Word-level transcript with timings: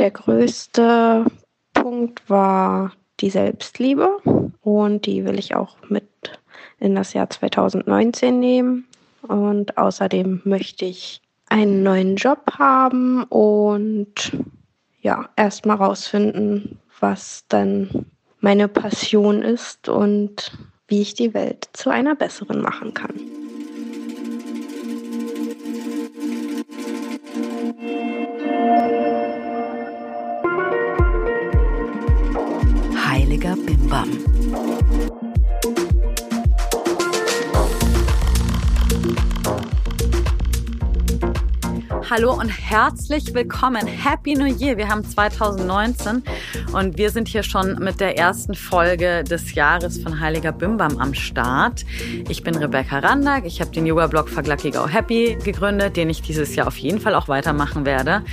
Der 0.00 0.12
größte 0.12 1.26
Punkt 1.74 2.30
war 2.30 2.92
die 3.20 3.28
Selbstliebe 3.28 4.16
und 4.62 5.04
die 5.04 5.26
will 5.26 5.38
ich 5.38 5.54
auch 5.54 5.76
mit 5.90 6.08
in 6.78 6.94
das 6.94 7.12
Jahr 7.12 7.28
2019 7.28 8.40
nehmen. 8.40 8.86
Und 9.20 9.76
außerdem 9.76 10.40
möchte 10.44 10.86
ich 10.86 11.20
einen 11.50 11.82
neuen 11.82 12.16
Job 12.16 12.50
haben 12.58 13.24
und 13.24 14.32
ja, 15.02 15.28
erstmal 15.36 15.76
rausfinden, 15.76 16.78
was 16.98 17.44
dann 17.48 18.06
meine 18.40 18.68
Passion 18.68 19.42
ist 19.42 19.90
und 19.90 20.56
wie 20.88 21.02
ich 21.02 21.12
die 21.12 21.34
Welt 21.34 21.68
zu 21.74 21.90
einer 21.90 22.14
besseren 22.14 22.62
machen 22.62 22.94
kann. 22.94 23.12
Heiliger 33.90 35.29
Hallo 42.10 42.32
und 42.32 42.48
herzlich 42.48 43.34
willkommen. 43.34 43.86
Happy 43.86 44.34
New 44.34 44.52
Year. 44.52 44.76
Wir 44.76 44.88
haben 44.88 45.04
2019 45.04 46.24
und 46.72 46.98
wir 46.98 47.10
sind 47.10 47.28
hier 47.28 47.44
schon 47.44 47.76
mit 47.76 48.00
der 48.00 48.18
ersten 48.18 48.56
Folge 48.56 49.22
des 49.22 49.54
Jahres 49.54 50.02
von 50.02 50.18
Heiliger 50.18 50.50
Bimbam 50.50 50.98
am 50.98 51.14
Start. 51.14 51.84
Ich 52.28 52.42
bin 52.42 52.56
Rebecca 52.56 52.98
Randag. 52.98 53.44
Ich 53.44 53.60
habe 53.60 53.70
den 53.70 53.86
Yoga-Blog 53.86 54.28
Verglucky 54.28 54.72
Go 54.72 54.88
Happy 54.88 55.38
gegründet, 55.44 55.96
den 55.96 56.10
ich 56.10 56.20
dieses 56.20 56.56
Jahr 56.56 56.66
auf 56.66 56.78
jeden 56.78 57.00
Fall 57.00 57.14
auch 57.14 57.28
weitermachen 57.28 57.84
werde. 57.84 58.24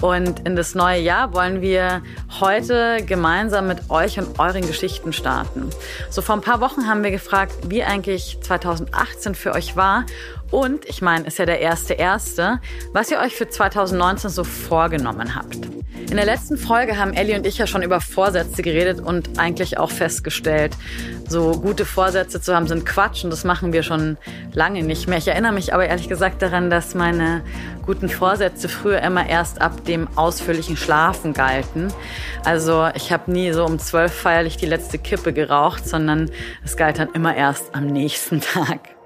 Und 0.00 0.46
in 0.46 0.56
das 0.56 0.74
neue 0.74 1.02
Jahr 1.02 1.34
wollen 1.34 1.60
wir 1.60 2.00
heute 2.40 3.04
gemeinsam 3.04 3.68
mit 3.68 3.90
euch 3.90 4.18
und 4.18 4.38
euren 4.38 4.66
Geschichten 4.66 5.12
starten. 5.12 5.68
So 6.08 6.22
vor 6.22 6.34
ein 6.34 6.40
paar 6.40 6.62
Wochen 6.62 6.86
haben 6.86 7.04
wir 7.04 7.10
gefragt, 7.10 7.52
wie 7.68 7.82
eigentlich 7.82 8.38
2018 8.40 9.34
für 9.34 9.52
euch 9.52 9.76
war 9.76 10.06
und 10.50 10.86
ich 10.86 11.02
meine, 11.02 11.26
ist 11.26 11.38
ja 11.38 11.46
der 11.46 11.60
erste 11.60 11.94
erste, 11.94 12.60
was 12.92 13.10
ihr 13.10 13.18
euch 13.18 13.34
für 13.34 13.48
2019 13.48 14.30
so 14.30 14.44
vorgenommen 14.44 15.34
habt. 15.34 15.56
In 16.10 16.16
der 16.16 16.24
letzten 16.24 16.56
Folge 16.56 16.96
haben 16.96 17.12
Ellie 17.12 17.36
und 17.36 17.46
ich 17.46 17.58
ja 17.58 17.66
schon 17.66 17.82
über 17.82 18.00
Vorsätze 18.00 18.62
geredet 18.62 18.98
und 18.98 19.38
eigentlich 19.38 19.76
auch 19.76 19.90
festgestellt, 19.90 20.74
so 21.28 21.52
gute 21.52 21.84
Vorsätze 21.84 22.40
zu 22.40 22.54
haben 22.54 22.66
sind 22.66 22.86
Quatsch 22.86 23.24
und 23.24 23.30
das 23.30 23.44
machen 23.44 23.74
wir 23.74 23.82
schon 23.82 24.16
lange 24.54 24.82
nicht 24.82 25.06
mehr. 25.06 25.18
Ich 25.18 25.28
erinnere 25.28 25.52
mich 25.52 25.74
aber 25.74 25.86
ehrlich 25.86 26.08
gesagt 26.08 26.40
daran, 26.40 26.70
dass 26.70 26.94
meine 26.94 27.42
guten 27.84 28.08
Vorsätze 28.08 28.70
früher 28.70 29.02
immer 29.02 29.28
erst 29.28 29.60
ab 29.60 29.84
dem 29.84 30.08
ausführlichen 30.16 30.78
Schlafen 30.78 31.34
galten. 31.34 31.88
Also 32.42 32.88
ich 32.94 33.12
habe 33.12 33.30
nie 33.30 33.52
so 33.52 33.66
um 33.66 33.78
zwölf 33.78 34.12
feierlich 34.12 34.56
die 34.56 34.66
letzte 34.66 34.98
Kippe 34.98 35.34
geraucht, 35.34 35.86
sondern 35.86 36.30
es 36.64 36.78
galt 36.78 36.98
dann 36.98 37.12
immer 37.12 37.36
erst 37.36 37.74
am 37.74 37.86
nächsten 37.86 38.40
Tag. 38.40 38.97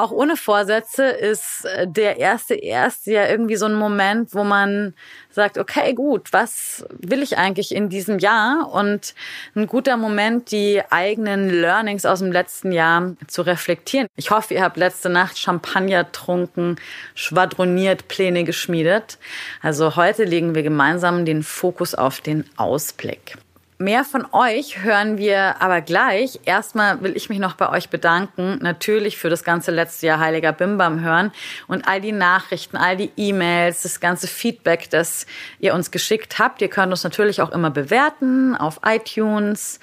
Auch 0.00 0.10
ohne 0.10 0.36
Vorsätze 0.36 1.04
ist 1.04 1.64
äh, 1.66 1.86
der 1.86 2.16
erste 2.16 2.54
erste 2.54 3.12
ja 3.12 3.28
irgendwie 3.28 3.56
so 3.56 3.66
ein 3.66 3.74
Moment, 3.74 4.34
wo 4.34 4.44
man 4.44 4.94
sagt, 5.30 5.58
okay, 5.58 5.94
gut, 5.94 6.32
was 6.32 6.84
will 6.90 7.22
ich 7.22 7.38
eigentlich 7.38 7.74
in 7.74 7.88
diesem 7.88 8.18
Jahr? 8.18 8.72
Und 8.72 9.14
ein 9.54 9.66
guter 9.66 9.96
Moment, 9.96 10.50
die 10.50 10.82
eigenen 10.90 11.50
Learnings 11.50 12.06
aus 12.06 12.20
dem 12.20 12.32
letzten 12.32 12.72
Jahr 12.72 13.14
zu 13.26 13.42
reflektieren. 13.42 14.08
Ich 14.16 14.30
hoffe, 14.30 14.54
ihr 14.54 14.62
habt 14.62 14.76
letzte 14.76 15.08
Nacht 15.08 15.38
Champagner 15.38 16.10
trunken, 16.10 16.76
schwadroniert, 17.14 18.08
Pläne 18.08 18.44
geschmiedet. 18.44 19.18
Also 19.62 19.96
heute 19.96 20.24
legen 20.24 20.54
wir 20.54 20.62
gemeinsam 20.62 21.24
den 21.24 21.42
Fokus 21.42 21.94
auf 21.94 22.20
den 22.20 22.44
Ausblick. 22.56 23.36
Mehr 23.82 24.04
von 24.04 24.26
euch 24.32 24.82
hören 24.82 25.16
wir 25.16 25.62
aber 25.62 25.80
gleich. 25.80 26.40
Erstmal 26.44 27.00
will 27.02 27.16
ich 27.16 27.30
mich 27.30 27.38
noch 27.38 27.54
bei 27.54 27.70
euch 27.70 27.88
bedanken, 27.88 28.58
natürlich 28.60 29.16
für 29.16 29.30
das 29.30 29.42
ganze 29.42 29.70
letzte 29.70 30.06
Jahr 30.06 30.20
Heiliger 30.20 30.52
Bimbam 30.52 31.00
hören 31.00 31.32
und 31.66 31.88
all 31.88 32.02
die 32.02 32.12
Nachrichten, 32.12 32.76
all 32.76 32.98
die 32.98 33.10
E-Mails, 33.16 33.80
das 33.84 33.98
ganze 33.98 34.26
Feedback, 34.26 34.90
das 34.90 35.24
ihr 35.60 35.72
uns 35.72 35.90
geschickt 35.90 36.38
habt. 36.38 36.60
Ihr 36.60 36.68
könnt 36.68 36.92
uns 36.92 37.04
natürlich 37.04 37.40
auch 37.40 37.52
immer 37.52 37.70
bewerten 37.70 38.54
auf 38.54 38.80
iTunes 38.84 39.80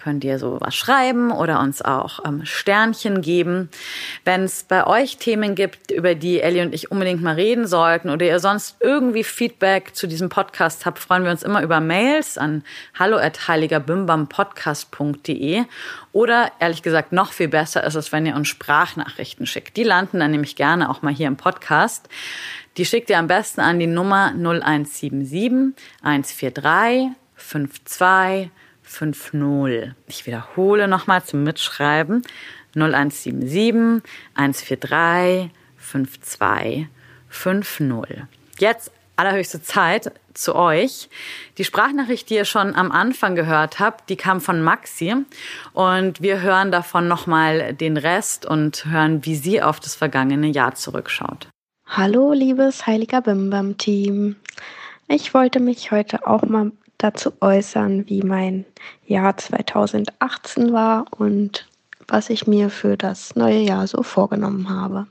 könnt 0.00 0.24
ihr 0.24 0.38
so 0.38 0.56
was 0.60 0.74
schreiben 0.74 1.30
oder 1.30 1.60
uns 1.60 1.82
auch 1.82 2.24
ähm, 2.24 2.40
Sternchen 2.44 3.20
geben. 3.20 3.68
Wenn 4.24 4.44
es 4.44 4.62
bei 4.64 4.86
euch 4.86 5.18
Themen 5.18 5.54
gibt, 5.54 5.90
über 5.90 6.14
die 6.14 6.40
Ellie 6.40 6.62
und 6.62 6.74
ich 6.74 6.90
unbedingt 6.90 7.22
mal 7.22 7.34
reden 7.34 7.66
sollten 7.66 8.08
oder 8.10 8.24
ihr 8.26 8.40
sonst 8.40 8.76
irgendwie 8.80 9.24
Feedback 9.24 9.94
zu 9.94 10.06
diesem 10.06 10.30
Podcast 10.30 10.86
habt, 10.86 10.98
freuen 10.98 11.24
wir 11.24 11.30
uns 11.30 11.42
immer 11.42 11.62
über 11.62 11.80
Mails 11.80 12.38
an 12.38 12.64
hallo 12.98 13.18
at 13.18 13.46
heiligerbimbampodcast.de 13.46 15.64
oder 16.12 16.50
ehrlich 16.58 16.82
gesagt 16.82 17.12
noch 17.12 17.32
viel 17.32 17.48
besser 17.48 17.84
ist 17.84 17.94
es, 17.94 18.10
wenn 18.10 18.26
ihr 18.26 18.34
uns 18.34 18.48
Sprachnachrichten 18.48 19.46
schickt. 19.46 19.76
Die 19.76 19.84
landen 19.84 20.20
dann 20.20 20.30
nämlich 20.30 20.56
gerne 20.56 20.90
auch 20.90 21.02
mal 21.02 21.14
hier 21.14 21.28
im 21.28 21.36
Podcast. 21.36 22.08
Die 22.76 22.84
schickt 22.84 23.10
ihr 23.10 23.18
am 23.18 23.26
besten 23.26 23.60
an 23.60 23.78
die 23.78 23.86
Nummer 23.86 24.32
0177 24.34 25.74
143 26.02 27.10
52 27.36 28.50
50. 28.90 29.94
Ich 30.08 30.26
wiederhole 30.26 30.88
nochmal 30.88 31.22
zum 31.22 31.44
Mitschreiben. 31.44 32.22
0177 32.74 34.02
143 34.34 35.50
52 35.78 36.88
50. 37.28 38.24
Jetzt 38.58 38.90
allerhöchste 39.16 39.62
Zeit 39.62 40.12
zu 40.34 40.54
euch. 40.54 41.08
Die 41.58 41.64
Sprachnachricht, 41.64 42.30
die 42.30 42.34
ihr 42.34 42.44
schon 42.44 42.74
am 42.74 42.90
Anfang 42.90 43.34
gehört 43.34 43.78
habt, 43.78 44.10
die 44.10 44.16
kam 44.16 44.40
von 44.40 44.62
Maxi 44.62 45.14
und 45.72 46.20
wir 46.20 46.40
hören 46.40 46.72
davon 46.72 47.06
nochmal 47.06 47.74
den 47.74 47.96
Rest 47.96 48.46
und 48.46 48.86
hören, 48.86 49.24
wie 49.24 49.36
sie 49.36 49.62
auf 49.62 49.78
das 49.80 49.94
vergangene 49.94 50.48
Jahr 50.48 50.74
zurückschaut. 50.74 51.48
Hallo, 51.86 52.32
liebes 52.32 52.86
Heiliger 52.86 53.20
Bimbam 53.20 53.78
Team. 53.78 54.36
Ich 55.08 55.34
wollte 55.34 55.60
mich 55.60 55.90
heute 55.90 56.26
auch 56.26 56.42
mal 56.42 56.72
dazu 57.02 57.32
äußern, 57.40 58.08
wie 58.08 58.22
mein 58.22 58.64
Jahr 59.06 59.36
2018 59.36 60.72
war 60.72 61.06
und 61.16 61.66
was 62.08 62.30
ich 62.30 62.46
mir 62.46 62.70
für 62.70 62.96
das 62.96 63.36
neue 63.36 63.60
Jahr 63.60 63.86
so 63.86 64.02
vorgenommen 64.02 64.68
habe. 64.68 65.06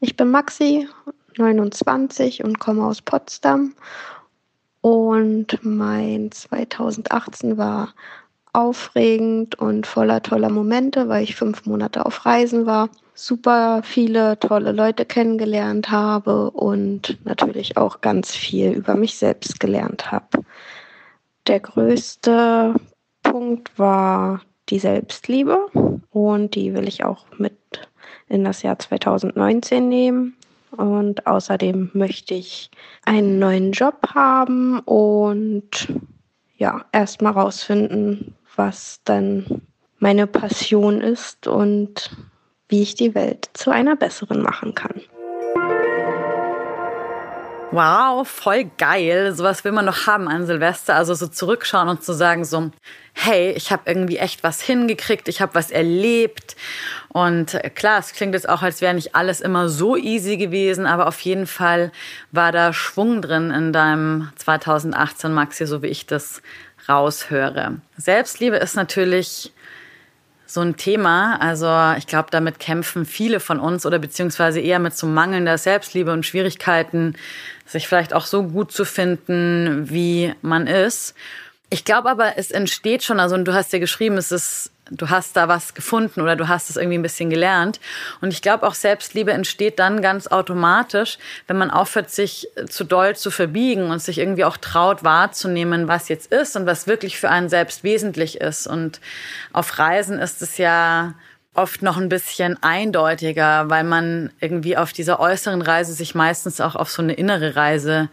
Ich 0.00 0.16
bin 0.16 0.30
Maxi, 0.30 0.88
29 1.36 2.44
und 2.44 2.58
komme 2.58 2.84
aus 2.84 3.02
Potsdam. 3.02 3.74
Und 4.80 5.58
mein 5.62 6.32
2018 6.32 7.56
war 7.56 7.94
aufregend 8.52 9.54
und 9.54 9.86
voller 9.86 10.22
toller 10.22 10.50
Momente, 10.50 11.08
weil 11.08 11.22
ich 11.24 11.36
fünf 11.36 11.64
Monate 11.64 12.04
auf 12.04 12.26
Reisen 12.26 12.66
war, 12.66 12.90
super 13.14 13.82
viele 13.82 14.38
tolle 14.40 14.72
Leute 14.72 15.06
kennengelernt 15.06 15.90
habe 15.90 16.50
und 16.50 17.18
natürlich 17.24 17.76
auch 17.76 18.00
ganz 18.00 18.34
viel 18.34 18.72
über 18.72 18.94
mich 18.94 19.16
selbst 19.16 19.60
gelernt 19.60 20.10
habe. 20.10 20.44
Der 21.46 21.60
größte 21.60 22.74
Punkt 23.22 23.78
war 23.78 24.42
die 24.68 24.78
Selbstliebe 24.78 25.66
und 26.10 26.54
die 26.54 26.72
will 26.74 26.86
ich 26.86 27.04
auch 27.04 27.26
mit 27.36 27.56
in 28.28 28.44
das 28.44 28.62
Jahr 28.62 28.78
2019 28.78 29.88
nehmen. 29.88 30.36
Und 30.70 31.26
außerdem 31.26 31.90
möchte 31.92 32.34
ich 32.34 32.70
einen 33.04 33.38
neuen 33.38 33.72
Job 33.72 34.08
haben 34.14 34.78
und 34.80 35.92
ja, 36.56 36.84
erstmal 36.92 37.32
rausfinden, 37.32 38.34
was 38.56 39.00
dann 39.04 39.62
meine 39.98 40.26
Passion 40.26 41.00
ist 41.00 41.46
und 41.46 42.16
wie 42.68 42.82
ich 42.82 42.94
die 42.94 43.14
Welt 43.14 43.50
zu 43.52 43.70
einer 43.70 43.96
besseren 43.96 44.42
machen 44.42 44.74
kann. 44.74 45.02
Wow, 47.72 48.28
voll 48.28 48.70
geil. 48.76 49.34
Sowas 49.34 49.64
will 49.64 49.72
man 49.72 49.86
noch 49.86 50.06
haben 50.06 50.28
an 50.28 50.44
Silvester. 50.44 50.94
Also 50.94 51.14
so 51.14 51.26
zurückschauen 51.26 51.88
und 51.88 52.04
zu 52.04 52.12
sagen 52.12 52.44
so, 52.44 52.70
hey, 53.14 53.52
ich 53.52 53.72
habe 53.72 53.84
irgendwie 53.86 54.18
echt 54.18 54.42
was 54.42 54.60
hingekriegt, 54.60 55.26
ich 55.26 55.40
habe 55.40 55.54
was 55.54 55.70
erlebt. 55.70 56.54
Und 57.08 57.58
klar, 57.74 57.98
es 57.98 58.12
klingt 58.12 58.34
jetzt 58.34 58.46
auch, 58.46 58.60
als 58.60 58.82
wäre 58.82 58.92
nicht 58.92 59.14
alles 59.14 59.40
immer 59.40 59.70
so 59.70 59.96
easy 59.96 60.36
gewesen, 60.36 60.84
aber 60.84 61.06
auf 61.06 61.20
jeden 61.20 61.46
Fall 61.46 61.92
war 62.30 62.52
da 62.52 62.74
Schwung 62.74 63.22
drin 63.22 63.50
in 63.50 63.72
deinem 63.72 64.30
2018, 64.36 65.32
Maxi, 65.32 65.66
so 65.66 65.82
wie 65.82 65.86
ich 65.86 66.04
das 66.04 66.42
raushöre. 66.90 67.78
Selbstliebe 67.96 68.56
ist 68.56 68.76
natürlich 68.76 69.50
so 70.52 70.60
ein 70.60 70.76
Thema. 70.76 71.40
Also 71.40 71.96
ich 71.96 72.06
glaube, 72.06 72.28
damit 72.30 72.58
kämpfen 72.58 73.06
viele 73.06 73.40
von 73.40 73.58
uns 73.58 73.86
oder 73.86 73.98
beziehungsweise 73.98 74.60
eher 74.60 74.78
mit 74.78 74.94
so 74.94 75.06
mangelnder 75.06 75.56
Selbstliebe 75.56 76.12
und 76.12 76.26
Schwierigkeiten, 76.26 77.14
sich 77.72 77.88
vielleicht 77.88 78.14
auch 78.14 78.26
so 78.26 78.44
gut 78.44 78.72
zu 78.72 78.84
finden, 78.84 79.90
wie 79.90 80.34
man 80.42 80.66
ist. 80.66 81.14
Ich 81.70 81.84
glaube 81.84 82.10
aber, 82.10 82.36
es 82.36 82.50
entsteht 82.50 83.02
schon, 83.02 83.18
also 83.18 83.34
und 83.34 83.46
du 83.46 83.54
hast 83.54 83.72
ja 83.72 83.78
geschrieben, 83.78 84.18
es 84.18 84.30
ist 84.30 84.72
du 84.92 85.10
hast 85.10 85.36
da 85.36 85.48
was 85.48 85.74
gefunden 85.74 86.20
oder 86.20 86.36
du 86.36 86.48
hast 86.48 86.70
es 86.70 86.76
irgendwie 86.76 86.98
ein 86.98 87.02
bisschen 87.02 87.30
gelernt. 87.30 87.80
Und 88.20 88.32
ich 88.32 88.42
glaube 88.42 88.66
auch 88.66 88.74
Selbstliebe 88.74 89.32
entsteht 89.32 89.78
dann 89.78 90.02
ganz 90.02 90.26
automatisch, 90.26 91.18
wenn 91.46 91.56
man 91.56 91.70
aufhört, 91.70 92.10
sich 92.10 92.48
zu 92.68 92.84
doll 92.84 93.16
zu 93.16 93.30
verbiegen 93.30 93.90
und 93.90 94.00
sich 94.00 94.18
irgendwie 94.18 94.44
auch 94.44 94.56
traut 94.56 95.02
wahrzunehmen, 95.02 95.88
was 95.88 96.08
jetzt 96.08 96.32
ist 96.32 96.56
und 96.56 96.66
was 96.66 96.86
wirklich 96.86 97.18
für 97.18 97.30
einen 97.30 97.48
selbst 97.48 97.84
wesentlich 97.84 98.40
ist. 98.40 98.66
Und 98.66 99.00
auf 99.52 99.78
Reisen 99.78 100.18
ist 100.18 100.42
es 100.42 100.58
ja 100.58 101.14
oft 101.54 101.82
noch 101.82 101.98
ein 101.98 102.08
bisschen 102.08 102.62
eindeutiger, 102.62 103.68
weil 103.68 103.84
man 103.84 104.30
irgendwie 104.40 104.76
auf 104.76 104.92
dieser 104.92 105.20
äußeren 105.20 105.62
Reise 105.62 105.92
sich 105.92 106.14
meistens 106.14 106.60
auch 106.60 106.76
auf 106.76 106.90
so 106.90 107.02
eine 107.02 107.12
innere 107.12 107.56
Reise 107.56 108.08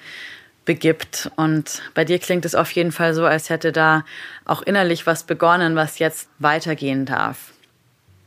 begibt. 0.65 1.31
Und 1.35 1.81
bei 1.93 2.05
dir 2.05 2.19
klingt 2.19 2.45
es 2.45 2.53
auf 2.53 2.71
jeden 2.71 2.91
Fall 2.91 3.13
so, 3.13 3.25
als 3.25 3.49
hätte 3.49 3.71
da 3.71 4.03
auch 4.45 4.61
innerlich 4.61 5.07
was 5.07 5.23
begonnen, 5.23 5.75
was 5.75 5.99
jetzt 5.99 6.29
weitergehen 6.39 7.05
darf. 7.05 7.53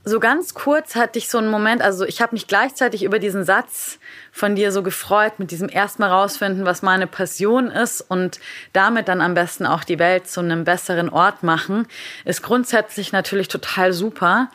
So 0.04 0.18
ganz 0.18 0.52
kurz 0.54 0.96
hatte 0.96 1.18
ich 1.20 1.28
so 1.28 1.38
einen 1.38 1.50
Moment, 1.50 1.80
also 1.80 2.04
ich 2.04 2.20
habe 2.20 2.34
mich 2.34 2.48
gleichzeitig 2.48 3.04
über 3.04 3.20
diesen 3.20 3.44
Satz 3.44 4.00
von 4.34 4.56
dir 4.56 4.72
so 4.72 4.82
gefreut, 4.82 5.34
mit 5.38 5.50
diesem 5.50 5.68
erstmal 5.68 6.10
rausfinden, 6.10 6.64
was 6.64 6.80
meine 6.80 7.06
Passion 7.06 7.70
ist 7.70 8.00
und 8.00 8.40
damit 8.72 9.08
dann 9.08 9.20
am 9.20 9.34
besten 9.34 9.66
auch 9.66 9.84
die 9.84 9.98
Welt 9.98 10.26
zu 10.26 10.40
einem 10.40 10.64
besseren 10.64 11.10
Ort 11.10 11.42
machen, 11.42 11.86
ist 12.24 12.42
grundsätzlich 12.42 13.12
natürlich 13.12 13.48
total 13.48 13.92
super. 13.92 14.48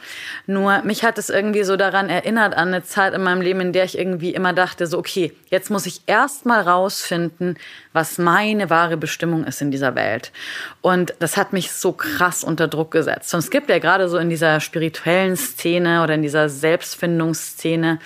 Nur 0.47 0.81
mich 0.81 1.03
hat 1.03 1.19
es 1.19 1.29
irgendwie 1.29 1.63
so 1.63 1.77
daran 1.77 2.09
erinnert 2.09 2.57
an 2.57 2.69
eine 2.69 2.83
Zeit 2.83 3.13
in 3.13 3.21
meinem 3.21 3.41
Leben, 3.41 3.61
in 3.61 3.71
der 3.71 3.83
ich 3.83 3.97
irgendwie 3.97 4.33
immer 4.33 4.51
dachte, 4.51 4.87
so 4.87 4.97
okay, 4.97 5.31
jetzt 5.49 5.69
muss 5.69 5.85
ich 5.85 6.01
erstmal 6.07 6.61
rausfinden, 6.61 7.57
was 7.93 8.17
meine 8.17 8.71
wahre 8.71 8.97
Bestimmung 8.97 9.43
ist 9.43 9.61
in 9.61 9.69
dieser 9.69 9.93
Welt. 9.93 10.31
Und 10.81 11.13
das 11.19 11.37
hat 11.37 11.53
mich 11.53 11.71
so 11.71 11.91
krass 11.91 12.43
unter 12.43 12.67
Druck 12.67 12.89
gesetzt. 12.89 13.31
Und 13.35 13.39
es 13.39 13.51
gibt 13.51 13.69
ja 13.69 13.77
gerade 13.77 14.09
so 14.09 14.17
in 14.17 14.31
dieser 14.31 14.59
spirituellen 14.59 15.37
Szene 15.37 16.01
oder 16.01 16.15
in 16.15 16.23
dieser 16.23 16.49
Selbstfindungsszene 16.49 17.99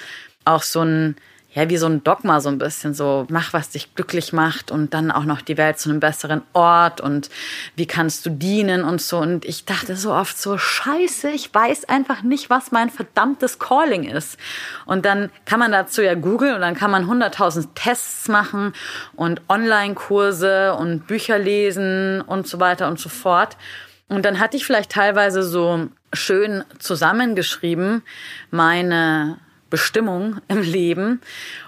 auch 0.43 0.63
so 0.63 0.81
ein 0.81 1.15
ja, 1.53 1.69
wie 1.69 1.77
so 1.77 1.85
ein 1.85 2.01
Dogma 2.03 2.39
so 2.39 2.47
ein 2.47 2.57
bisschen 2.57 2.93
so, 2.93 3.25
mach, 3.29 3.51
was 3.51 3.69
dich 3.69 3.93
glücklich 3.93 4.31
macht 4.31 4.71
und 4.71 4.93
dann 4.93 5.11
auch 5.11 5.25
noch 5.25 5.41
die 5.41 5.57
Welt 5.57 5.79
zu 5.79 5.89
einem 5.89 5.99
besseren 5.99 6.43
Ort 6.53 7.01
und 7.01 7.29
wie 7.75 7.85
kannst 7.85 8.25
du 8.25 8.29
dienen 8.29 8.85
und 8.85 9.01
so. 9.01 9.17
Und 9.17 9.43
ich 9.43 9.65
dachte 9.65 9.97
so 9.97 10.13
oft 10.13 10.37
so, 10.37 10.57
scheiße, 10.57 11.29
ich 11.31 11.53
weiß 11.53 11.89
einfach 11.89 12.21
nicht, 12.21 12.49
was 12.49 12.71
mein 12.71 12.89
verdammtes 12.89 13.59
Calling 13.59 14.05
ist. 14.05 14.37
Und 14.85 15.05
dann 15.05 15.29
kann 15.45 15.59
man 15.59 15.73
dazu 15.73 16.01
ja 16.01 16.13
googeln 16.13 16.55
und 16.55 16.61
dann 16.61 16.75
kann 16.75 16.89
man 16.89 17.07
hunderttausend 17.07 17.75
Tests 17.75 18.29
machen 18.29 18.71
und 19.15 19.41
Online-Kurse 19.49 20.75
und 20.75 21.05
Bücher 21.07 21.37
lesen 21.37 22.21
und 22.21 22.47
so 22.47 22.61
weiter 22.61 22.87
und 22.87 22.97
so 22.97 23.09
fort. 23.09 23.57
Und 24.07 24.23
dann 24.23 24.39
hatte 24.39 24.55
ich 24.55 24.65
vielleicht 24.65 24.91
teilweise 24.91 25.43
so 25.43 25.89
schön 26.13 26.63
zusammengeschrieben 26.79 28.03
meine 28.51 29.37
Bestimmung 29.71 30.39
im 30.47 30.61
Leben. 30.61 31.21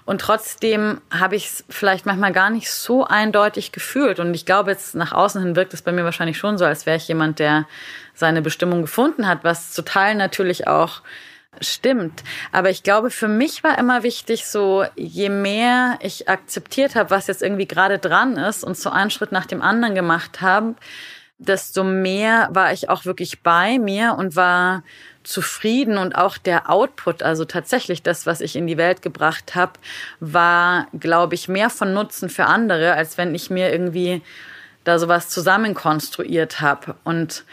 Und 0.05 0.21
trotzdem 0.21 1.01
habe 1.09 1.35
ich 1.35 1.47
es 1.47 1.65
vielleicht 1.69 2.05
manchmal 2.05 2.31
gar 2.31 2.51
nicht 2.51 2.69
so 2.69 3.05
eindeutig 3.05 3.71
gefühlt. 3.71 4.19
Und 4.19 4.35
ich 4.35 4.45
glaube, 4.45 4.69
jetzt 4.69 4.93
nach 4.93 5.13
außen 5.13 5.41
hin 5.41 5.55
wirkt 5.55 5.73
es 5.73 5.81
bei 5.81 5.91
mir 5.91 6.03
wahrscheinlich 6.03 6.37
schon 6.37 6.59
so, 6.59 6.65
als 6.65 6.85
wäre 6.85 6.97
ich 6.97 7.07
jemand, 7.07 7.39
der 7.39 7.65
seine 8.13 8.43
Bestimmung 8.43 8.83
gefunden 8.83 9.27
hat, 9.27 9.39
was 9.43 9.71
zu 9.71 9.81
Teilen 9.81 10.19
natürlich 10.19 10.67
auch 10.67 11.01
stimmt. 11.61 12.23
Aber 12.51 12.69
ich 12.69 12.83
glaube, 12.83 13.09
für 13.09 13.27
mich 13.27 13.63
war 13.63 13.77
immer 13.77 14.03
wichtig, 14.03 14.45
so 14.45 14.85
je 14.95 15.29
mehr 15.29 15.97
ich 16.01 16.29
akzeptiert 16.29 16.95
habe, 16.95 17.09
was 17.09 17.27
jetzt 17.27 17.41
irgendwie 17.41 17.67
gerade 17.67 17.99
dran 17.99 18.37
ist 18.37 18.63
und 18.63 18.77
so 18.77 18.89
einen 18.89 19.11
Schritt 19.11 19.31
nach 19.31 19.45
dem 19.45 19.61
anderen 19.61 19.95
gemacht 19.95 20.41
habe, 20.41 20.75
desto 21.37 21.83
mehr 21.83 22.49
war 22.51 22.73
ich 22.73 22.89
auch 22.89 23.05
wirklich 23.05 23.43
bei 23.43 23.79
mir 23.79 24.15
und 24.17 24.35
war 24.35 24.83
zufrieden 25.23 25.97
und 25.97 26.15
auch 26.15 26.37
der 26.37 26.69
Output, 26.69 27.23
also 27.23 27.45
tatsächlich 27.45 28.03
das, 28.03 28.25
was 28.25 28.41
ich 28.41 28.55
in 28.55 28.67
die 28.67 28.77
Welt 28.77 29.01
gebracht 29.01 29.55
habe, 29.55 29.73
war, 30.19 30.87
glaube 30.99 31.35
ich, 31.35 31.47
mehr 31.47 31.69
von 31.69 31.93
Nutzen 31.93 32.29
für 32.29 32.45
andere, 32.45 32.93
als 32.93 33.17
wenn 33.17 33.33
ich 33.33 33.49
mir 33.49 33.71
irgendwie 33.71 34.21
da 34.83 34.99
sowas 34.99 35.29
zusammenkonstruiert 35.29 36.61
habe. 36.61 36.95
Und 37.03 37.45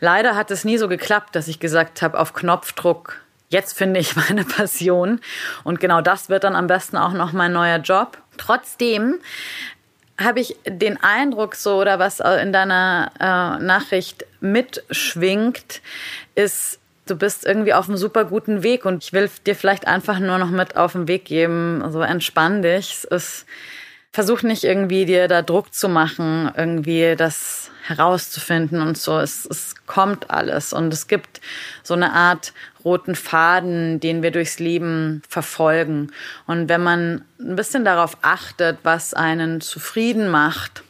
leider 0.00 0.36
hat 0.36 0.50
es 0.50 0.64
nie 0.64 0.78
so 0.78 0.88
geklappt, 0.88 1.34
dass 1.34 1.48
ich 1.48 1.58
gesagt 1.58 2.02
habe, 2.02 2.18
auf 2.18 2.32
Knopfdruck, 2.32 3.20
jetzt 3.48 3.76
finde 3.76 4.00
ich 4.00 4.16
meine 4.28 4.44
Passion. 4.44 5.20
Und 5.64 5.80
genau 5.80 6.00
das 6.00 6.28
wird 6.28 6.44
dann 6.44 6.56
am 6.56 6.66
besten 6.66 6.96
auch 6.96 7.12
noch 7.12 7.32
mein 7.32 7.52
neuer 7.52 7.78
Job. 7.78 8.18
Trotzdem 8.36 9.18
habe 10.18 10.40
ich 10.40 10.56
den 10.66 11.02
Eindruck 11.02 11.56
so 11.56 11.78
oder 11.80 11.98
was 11.98 12.20
in 12.20 12.52
deiner 12.52 13.10
äh, 13.20 13.62
Nachricht 13.62 14.24
mitschwingt, 14.40 15.82
ist 16.34 16.78
du 17.06 17.16
bist 17.16 17.46
irgendwie 17.46 17.72
auf 17.72 17.88
einem 17.88 17.96
super 17.96 18.24
guten 18.24 18.62
Weg 18.62 18.84
und 18.84 19.04
ich 19.04 19.12
will 19.12 19.30
dir 19.46 19.54
vielleicht 19.54 19.86
einfach 19.86 20.18
nur 20.18 20.38
noch 20.38 20.50
mit 20.50 20.76
auf 20.76 20.92
den 20.92 21.08
Weg 21.08 21.24
geben, 21.24 21.82
so 21.90 22.02
entspann 22.02 22.62
dich. 22.62 22.92
Es 22.92 23.04
ist, 23.04 23.46
versuch 24.12 24.42
nicht 24.42 24.64
irgendwie 24.64 25.06
dir 25.06 25.28
da 25.28 25.42
Druck 25.42 25.72
zu 25.72 25.88
machen, 25.88 26.50
irgendwie 26.56 27.14
das 27.16 27.70
herauszufinden 27.86 28.82
und 28.82 28.98
so. 28.98 29.18
Es, 29.18 29.46
es 29.46 29.74
kommt 29.86 30.30
alles 30.30 30.72
und 30.72 30.92
es 30.92 31.06
gibt 31.06 31.40
so 31.84 31.94
eine 31.94 32.12
Art 32.12 32.52
roten 32.84 33.14
Faden, 33.14 34.00
den 34.00 34.22
wir 34.22 34.32
durchs 34.32 34.58
Leben 34.58 35.22
verfolgen. 35.28 36.10
Und 36.46 36.68
wenn 36.68 36.82
man 36.82 37.24
ein 37.38 37.56
bisschen 37.56 37.84
darauf 37.84 38.16
achtet, 38.22 38.78
was 38.82 39.14
einen 39.14 39.60
zufrieden 39.60 40.28
macht, 40.28 40.82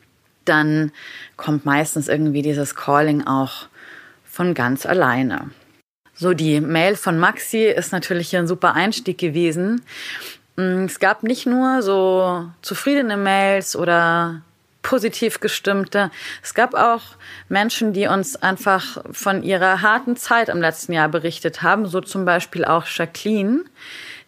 dann 0.47 0.93
kommt 1.37 1.67
meistens 1.67 2.09
irgendwie 2.09 2.43
dieses 2.43 2.75
Calling 2.75 3.27
auch 3.27 3.67
von 4.25 4.55
ganz 4.55 4.87
alleine. 4.87 5.51
So, 6.19 6.33
die 6.33 6.63
Mail 6.63 6.97
von 6.97 7.19
Maxi 7.19 7.65
ist 7.65 7.93
natürlich 7.93 8.35
ein 8.35 8.47
super 8.47 8.73
Einstieg 8.73 9.19
gewesen. 9.19 9.83
Mm, 10.57 10.85
es 10.87 10.99
gab 10.99 11.23
nicht 11.23 11.47
nur 11.47 11.83
so 11.83 12.49
zufriedene 12.63 13.19
Mails 13.19 13.77
oder 13.77 14.41
positiv 14.81 15.41
gestimmte. 15.41 16.11
Es 16.43 16.55
gab 16.55 16.75
auch 16.75 17.03
Menschen, 17.51 17.93
die 17.93 18.07
uns 18.07 18.37
einfach 18.37 19.05
von 19.11 19.43
ihrer 19.43 19.83
harten 19.83 20.17
Zeit 20.17 20.49
im 20.49 20.61
letzten 20.61 20.95
Jahr 20.95 21.11
berichtet 21.11 21.63
haben. 21.63 21.87
So 21.87 22.01
zum 22.01 22.25
Beispiel 22.25 22.65
auch 22.65 22.87
Jacqueline. 22.87 23.65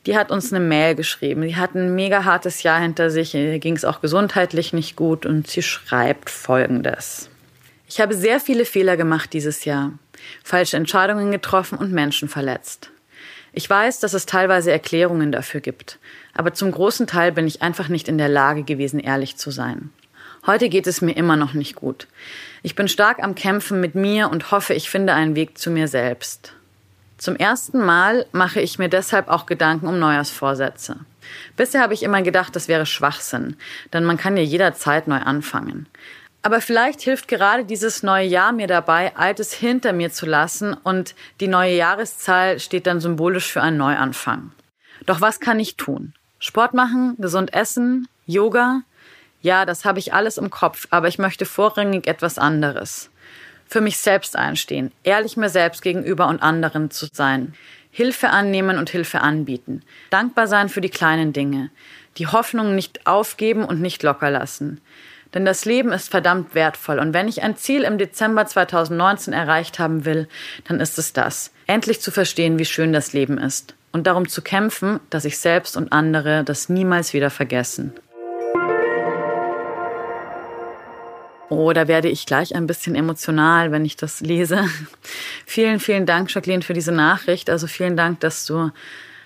Die 0.04 0.16
hat 0.16 0.30
uns 0.30 0.52
eine 0.52 0.62
Mail 0.62 0.94
geschrieben. 0.94 1.42
Die 1.42 1.56
hat 1.56 1.74
ein 1.74 1.94
mega 1.94 2.24
hartes 2.24 2.62
Jahr 2.64 2.80
hinter 2.80 3.08
sich. 3.10 3.34
Ihr 3.34 3.58
ging 3.60 3.76
es 3.76 3.84
auch 3.84 4.02
gesundheitlich 4.02 4.74
nicht 4.74 4.94
gut 4.94 5.24
und 5.24 5.46
sie 5.46 5.62
schreibt 5.62 6.28
Folgendes. 6.28 7.30
Ich 7.88 8.00
habe 8.00 8.14
sehr 8.14 8.40
viele 8.40 8.66
Fehler 8.66 8.98
gemacht 8.98 9.32
dieses 9.32 9.64
Jahr 9.64 9.92
falsche 10.44 10.76
Entscheidungen 10.76 11.30
getroffen 11.30 11.78
und 11.78 11.92
Menschen 11.92 12.28
verletzt. 12.28 12.90
Ich 13.52 13.68
weiß, 13.68 14.00
dass 14.00 14.14
es 14.14 14.26
teilweise 14.26 14.70
Erklärungen 14.70 15.32
dafür 15.32 15.60
gibt, 15.60 15.98
aber 16.34 16.54
zum 16.54 16.70
großen 16.70 17.06
Teil 17.06 17.32
bin 17.32 17.46
ich 17.46 17.62
einfach 17.62 17.88
nicht 17.88 18.08
in 18.08 18.18
der 18.18 18.28
Lage 18.28 18.62
gewesen, 18.62 19.00
ehrlich 19.00 19.36
zu 19.36 19.50
sein. 19.50 19.90
Heute 20.46 20.68
geht 20.68 20.86
es 20.86 21.00
mir 21.00 21.16
immer 21.16 21.36
noch 21.36 21.54
nicht 21.54 21.74
gut. 21.74 22.06
Ich 22.62 22.74
bin 22.74 22.88
stark 22.88 23.22
am 23.22 23.34
Kämpfen 23.34 23.80
mit 23.80 23.94
mir 23.94 24.30
und 24.30 24.50
hoffe, 24.50 24.74
ich 24.74 24.88
finde 24.88 25.12
einen 25.12 25.34
Weg 25.34 25.58
zu 25.58 25.70
mir 25.70 25.88
selbst. 25.88 26.54
Zum 27.18 27.34
ersten 27.34 27.84
Mal 27.84 28.26
mache 28.30 28.60
ich 28.60 28.78
mir 28.78 28.88
deshalb 28.88 29.28
auch 29.28 29.46
Gedanken 29.46 29.88
um 29.88 29.98
Neujahrsvorsätze. 29.98 30.96
Bisher 31.56 31.82
habe 31.82 31.94
ich 31.94 32.02
immer 32.02 32.22
gedacht, 32.22 32.54
das 32.54 32.68
wäre 32.68 32.86
Schwachsinn, 32.86 33.56
denn 33.92 34.04
man 34.04 34.16
kann 34.16 34.36
ja 34.36 34.42
jederzeit 34.42 35.08
neu 35.08 35.18
anfangen. 35.18 35.88
Aber 36.42 36.60
vielleicht 36.60 37.00
hilft 37.00 37.28
gerade 37.28 37.64
dieses 37.64 38.02
neue 38.02 38.26
Jahr 38.26 38.52
mir 38.52 38.68
dabei, 38.68 39.16
Altes 39.16 39.52
hinter 39.52 39.92
mir 39.92 40.10
zu 40.10 40.24
lassen 40.24 40.72
und 40.72 41.14
die 41.40 41.48
neue 41.48 41.74
Jahreszahl 41.74 42.60
steht 42.60 42.86
dann 42.86 43.00
symbolisch 43.00 43.52
für 43.52 43.60
einen 43.60 43.76
Neuanfang. 43.76 44.52
Doch 45.06 45.20
was 45.20 45.40
kann 45.40 45.58
ich 45.58 45.76
tun? 45.76 46.14
Sport 46.38 46.74
machen, 46.74 47.16
gesund 47.18 47.52
essen, 47.52 48.08
Yoga? 48.26 48.82
Ja, 49.40 49.66
das 49.66 49.84
habe 49.84 49.98
ich 49.98 50.14
alles 50.14 50.38
im 50.38 50.50
Kopf, 50.50 50.86
aber 50.90 51.08
ich 51.08 51.18
möchte 51.18 51.44
vorrangig 51.44 52.06
etwas 52.06 52.38
anderes. 52.38 53.10
Für 53.66 53.80
mich 53.80 53.98
selbst 53.98 54.36
einstehen, 54.36 54.92
ehrlich 55.02 55.36
mir 55.36 55.48
selbst 55.48 55.82
gegenüber 55.82 56.28
und 56.28 56.42
anderen 56.42 56.90
zu 56.90 57.06
sein. 57.12 57.54
Hilfe 57.90 58.30
annehmen 58.30 58.78
und 58.78 58.90
Hilfe 58.90 59.20
anbieten. 59.20 59.82
Dankbar 60.10 60.46
sein 60.46 60.68
für 60.68 60.80
die 60.80 60.88
kleinen 60.88 61.32
Dinge. 61.32 61.70
Die 62.16 62.26
Hoffnung 62.26 62.74
nicht 62.74 63.06
aufgeben 63.06 63.64
und 63.64 63.80
nicht 63.80 64.02
locker 64.02 64.30
lassen. 64.30 64.80
Denn 65.34 65.44
das 65.44 65.64
Leben 65.64 65.92
ist 65.92 66.10
verdammt 66.10 66.54
wertvoll. 66.54 66.98
Und 66.98 67.12
wenn 67.12 67.28
ich 67.28 67.42
ein 67.42 67.56
Ziel 67.56 67.82
im 67.82 67.98
Dezember 67.98 68.46
2019 68.46 69.32
erreicht 69.32 69.78
haben 69.78 70.04
will, 70.04 70.28
dann 70.66 70.80
ist 70.80 70.98
es 70.98 71.12
das. 71.12 71.52
Endlich 71.66 72.00
zu 72.00 72.10
verstehen, 72.10 72.58
wie 72.58 72.64
schön 72.64 72.92
das 72.92 73.12
Leben 73.12 73.38
ist. 73.38 73.74
Und 73.92 74.06
darum 74.06 74.28
zu 74.28 74.42
kämpfen, 74.42 75.00
dass 75.10 75.24
ich 75.24 75.38
selbst 75.38 75.76
und 75.76 75.92
andere 75.92 76.44
das 76.44 76.68
niemals 76.68 77.12
wieder 77.12 77.30
vergessen. 77.30 77.92
Oh, 81.50 81.72
da 81.72 81.88
werde 81.88 82.08
ich 82.08 82.26
gleich 82.26 82.54
ein 82.54 82.66
bisschen 82.66 82.94
emotional, 82.94 83.72
wenn 83.72 83.84
ich 83.84 83.96
das 83.96 84.20
lese. 84.20 84.68
vielen, 85.46 85.80
vielen 85.80 86.04
Dank, 86.04 86.32
Jacqueline, 86.34 86.62
für 86.62 86.74
diese 86.74 86.92
Nachricht. 86.92 87.48
Also 87.48 87.66
vielen 87.66 87.96
Dank, 87.96 88.20
dass 88.20 88.44
du 88.44 88.70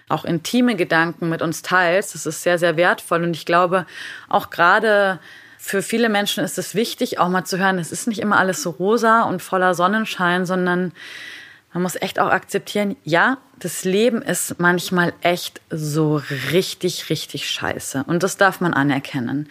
auch 0.08 0.24
intime 0.24 0.76
Gedanken 0.76 1.28
mit 1.28 1.42
uns 1.42 1.62
teilst. 1.62 2.14
Das 2.14 2.26
ist 2.26 2.42
sehr, 2.42 2.58
sehr 2.58 2.76
wertvoll. 2.76 3.24
Und 3.24 3.34
ich 3.34 3.44
glaube, 3.44 3.86
auch 4.28 4.50
gerade 4.50 5.18
für 5.64 5.80
viele 5.80 6.08
Menschen 6.08 6.42
ist 6.42 6.58
es 6.58 6.74
wichtig, 6.74 7.20
auch 7.20 7.28
mal 7.28 7.44
zu 7.44 7.56
hören, 7.56 7.78
es 7.78 7.92
ist 7.92 8.08
nicht 8.08 8.18
immer 8.18 8.36
alles 8.36 8.64
so 8.64 8.70
rosa 8.70 9.22
und 9.22 9.40
voller 9.40 9.74
Sonnenschein, 9.74 10.44
sondern 10.44 10.92
man 11.72 11.84
muss 11.84 11.94
echt 11.94 12.18
auch 12.18 12.30
akzeptieren, 12.30 12.96
ja, 13.04 13.38
das 13.60 13.84
Leben 13.84 14.22
ist 14.22 14.58
manchmal 14.58 15.12
echt 15.20 15.60
so 15.70 16.20
richtig, 16.50 17.10
richtig 17.10 17.48
scheiße. 17.48 18.02
Und 18.08 18.24
das 18.24 18.36
darf 18.36 18.60
man 18.60 18.74
anerkennen. 18.74 19.48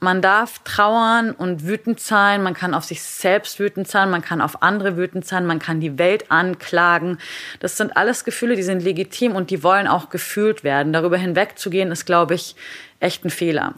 Man 0.00 0.22
darf 0.22 0.60
trauern 0.60 1.30
und 1.30 1.66
wütend 1.66 2.00
sein, 2.00 2.42
man 2.42 2.54
kann 2.54 2.72
auf 2.72 2.84
sich 2.84 3.02
selbst 3.02 3.60
wütend 3.60 3.86
sein, 3.86 4.08
man 4.10 4.22
kann 4.22 4.40
auf 4.40 4.62
andere 4.62 4.96
wütend 4.96 5.26
sein, 5.26 5.44
man 5.44 5.58
kann 5.58 5.78
die 5.78 5.98
Welt 5.98 6.30
anklagen. 6.30 7.18
Das 7.60 7.76
sind 7.76 7.98
alles 7.98 8.24
Gefühle, 8.24 8.56
die 8.56 8.62
sind 8.62 8.82
legitim 8.82 9.36
und 9.36 9.50
die 9.50 9.62
wollen 9.62 9.88
auch 9.88 10.08
gefühlt 10.08 10.64
werden. 10.64 10.94
Darüber 10.94 11.18
hinwegzugehen, 11.18 11.92
ist, 11.92 12.06
glaube 12.06 12.34
ich, 12.34 12.56
echt 12.98 13.26
ein 13.26 13.30
Fehler. 13.30 13.74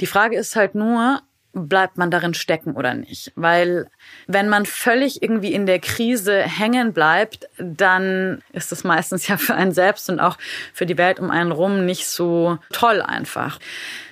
Die 0.00 0.06
Frage 0.06 0.36
ist 0.36 0.56
halt 0.56 0.74
nur, 0.74 1.22
bleibt 1.52 1.98
man 1.98 2.10
darin 2.10 2.34
stecken 2.34 2.74
oder 2.74 2.94
nicht. 2.94 3.32
Weil 3.34 3.90
wenn 4.26 4.48
man 4.48 4.66
völlig 4.66 5.22
irgendwie 5.22 5.52
in 5.52 5.66
der 5.66 5.78
Krise 5.78 6.42
hängen 6.42 6.92
bleibt, 6.92 7.48
dann 7.58 8.42
ist 8.52 8.72
es 8.72 8.84
meistens 8.84 9.28
ja 9.28 9.36
für 9.36 9.54
einen 9.54 9.72
selbst 9.72 10.08
und 10.10 10.20
auch 10.20 10.36
für 10.72 10.86
die 10.86 10.98
Welt 10.98 11.20
um 11.20 11.30
einen 11.30 11.52
rum 11.52 11.84
nicht 11.84 12.06
so 12.06 12.58
toll 12.70 13.02
einfach. 13.02 13.58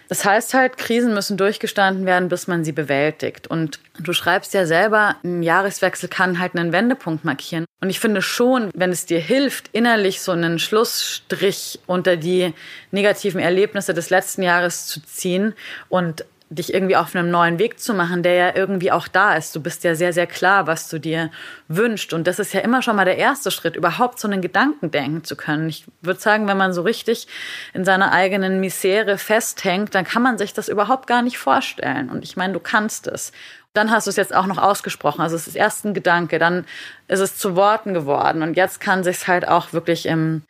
Das 0.09 0.25
heißt 0.25 0.55
halt, 0.55 0.79
Krisen 0.79 1.15
müssen 1.15 1.37
durchgestanden 1.37 2.07
werden, 2.07 2.29
bis 2.29 2.47
man 2.47 2.65
sie 2.65 2.73
bewältigt. 2.73 3.47
Und 3.49 3.81
du 3.99 4.13
schreibst 4.13 4.55
ja 4.55 4.67
selber, 4.67 5.17
ein 5.25 5.43
Jahreswechsel 5.43 6.09
kann 6.09 6.39
halt 6.39 6.57
einen 6.57 6.73
Wendepunkt 6.73 7.25
markieren. 7.25 7.65
Und 7.81 7.91
ich 7.91 8.01
finde 8.01 8.23
schon, 8.23 8.71
wenn 8.75 8.91
es 8.91 9.07
dir 9.07 9.19
hilft, 9.19 9.69
innerlich 9.73 10.21
so 10.21 10.33
einen 10.33 10.59
Schlussstrich 10.59 11.81
unter 11.87 12.17
die 12.17 12.55
negativen 12.91 13.41
Erlebnisse 13.41 13.95
des 13.95 14.11
letzten 14.11 14.43
Jahres 14.43 14.87
zu 14.87 15.03
ziehen 15.05 15.55
und 15.89 16.25
dich 16.49 16.73
irgendwie 16.73 16.97
auf 16.97 17.15
einem 17.15 17.31
neuen 17.31 17.59
Weg 17.59 17.81
zu 17.81 17.93
machen, 17.93 18.23
der 18.23 18.35
ja 18.35 18.55
irgendwie 18.55 18.93
auch 18.93 19.09
da 19.09 19.35
ist. 19.35 19.55
Du 19.57 19.61
bist 19.61 19.83
ja 19.83 19.97
sehr, 19.97 20.12
sehr 20.12 20.29
klar, 20.29 20.69
was 20.69 20.88
du 20.88 21.00
dir 21.00 21.31
wünschst. 21.67 22.12
Und 22.12 22.26
das 22.26 22.38
ist 22.38 22.55
ja 22.55 22.61
immer 22.61 22.83
schon 22.83 22.95
mal 22.95 23.05
der 23.05 23.19
erste 23.19 23.50
Schritt, 23.50 23.75
überhaupt 23.75 24.21
so 24.21 24.29
einen 24.29 24.41
Gedanken 24.41 24.93
denken 24.93 25.25
zu 25.25 25.35
können. 25.35 25.69
Ich 25.69 25.87
würde 26.03 26.21
sagen, 26.21 26.47
wenn 26.47 26.57
man 26.57 26.73
so 26.73 26.83
richtig 26.83 27.26
in 27.75 27.85
seiner 27.85 28.12
eigenen 28.12 28.61
Misere 28.61 29.19
festhängt, 29.19 29.95
dann 29.97 30.05
kann 30.05 30.23
man 30.23 30.38
sich 30.38 30.55
das 30.55 30.69
überhaupt 30.69 31.09
gar 31.09 31.23
nicht 31.23 31.38
vorstellen. 31.38 32.11
Und 32.11 32.23
ich 32.23 32.37
meine, 32.37 32.53
du 32.53 32.61
kannst 32.61 33.09
es. 33.09 33.33
Dann 33.73 33.91
hast 33.91 34.07
du 34.07 34.11
es 34.11 34.17
jetzt 34.17 34.35
auch 34.35 34.47
noch 34.47 34.59
ausgesprochen. 34.59 35.23
Also 35.23 35.35
es 35.35 35.49
ist 35.49 35.57
erst 35.57 35.85
ein 35.85 35.95
Gedanke, 35.95 36.38
dann 36.38 36.65
ist 37.09 37.21
es 37.21 37.37
zu 37.37 37.57
Worten 37.57 37.93
geworden. 37.93 38.43
Und 38.43 38.57
jetzt 38.57 38.81
kann 38.81 39.03
sich 39.03 39.26
halt 39.26 39.49
auch 39.49 39.73
wirklich 39.73 40.07
im 40.07 40.43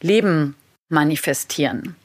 Leben 0.00 0.54
manifestieren. 0.88 1.96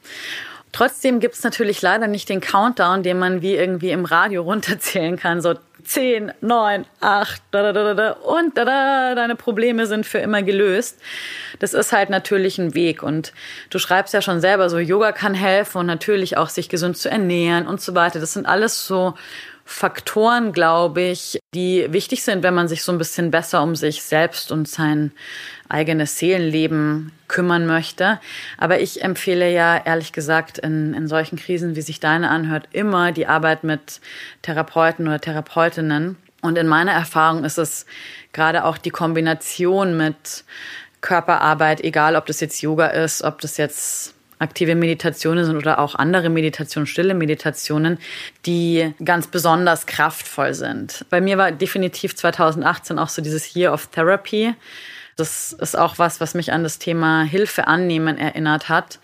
Trotzdem 0.76 1.20
gibt 1.20 1.36
es 1.36 1.42
natürlich 1.42 1.80
leider 1.80 2.06
nicht 2.06 2.28
den 2.28 2.42
Countdown, 2.42 3.02
den 3.02 3.18
man 3.18 3.40
wie 3.40 3.54
irgendwie 3.54 3.92
im 3.92 4.04
Radio 4.04 4.42
runterzählen 4.50 5.16
kann. 5.16 5.40
So 5.40 5.54
10, 5.84 6.32
9, 6.42 6.84
8, 7.00 7.42
da, 7.50 7.72
da, 7.72 7.72
da, 7.72 7.94
da, 7.94 8.10
und 8.10 8.58
da, 8.58 8.66
da, 8.66 9.14
deine 9.14 9.36
Probleme 9.36 9.86
sind 9.86 10.04
für 10.04 10.18
immer 10.18 10.42
gelöst. 10.42 11.00
Das 11.60 11.72
ist 11.72 11.92
halt 11.92 12.10
natürlich 12.10 12.58
ein 12.58 12.74
Weg. 12.74 13.02
Und 13.02 13.32
du 13.70 13.78
schreibst 13.78 14.12
ja 14.12 14.20
schon 14.20 14.42
selber, 14.42 14.68
so 14.68 14.78
Yoga 14.78 15.12
kann 15.12 15.32
helfen 15.32 15.78
und 15.78 15.86
natürlich 15.86 16.36
auch 16.36 16.50
sich 16.50 16.68
gesund 16.68 16.98
zu 16.98 17.08
ernähren 17.08 17.66
und 17.66 17.80
so 17.80 17.94
weiter. 17.94 18.20
Das 18.20 18.34
sind 18.34 18.44
alles 18.44 18.86
so 18.86 19.14
Faktoren, 19.68 20.52
glaube 20.52 21.02
ich, 21.02 21.40
die 21.52 21.92
wichtig 21.92 22.22
sind, 22.22 22.44
wenn 22.44 22.54
man 22.54 22.68
sich 22.68 22.84
so 22.84 22.92
ein 22.92 22.98
bisschen 22.98 23.32
besser 23.32 23.64
um 23.64 23.74
sich 23.74 24.04
selbst 24.04 24.52
und 24.52 24.68
sein 24.68 25.10
eigenes 25.68 26.20
Seelenleben 26.20 27.10
kümmern 27.26 27.66
möchte. 27.66 28.20
Aber 28.58 28.80
ich 28.80 29.02
empfehle 29.02 29.52
ja 29.52 29.76
ehrlich 29.84 30.12
gesagt 30.12 30.58
in, 30.58 30.94
in 30.94 31.08
solchen 31.08 31.36
Krisen, 31.36 31.74
wie 31.74 31.82
sich 31.82 31.98
deine 31.98 32.30
anhört, 32.30 32.68
immer 32.70 33.10
die 33.10 33.26
Arbeit 33.26 33.64
mit 33.64 34.00
Therapeuten 34.42 35.08
oder 35.08 35.20
Therapeutinnen. 35.20 36.16
Und 36.42 36.56
in 36.58 36.68
meiner 36.68 36.92
Erfahrung 36.92 37.42
ist 37.42 37.58
es 37.58 37.86
gerade 38.32 38.64
auch 38.64 38.78
die 38.78 38.90
Kombination 38.90 39.96
mit 39.96 40.44
Körperarbeit, 41.00 41.80
egal 41.82 42.14
ob 42.14 42.26
das 42.26 42.38
jetzt 42.38 42.62
Yoga 42.62 42.86
ist, 42.86 43.22
ob 43.22 43.40
das 43.40 43.56
jetzt 43.56 44.15
aktive 44.38 44.74
Meditationen 44.74 45.44
sind 45.44 45.56
oder 45.56 45.78
auch 45.78 45.94
andere 45.94 46.28
Meditationen, 46.28 46.86
stille 46.86 47.14
Meditationen, 47.14 47.98
die 48.44 48.94
ganz 49.04 49.26
besonders 49.26 49.86
kraftvoll 49.86 50.54
sind. 50.54 51.06
Bei 51.10 51.20
mir 51.20 51.38
war 51.38 51.52
definitiv 51.52 52.14
2018 52.14 52.98
auch 52.98 53.08
so 53.08 53.22
dieses 53.22 53.54
Year 53.54 53.72
of 53.72 53.86
Therapy. 53.86 54.54
Das 55.16 55.54
ist 55.54 55.78
auch 55.78 55.98
was, 55.98 56.20
was 56.20 56.34
mich 56.34 56.52
an 56.52 56.62
das 56.62 56.78
Thema 56.78 57.22
Hilfe 57.22 57.66
annehmen 57.66 58.18
erinnert 58.18 58.68
hat. 58.68 58.98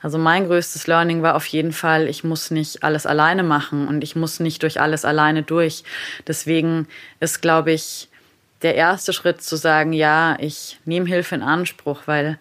Also 0.00 0.16
mein 0.16 0.46
größtes 0.46 0.86
Learning 0.86 1.22
war 1.22 1.34
auf 1.34 1.44
jeden 1.46 1.72
Fall, 1.72 2.08
ich 2.08 2.24
muss 2.24 2.50
nicht 2.50 2.82
alles 2.84 3.04
alleine 3.04 3.42
machen 3.42 3.86
und 3.86 4.02
ich 4.02 4.16
muss 4.16 4.40
nicht 4.40 4.62
durch 4.62 4.80
alles 4.80 5.04
alleine 5.04 5.42
durch. 5.42 5.84
Deswegen 6.26 6.88
ist, 7.20 7.42
glaube 7.42 7.72
ich, 7.72 8.08
der 8.62 8.76
erste 8.76 9.12
Schritt 9.12 9.42
zu 9.42 9.56
sagen, 9.56 9.92
ja, 9.92 10.36
ich 10.40 10.78
nehme 10.84 11.06
Hilfe 11.06 11.34
in 11.34 11.42
Anspruch, 11.42 12.02
weil 12.06 12.38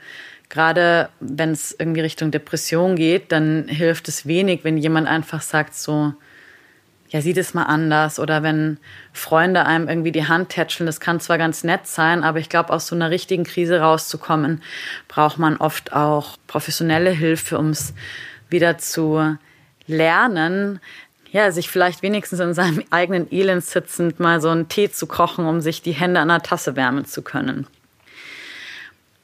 gerade 0.50 1.10
wenn 1.20 1.52
es 1.52 1.76
irgendwie 1.78 2.02
Richtung 2.02 2.32
Depression 2.32 2.96
geht, 2.96 3.32
dann 3.32 3.68
hilft 3.68 4.08
es 4.08 4.26
wenig, 4.26 4.64
wenn 4.64 4.78
jemand 4.78 5.08
einfach 5.08 5.42
sagt 5.42 5.76
so, 5.76 6.14
ja, 7.10 7.22
sieh 7.22 7.34
das 7.34 7.54
mal 7.54 7.64
anders. 7.64 8.20
Oder 8.20 8.44
wenn 8.44 8.78
Freunde 9.14 9.66
einem 9.66 9.88
irgendwie 9.88 10.12
die 10.12 10.28
Hand 10.28 10.50
tätscheln, 10.50 10.86
das 10.86 11.00
kann 11.00 11.20
zwar 11.20 11.38
ganz 11.38 11.64
nett 11.64 11.88
sein, 11.88 12.24
aber 12.24 12.40
ich 12.40 12.50
glaube, 12.50 12.72
aus 12.72 12.88
so 12.88 12.96
einer 12.96 13.10
richtigen 13.10 13.44
Krise 13.44 13.80
rauszukommen, 13.80 14.62
braucht 15.08 15.38
man 15.38 15.58
oft 15.58 15.94
auch 15.94 16.38
professionelle 16.48 17.12
Hilfe, 17.12 17.58
um 17.58 17.70
es 17.70 17.94
wieder 18.50 18.78
zu 18.78 19.38
lernen, 19.88 20.80
ja, 21.32 21.52
sich 21.52 21.70
vielleicht 21.70 22.04
wenigstens 22.04 22.40
in 22.40 22.54
seinem 22.54 22.84
eigenen 22.90 23.32
Elend 23.32 23.64
sitzend 23.64 24.20
mal 24.20 24.42
so 24.42 24.50
einen 24.50 24.70
Tee 24.70 24.90
zu 24.90 25.08
kochen, 25.08 25.46
um 25.46 25.62
sich 25.62 25.82
die 25.82 25.92
Hände 25.92 26.20
an 26.20 26.30
der 26.30 26.42
Tasse 26.42 26.76
wärmen 26.76 27.06
zu 27.06 27.22
können. 27.22 27.68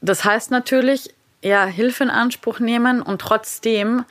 Das 0.03 0.25
heißt 0.25 0.51
natürlich, 0.51 1.13
ja, 1.41 1.65
Hilfe 1.65 2.03
in 2.03 2.09
Anspruch 2.09 2.59
nehmen 2.59 3.01
und 3.01 3.21
trotzdem 3.21 4.03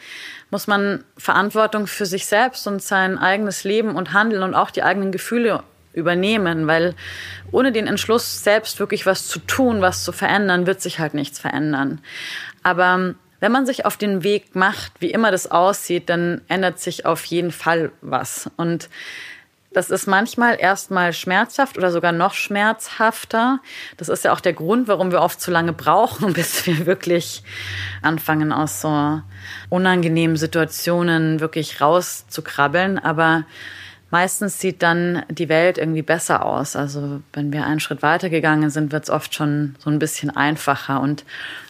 muss 0.50 0.66
man 0.66 1.04
Verantwortung 1.18 1.86
für 1.86 2.06
sich 2.06 2.26
selbst 2.26 2.66
und 2.66 2.82
sein 2.82 3.18
eigenes 3.18 3.64
Leben 3.64 3.94
und 3.94 4.12
Handeln 4.12 4.42
und 4.42 4.54
auch 4.54 4.70
die 4.70 4.82
eigenen 4.82 5.12
Gefühle 5.12 5.62
übernehmen, 5.92 6.66
weil 6.66 6.94
ohne 7.50 7.72
den 7.72 7.86
Entschluss, 7.86 8.42
selbst 8.42 8.80
wirklich 8.80 9.04
was 9.04 9.28
zu 9.28 9.38
tun, 9.38 9.82
was 9.82 10.02
zu 10.02 10.12
verändern, 10.12 10.66
wird 10.66 10.80
sich 10.80 10.98
halt 10.98 11.12
nichts 11.12 11.38
verändern. 11.38 12.00
Aber 12.62 13.14
wenn 13.40 13.52
man 13.52 13.66
sich 13.66 13.84
auf 13.84 13.98
den 13.98 14.22
Weg 14.22 14.54
macht, 14.54 14.92
wie 15.00 15.10
immer 15.10 15.30
das 15.30 15.50
aussieht, 15.50 16.08
dann 16.08 16.40
ändert 16.48 16.80
sich 16.80 17.04
auf 17.04 17.22
jeden 17.26 17.50
Fall 17.50 17.92
was. 18.00 18.50
Und 18.56 18.88
das 19.72 19.90
ist 19.90 20.06
manchmal 20.06 20.58
erstmal 20.60 21.12
schmerzhaft 21.12 21.78
oder 21.78 21.90
sogar 21.90 22.12
noch 22.12 22.34
schmerzhafter. 22.34 23.60
Das 23.96 24.08
ist 24.08 24.24
ja 24.24 24.32
auch 24.32 24.40
der 24.40 24.52
Grund, 24.52 24.88
warum 24.88 25.10
wir 25.12 25.20
oft 25.20 25.40
zu 25.40 25.50
lange 25.50 25.72
brauchen, 25.72 26.32
bis 26.34 26.66
wir 26.66 26.86
wirklich 26.86 27.42
anfangen, 28.02 28.52
aus 28.52 28.80
so 28.80 29.20
unangenehmen 29.68 30.36
Situationen 30.36 31.40
wirklich 31.40 31.80
rauszukrabbeln. 31.80 32.98
Aber 32.98 33.44
meistens 34.10 34.60
sieht 34.60 34.82
dann 34.82 35.24
die 35.30 35.48
Welt 35.48 35.78
irgendwie 35.78 36.02
besser 36.02 36.44
aus. 36.44 36.76
Also 36.76 37.22
wenn 37.32 37.52
wir 37.52 37.64
einen 37.64 37.80
Schritt 37.80 38.02
weitergegangen 38.02 38.68
sind, 38.68 38.92
wird 38.92 39.04
es 39.04 39.10
oft 39.10 39.34
schon 39.34 39.74
so 39.78 39.88
ein 39.88 39.98
bisschen 39.98 40.30
einfacher. 40.30 41.00
Und 41.00 41.24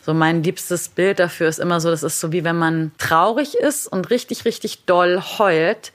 so 0.04 0.12
mein 0.12 0.42
liebstes 0.42 0.88
Bild 0.88 1.20
dafür 1.20 1.48
ist 1.48 1.60
immer 1.60 1.80
so, 1.80 1.90
das 1.90 2.02
ist 2.02 2.18
so 2.18 2.32
wie 2.32 2.42
wenn 2.42 2.58
man 2.58 2.90
traurig 2.98 3.54
ist 3.54 3.86
und 3.86 4.10
richtig, 4.10 4.44
richtig 4.44 4.86
doll 4.86 5.22
heult 5.38 5.92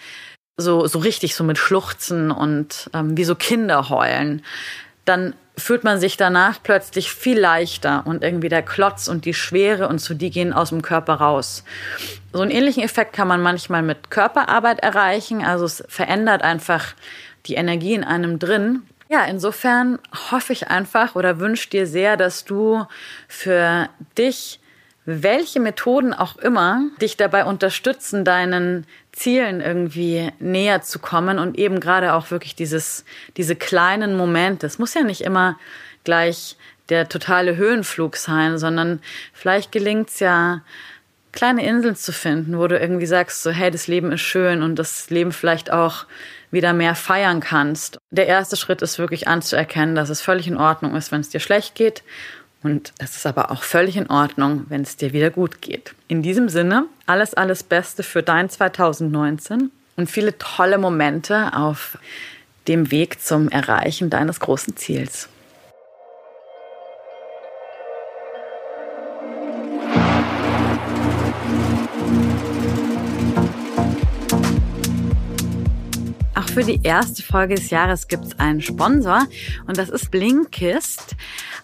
so, 0.57 0.87
so 0.87 0.99
richtig 0.99 1.35
so 1.35 1.43
mit 1.43 1.57
Schluchzen 1.57 2.31
und 2.31 2.89
ähm, 2.93 3.15
wie 3.15 3.23
so 3.23 3.35
Kinder 3.35 3.89
heulen, 3.89 4.43
dann 5.05 5.35
fühlt 5.55 5.83
man 5.83 5.99
sich 5.99 6.17
danach 6.17 6.61
plötzlich 6.61 7.11
viel 7.11 7.39
leichter 7.39 8.05
und 8.05 8.23
irgendwie 8.23 8.49
der 8.49 8.61
Klotz 8.61 9.07
und 9.07 9.25
die 9.25 9.33
Schwere 9.33 9.87
und 9.87 9.99
so, 9.99 10.13
die 10.13 10.29
gehen 10.29 10.53
aus 10.53 10.69
dem 10.69 10.83
Körper 10.83 11.15
raus. 11.15 11.63
So 12.31 12.41
einen 12.41 12.51
ähnlichen 12.51 12.83
Effekt 12.83 13.13
kann 13.13 13.27
man 13.27 13.41
manchmal 13.41 13.81
mit 13.81 14.11
Körperarbeit 14.11 14.79
erreichen. 14.79 15.43
Also 15.43 15.65
es 15.65 15.83
verändert 15.87 16.43
einfach 16.43 16.93
die 17.47 17.55
Energie 17.55 17.93
in 17.93 18.03
einem 18.03 18.37
drin. 18.37 18.83
Ja, 19.09 19.23
insofern 19.25 19.99
hoffe 20.31 20.53
ich 20.53 20.67
einfach 20.67 21.15
oder 21.15 21.39
wünsche 21.39 21.69
dir 21.69 21.87
sehr, 21.87 22.17
dass 22.17 22.45
du 22.45 22.85
für 23.27 23.89
dich 24.17 24.59
welche 25.09 25.61
Methoden 25.61 26.13
auch 26.13 26.35
immer 26.35 26.81
dich 27.01 27.15
dabei 27.15 27.45
unterstützen, 27.45 28.25
deinen 28.25 28.85
Zielen 29.13 29.61
irgendwie 29.61 30.33
näher 30.39 30.81
zu 30.81 30.99
kommen 30.99 31.39
und 31.39 31.57
eben 31.57 31.79
gerade 31.79 32.13
auch 32.13 32.29
wirklich 32.29 32.55
dieses, 32.55 33.05
diese 33.37 33.55
kleinen 33.55 34.17
Momente. 34.17 34.67
Es 34.67 34.79
muss 34.79 34.93
ja 34.93 35.03
nicht 35.03 35.21
immer 35.21 35.57
gleich 36.03 36.57
der 36.89 37.07
totale 37.07 37.55
Höhenflug 37.55 38.17
sein, 38.17 38.57
sondern 38.57 38.99
vielleicht 39.31 39.71
gelingt 39.71 40.09
es 40.09 40.19
ja, 40.19 40.61
kleine 41.31 41.65
Inseln 41.65 41.95
zu 41.95 42.11
finden, 42.11 42.57
wo 42.57 42.67
du 42.67 42.77
irgendwie 42.77 43.05
sagst, 43.05 43.43
so, 43.43 43.51
hey, 43.51 43.71
das 43.71 43.87
Leben 43.87 44.11
ist 44.11 44.21
schön 44.21 44.61
und 44.61 44.75
das 44.75 45.09
Leben 45.09 45.31
vielleicht 45.31 45.71
auch 45.71 46.05
wieder 46.51 46.73
mehr 46.73 46.95
feiern 46.95 47.39
kannst. 47.39 47.97
Der 48.11 48.27
erste 48.27 48.57
Schritt 48.57 48.81
ist 48.81 48.99
wirklich 48.99 49.27
anzuerkennen, 49.27 49.95
dass 49.95 50.09
es 50.09 50.21
völlig 50.21 50.47
in 50.47 50.57
Ordnung 50.57 50.95
ist, 50.95 51.13
wenn 51.13 51.21
es 51.21 51.29
dir 51.29 51.39
schlecht 51.39 51.75
geht 51.75 52.03
und 52.63 52.93
es 52.97 53.15
ist 53.15 53.25
aber 53.25 53.51
auch 53.51 53.63
völlig 53.63 53.97
in 53.97 54.09
Ordnung, 54.09 54.65
wenn 54.69 54.81
es 54.81 54.97
dir 54.97 55.13
wieder 55.13 55.29
gut 55.29 55.61
geht. 55.61 55.93
In 56.07 56.21
diesem 56.21 56.49
Sinne, 56.49 56.85
alles, 57.05 57.33
alles 57.33 57.63
Beste 57.63 58.03
für 58.03 58.23
dein 58.23 58.49
2019 58.49 59.71
und 59.95 60.09
viele 60.09 60.37
tolle 60.37 60.77
Momente 60.77 61.53
auf 61.53 61.97
dem 62.67 62.91
Weg 62.91 63.21
zum 63.21 63.49
Erreichen 63.49 64.09
deines 64.09 64.39
großen 64.39 64.75
Ziels. 64.75 65.29
Für 76.57 76.63
die 76.63 76.79
erste 76.81 77.21
Folge 77.21 77.53
des 77.53 77.69
Jahres 77.69 78.07
gibt 78.07 78.25
es 78.25 78.39
einen 78.39 78.63
Sponsor 78.63 79.27
und 79.67 79.77
das 79.77 79.89
ist 79.89 80.09
Blinkist, 80.09 81.15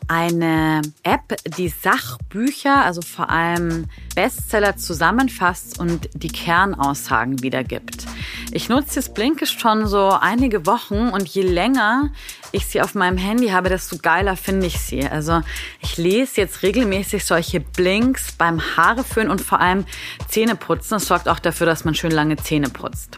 eine 0.08 0.84
App, 1.02 1.36
die 1.58 1.70
Sachbücher, 1.70 2.86
also 2.86 3.02
vor 3.02 3.32
allem 3.32 3.88
Bestseller 4.14 4.78
zusammenfasst 4.78 5.80
und 5.80 6.10
die 6.14 6.28
Kernaussagen 6.28 7.42
wiedergibt. 7.42 8.06
Ich 8.52 8.70
nutze 8.70 8.96
das 8.98 9.12
Blinkist 9.12 9.60
schon 9.60 9.88
so 9.88 10.10
einige 10.10 10.68
Wochen 10.68 11.10
und 11.10 11.28
je 11.28 11.42
länger 11.42 12.12
ich 12.52 12.68
sie 12.68 12.80
auf 12.80 12.94
meinem 12.94 13.18
Handy 13.18 13.48
habe, 13.48 13.70
desto 13.70 13.98
geiler 13.98 14.38
finde 14.38 14.68
ich 14.68 14.78
sie. 14.78 15.08
Also 15.08 15.42
ich 15.82 15.98
lese 15.98 16.42
jetzt 16.42 16.62
regelmäßig 16.62 17.26
solche 17.26 17.62
Blinks 17.62 18.34
beim 18.34 18.62
Haareföhn 18.62 19.32
und 19.32 19.42
vor 19.42 19.60
allem 19.60 19.86
Zähneputzen. 20.28 20.98
Das 20.98 21.08
sorgt 21.08 21.28
auch 21.28 21.40
dafür, 21.40 21.66
dass 21.66 21.84
man 21.84 21.96
schön 21.96 22.12
lange 22.12 22.38
Zähne 22.38 22.70
putzt. 22.70 23.18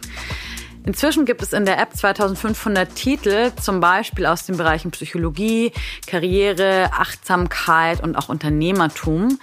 Inzwischen 0.86 1.24
gibt 1.24 1.42
es 1.42 1.52
in 1.52 1.66
der 1.66 1.80
App 1.80 1.96
2500 1.96 2.94
Titel, 2.94 3.50
zum 3.60 3.80
Beispiel 3.80 4.24
aus 4.24 4.46
den 4.46 4.56
Bereichen 4.56 4.92
Psychologie, 4.92 5.72
Karriere, 6.06 6.90
Achtsamkeit 6.92 8.00
und 8.00 8.14
auch 8.14 8.28
Unternehmertum. 8.28 9.40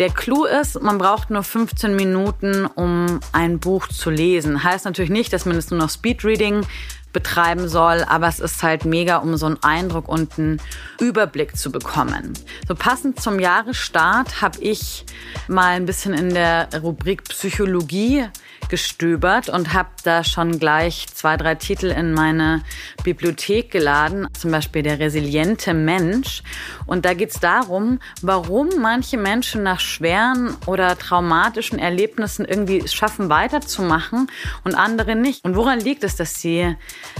Der 0.00 0.10
Clou 0.10 0.44
ist, 0.44 0.82
man 0.82 0.98
braucht 0.98 1.30
nur 1.30 1.44
15 1.44 1.94
Minuten, 1.94 2.66
um 2.66 3.20
ein 3.30 3.60
Buch 3.60 3.86
zu 3.86 4.10
lesen. 4.10 4.64
Heißt 4.64 4.84
natürlich 4.84 5.12
nicht, 5.12 5.32
dass 5.32 5.46
man 5.46 5.56
es 5.56 5.70
nur 5.70 5.78
noch 5.78 5.88
Speedreading 5.88 6.66
betreiben 7.12 7.68
soll, 7.68 8.02
aber 8.08 8.26
es 8.26 8.40
ist 8.40 8.60
halt 8.64 8.84
mega, 8.84 9.18
um 9.18 9.36
so 9.36 9.46
einen 9.46 9.62
Eindruck 9.62 10.08
und 10.08 10.36
einen 10.36 10.60
Überblick 10.98 11.56
zu 11.56 11.70
bekommen. 11.70 12.32
So 12.66 12.74
passend 12.74 13.20
zum 13.20 13.38
Jahresstart 13.38 14.42
habe 14.42 14.58
ich 14.60 15.04
mal 15.46 15.76
ein 15.76 15.86
bisschen 15.86 16.14
in 16.14 16.34
der 16.34 16.68
Rubrik 16.82 17.22
Psychologie 17.24 18.24
gestöbert 18.72 19.50
und 19.50 19.74
habe 19.74 19.90
da 20.02 20.24
schon 20.24 20.58
gleich 20.58 21.06
zwei, 21.12 21.36
drei 21.36 21.56
Titel 21.56 21.88
in 21.88 22.14
meine 22.14 22.62
Bibliothek 23.04 23.70
geladen, 23.70 24.26
zum 24.32 24.50
Beispiel 24.50 24.82
Der 24.82 24.98
resiliente 24.98 25.74
Mensch. 25.74 26.42
Und 26.86 27.04
da 27.04 27.12
geht 27.12 27.32
es 27.32 27.38
darum, 27.38 27.98
warum 28.22 28.70
manche 28.80 29.18
Menschen 29.18 29.62
nach 29.62 29.78
schweren 29.78 30.56
oder 30.64 30.96
traumatischen 30.96 31.78
Erlebnissen 31.78 32.46
irgendwie 32.46 32.88
schaffen, 32.88 33.28
weiterzumachen 33.28 34.30
und 34.64 34.74
andere 34.74 35.16
nicht. 35.16 35.44
Und 35.44 35.54
woran 35.54 35.78
liegt 35.78 36.02
es, 36.02 36.16
dass 36.16 36.40
sie 36.40 36.74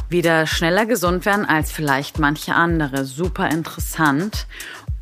wieder 0.08 0.46
schneller 0.46 0.86
gesund 0.86 1.26
werden 1.26 1.44
als 1.44 1.70
vielleicht 1.70 2.18
manche 2.18 2.54
andere? 2.54 3.04
Super 3.04 3.50
interessant. 3.50 4.46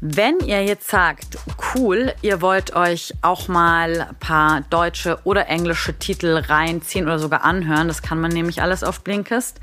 Wenn 0.02 0.38
ihr 0.40 0.64
jetzt 0.64 0.88
sagt, 0.88 1.36
cool, 1.74 2.14
ihr 2.22 2.40
wollt 2.40 2.74
euch 2.74 3.12
auch 3.20 3.48
mal 3.48 4.00
ein 4.00 4.16
paar 4.18 4.62
deutsche 4.62 5.18
oder 5.24 5.48
englische 5.48 5.98
Titel 5.98 6.38
reinziehen 6.38 7.04
oder 7.04 7.18
sogar 7.18 7.44
anhören, 7.44 7.88
das 7.88 8.00
kann 8.00 8.18
man 8.18 8.30
nämlich 8.30 8.62
alles 8.62 8.82
auf 8.82 9.02
Blinkist, 9.02 9.60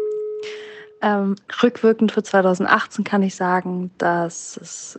Ähm, 1.05 1.37
rückwirkend 1.63 2.13
für 2.13 2.23
2018 2.23 3.05
kann 3.05 3.23
ich 3.23 3.35
sagen, 3.35 3.91
dass 3.99 4.57
es, 4.57 4.99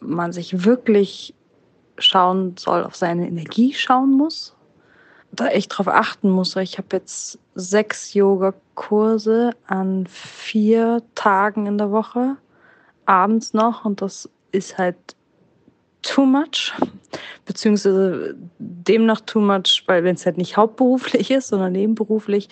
man 0.00 0.32
sich 0.32 0.64
wirklich 0.64 1.34
schauen 1.98 2.56
soll, 2.56 2.82
auf 2.82 2.96
seine 2.96 3.28
Energie 3.28 3.74
schauen 3.74 4.12
muss. 4.12 4.56
Da 5.32 5.48
echt 5.48 5.76
drauf 5.76 5.88
achten 5.88 6.30
muss. 6.30 6.56
Ich 6.56 6.78
habe 6.78 6.88
jetzt 6.92 7.38
sechs 7.54 8.14
Yoga-Kurse 8.14 9.50
an 9.66 10.06
vier 10.06 11.02
Tagen 11.14 11.66
in 11.66 11.76
der 11.76 11.90
Woche, 11.90 12.38
abends 13.04 13.52
noch, 13.52 13.84
und 13.84 14.00
das 14.00 14.30
ist 14.52 14.78
halt 14.78 14.96
too 16.00 16.24
much, 16.24 16.72
beziehungsweise 17.44 18.36
demnach 18.58 19.20
too 19.20 19.40
much, 19.40 19.84
weil 19.86 20.02
wenn 20.02 20.14
es 20.14 20.24
halt 20.24 20.38
nicht 20.38 20.56
hauptberuflich 20.56 21.30
ist, 21.30 21.48
sondern 21.48 21.72
nebenberuflich, 21.72 22.48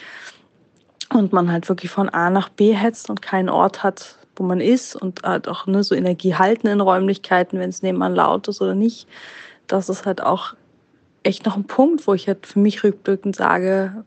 und 1.10 1.32
man 1.32 1.50
halt 1.50 1.68
wirklich 1.68 1.90
von 1.90 2.08
A 2.08 2.30
nach 2.30 2.48
B 2.48 2.72
hetzt 2.72 3.10
und 3.10 3.22
keinen 3.22 3.48
Ort 3.48 3.82
hat, 3.82 4.18
wo 4.36 4.44
man 4.44 4.60
ist 4.60 4.96
und 4.96 5.22
halt 5.22 5.48
auch 5.48 5.66
ne, 5.66 5.84
so 5.84 5.94
Energie 5.94 6.34
halten 6.34 6.66
in 6.66 6.80
Räumlichkeiten, 6.80 7.58
wenn 7.58 7.70
es 7.70 7.82
nebenan 7.82 8.14
laut 8.14 8.48
ist 8.48 8.60
oder 8.60 8.74
nicht. 8.74 9.06
Das 9.66 9.88
ist 9.88 10.06
halt 10.06 10.22
auch 10.22 10.54
echt 11.22 11.46
noch 11.46 11.56
ein 11.56 11.64
Punkt, 11.64 12.06
wo 12.06 12.14
ich 12.14 12.28
halt 12.28 12.46
für 12.46 12.58
mich 12.58 12.84
rückblickend 12.84 13.36
sage, 13.36 14.04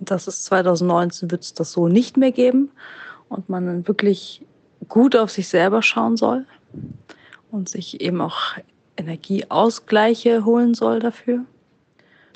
dass 0.00 0.26
es 0.26 0.44
2019 0.44 1.30
wird 1.30 1.42
es 1.42 1.54
das 1.54 1.72
so 1.72 1.88
nicht 1.88 2.16
mehr 2.16 2.32
geben 2.32 2.70
und 3.28 3.48
man 3.48 3.66
dann 3.66 3.88
wirklich 3.88 4.44
gut 4.88 5.16
auf 5.16 5.30
sich 5.30 5.48
selber 5.48 5.82
schauen 5.82 6.16
soll 6.16 6.46
und 7.50 7.68
sich 7.68 8.00
eben 8.00 8.20
auch 8.20 8.38
Energieausgleiche 8.96 10.44
holen 10.44 10.74
soll 10.74 11.00
dafür. 11.00 11.44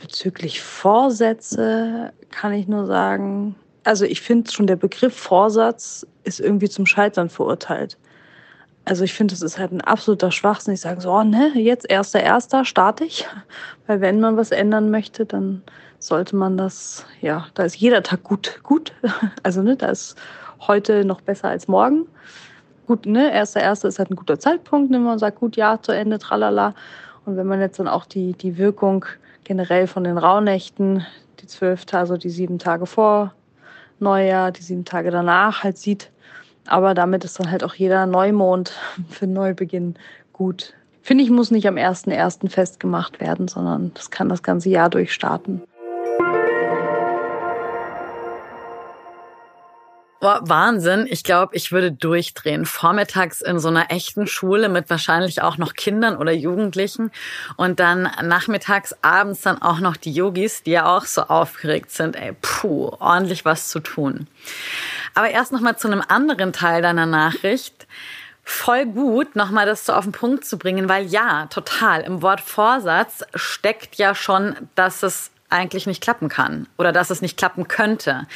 Bezüglich 0.00 0.60
Vorsätze 0.60 2.12
kann 2.30 2.52
ich 2.52 2.66
nur 2.66 2.86
sagen, 2.86 3.54
also 3.84 4.04
ich 4.04 4.20
finde 4.20 4.50
schon 4.50 4.66
der 4.66 4.76
Begriff 4.76 5.16
Vorsatz 5.16 6.06
ist 6.24 6.40
irgendwie 6.40 6.68
zum 6.68 6.86
Scheitern 6.86 7.28
verurteilt. 7.28 7.98
Also 8.84 9.04
ich 9.04 9.14
finde, 9.14 9.32
das 9.32 9.42
ist 9.42 9.58
halt 9.58 9.72
ein 9.72 9.80
absoluter 9.80 10.32
Schwachsinn. 10.32 10.74
Ich 10.74 10.80
sage 10.80 11.00
so, 11.00 11.12
oh, 11.12 11.22
ne, 11.22 11.52
jetzt 11.54 11.88
erster, 11.88 12.20
erster 12.20 12.64
starte 12.64 13.04
ich. 13.04 13.26
Weil 13.86 14.00
wenn 14.00 14.20
man 14.20 14.36
was 14.36 14.50
ändern 14.50 14.90
möchte, 14.90 15.24
dann 15.24 15.62
sollte 15.98 16.34
man 16.34 16.56
das, 16.56 17.06
ja, 17.20 17.46
da 17.54 17.62
ist 17.62 17.76
jeder 17.76 18.02
Tag 18.02 18.24
gut, 18.24 18.60
gut. 18.62 18.92
Also 19.42 19.62
ne, 19.62 19.76
da 19.76 19.88
ist 19.88 20.16
heute 20.60 21.04
noch 21.04 21.20
besser 21.20 21.48
als 21.48 21.68
morgen. 21.68 22.06
Gut, 22.86 23.06
ne, 23.06 23.32
erster, 23.32 23.60
erster 23.60 23.88
ist 23.88 24.00
halt 24.00 24.10
ein 24.10 24.16
guter 24.16 24.40
Zeitpunkt, 24.40 24.90
ne, 24.90 24.98
man 24.98 25.18
sagt, 25.18 25.38
gut, 25.38 25.56
ja, 25.56 25.80
zu 25.80 25.92
Ende, 25.92 26.18
tralala. 26.18 26.74
Und 27.24 27.36
wenn 27.36 27.46
man 27.46 27.60
jetzt 27.60 27.78
dann 27.78 27.86
auch 27.86 28.04
die, 28.04 28.32
die 28.32 28.58
Wirkung 28.58 29.04
generell 29.44 29.86
von 29.86 30.02
den 30.02 30.18
Rauhnächten, 30.18 31.06
die 31.38 31.46
zwölf, 31.46 31.84
also 31.92 32.16
die 32.16 32.30
sieben 32.30 32.58
Tage 32.58 32.86
vor 32.86 33.32
Neujahr, 33.98 34.52
die 34.52 34.62
sieben 34.62 34.84
Tage 34.84 35.10
danach 35.10 35.62
halt 35.62 35.78
sieht. 35.78 36.10
Aber 36.66 36.94
damit 36.94 37.24
ist 37.24 37.38
dann 37.38 37.50
halt 37.50 37.64
auch 37.64 37.74
jeder 37.74 38.06
Neumond 38.06 38.72
für 39.10 39.26
Neubeginn 39.26 39.96
gut. 40.32 40.74
Finde 41.02 41.24
ich, 41.24 41.30
muss 41.30 41.50
nicht 41.50 41.66
am 41.66 41.74
1.1. 41.74 42.48
festgemacht 42.48 43.20
werden, 43.20 43.48
sondern 43.48 43.92
das 43.94 44.10
kann 44.10 44.28
das 44.28 44.42
ganze 44.42 44.68
Jahr 44.68 44.88
durchstarten. 44.88 45.62
Boah, 50.22 50.38
Wahnsinn. 50.44 51.08
Ich 51.10 51.24
glaube, 51.24 51.56
ich 51.56 51.72
würde 51.72 51.90
durchdrehen. 51.90 52.64
Vormittags 52.64 53.40
in 53.40 53.58
so 53.58 53.66
einer 53.66 53.90
echten 53.90 54.28
Schule 54.28 54.68
mit 54.68 54.88
wahrscheinlich 54.88 55.42
auch 55.42 55.58
noch 55.58 55.74
Kindern 55.74 56.16
oder 56.16 56.30
Jugendlichen 56.30 57.10
und 57.56 57.80
dann 57.80 58.08
nachmittags, 58.22 58.94
abends 59.02 59.40
dann 59.40 59.60
auch 59.60 59.80
noch 59.80 59.96
die 59.96 60.12
Yogis, 60.12 60.62
die 60.62 60.70
ja 60.70 60.96
auch 60.96 61.06
so 61.06 61.22
aufgeregt 61.22 61.90
sind. 61.90 62.14
Ey, 62.14 62.36
puh, 62.40 62.92
ordentlich 63.00 63.44
was 63.44 63.68
zu 63.68 63.80
tun. 63.80 64.28
Aber 65.14 65.28
erst 65.28 65.50
nochmal 65.50 65.76
zu 65.76 65.88
einem 65.88 66.04
anderen 66.06 66.52
Teil 66.52 66.82
deiner 66.82 67.06
Nachricht. 67.06 67.88
Voll 68.44 68.86
gut, 68.86 69.34
nochmal 69.34 69.66
das 69.66 69.84
so 69.84 69.92
auf 69.92 70.04
den 70.04 70.12
Punkt 70.12 70.44
zu 70.44 70.56
bringen, 70.56 70.88
weil 70.88 71.04
ja, 71.04 71.46
total. 71.46 72.02
Im 72.02 72.22
Wort 72.22 72.40
Vorsatz 72.40 73.24
steckt 73.34 73.96
ja 73.96 74.14
schon, 74.14 74.54
dass 74.76 75.02
es 75.02 75.32
eigentlich 75.52 75.86
nicht 75.86 76.02
klappen 76.02 76.28
kann 76.28 76.66
oder 76.78 76.92
dass 76.92 77.10
es 77.10 77.22
nicht 77.22 77.36
klappen 77.36 77.68
könnte. 77.68 78.26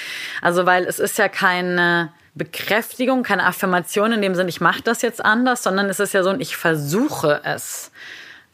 Also 0.42 0.66
weil 0.66 0.84
es 0.84 0.98
ist 0.98 1.18
ja 1.18 1.28
keine 1.28 2.12
Bekräftigung, 2.34 3.22
keine 3.22 3.46
Affirmation 3.46 4.12
in 4.12 4.22
dem 4.22 4.34
Sinne, 4.34 4.50
ich 4.50 4.60
mache 4.60 4.82
das 4.82 5.02
jetzt 5.02 5.24
anders, 5.24 5.62
sondern 5.62 5.88
es 5.88 6.00
ist 6.00 6.12
ja 6.12 6.22
so 6.22 6.28
ein, 6.28 6.40
ich 6.40 6.56
versuche 6.56 7.40
es 7.44 7.90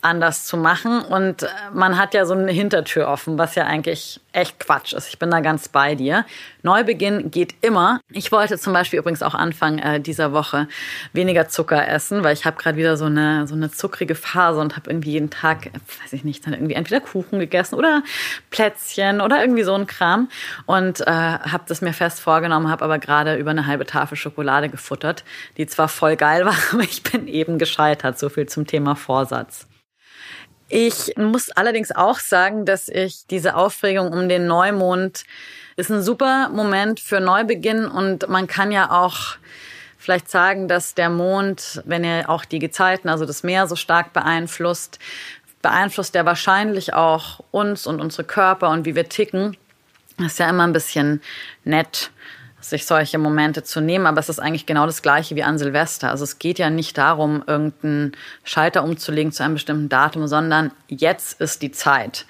anders 0.03 0.45
zu 0.45 0.57
machen. 0.57 1.01
Und 1.01 1.45
äh, 1.45 1.49
man 1.73 1.97
hat 1.97 2.13
ja 2.13 2.27
so 2.27 2.35
eine 2.35 2.53
Hintertür 2.53 3.09
offen, 3.09 3.39
was 3.39 3.55
ja 3.55 3.65
eigentlich 3.65 4.21
echt 4.33 4.59
Quatsch 4.59 4.93
ist. 4.93 5.09
Ich 5.09 5.19
bin 5.19 5.31
da 5.31 5.41
ganz 5.41 5.69
bei 5.69 5.95
dir. 5.95 6.25
Neubeginn 6.63 7.31
geht 7.31 7.55
immer. 7.61 8.01
Ich 8.11 8.33
wollte 8.33 8.59
zum 8.59 8.73
Beispiel 8.73 8.99
übrigens 8.99 9.23
auch 9.23 9.35
Anfang 9.35 9.79
äh, 9.79 10.01
dieser 10.01 10.33
Woche 10.33 10.69
weniger 11.13 11.49
Zucker 11.49 11.87
essen, 11.87 12.25
weil 12.25 12.35
ich 12.35 12.45
habe 12.45 12.57
gerade 12.61 12.77
wieder 12.77 12.97
so 12.97 13.05
eine 13.05 13.47
so 13.47 13.55
eine 13.55 13.71
zuckrige 13.71 14.15
Phase 14.15 14.61
und 14.61 14.77
habe 14.77 14.91
irgendwie 14.91 15.13
jeden 15.13 15.31
Tag, 15.31 15.71
weiß 16.03 16.13
ich 16.13 16.25
nicht, 16.25 16.47
dann 16.47 16.55
irgendwie 16.55 16.75
entweder 16.75 17.01
Kuchen 17.01 17.39
gegessen 17.39 17.77
oder 17.77 18.03
Plätzchen 18.51 19.21
oder 19.21 19.41
irgendwie 19.41 19.63
so 19.63 19.75
ein 19.75 19.87
Kram 19.87 20.29
und 20.67 21.01
äh, 21.01 21.05
habe 21.07 21.65
das 21.67 21.81
mir 21.81 21.93
fest 21.93 22.21
vorgenommen, 22.21 22.71
habe 22.71 22.85
aber 22.85 22.99
gerade 22.99 23.37
über 23.37 23.51
eine 23.51 23.67
halbe 23.67 23.87
Tafel 23.87 24.17
Schokolade 24.17 24.69
gefuttert, 24.69 25.25
die 25.57 25.67
zwar 25.67 25.89
voll 25.89 26.17
geil 26.17 26.45
war, 26.47 26.57
aber 26.73 26.83
ich 26.83 27.03
bin 27.03 27.29
eben 27.29 27.59
gescheitert. 27.59 28.19
So 28.19 28.29
viel 28.29 28.47
zum 28.47 28.67
Thema 28.67 28.97
Vorsatz. 28.97 29.67
Ich 30.75 31.13
muss 31.19 31.51
allerdings 31.51 31.93
auch 31.93 32.19
sagen, 32.19 32.65
dass 32.65 32.89
ich 32.89 33.27
diese 33.27 33.57
Aufregung 33.57 34.11
um 34.11 34.31
den 34.31 34.47
Neumond 34.47 35.25
ist 35.77 35.91
ein 35.91 36.01
super 36.01 36.49
Moment 36.49 36.99
für 36.99 37.21
Neubeginn 37.21 37.85
und 37.85 38.27
man 38.31 38.47
kann 38.47 38.73
ja 38.73 38.91
auch 38.91 39.37
vielleicht 39.99 40.31
sagen, 40.31 40.69
dass 40.69 40.95
der 40.95 41.11
Mond, 41.11 41.83
wenn 41.85 42.05
er 42.05 42.31
auch 42.31 42.47
die 42.47 42.59
Gezeiten, 42.59 43.11
also 43.11 43.27
das 43.27 43.43
Meer 43.43 43.67
so 43.67 43.77
stark 43.77 44.15
beeinflusst, 44.15 44.99
beeinflusst 45.61 46.17
er 46.17 46.25
wahrscheinlich 46.25 46.95
auch 46.95 47.41
uns 47.51 47.87
und 47.87 48.01
unsere 48.01 48.25
Körper 48.25 48.71
und 48.71 48.87
wie 48.87 48.95
wir 48.95 49.11
ticken. 49.11 49.59
Das 50.17 50.29
ist 50.29 50.39
ja 50.39 50.49
immer 50.49 50.67
ein 50.67 50.73
bisschen 50.73 51.21
nett, 51.65 52.11
sich 52.63 52.87
solche 52.87 53.19
Momente 53.19 53.63
zu 53.63 53.81
nehmen, 53.81 54.07
aber 54.07 54.21
es 54.21 54.29
ist 54.29 54.39
eigentlich 54.39 54.67
genau 54.67 54.87
das 54.87 55.03
gleiche 55.03 55.37
wie 55.37 55.43
an 55.43 55.59
Silvester. 55.59 56.11
Also 56.11 56.25
es 56.25 56.39
geht 56.39 56.59
ja 56.59 56.71
nicht 56.71 56.97
darum, 56.97 57.43
irgendeinen 57.47 58.13
Schalter 58.45 58.85
umzulegen 58.85 59.33
zu 59.33 59.43
einem 59.43 59.55
bestimmten 59.55 59.89
Datum, 59.89 60.27
sondern 60.29 60.71
jetzt 60.89 61.41
ist 61.41 61.63
die 61.63 61.73
Zeit. 61.73 62.25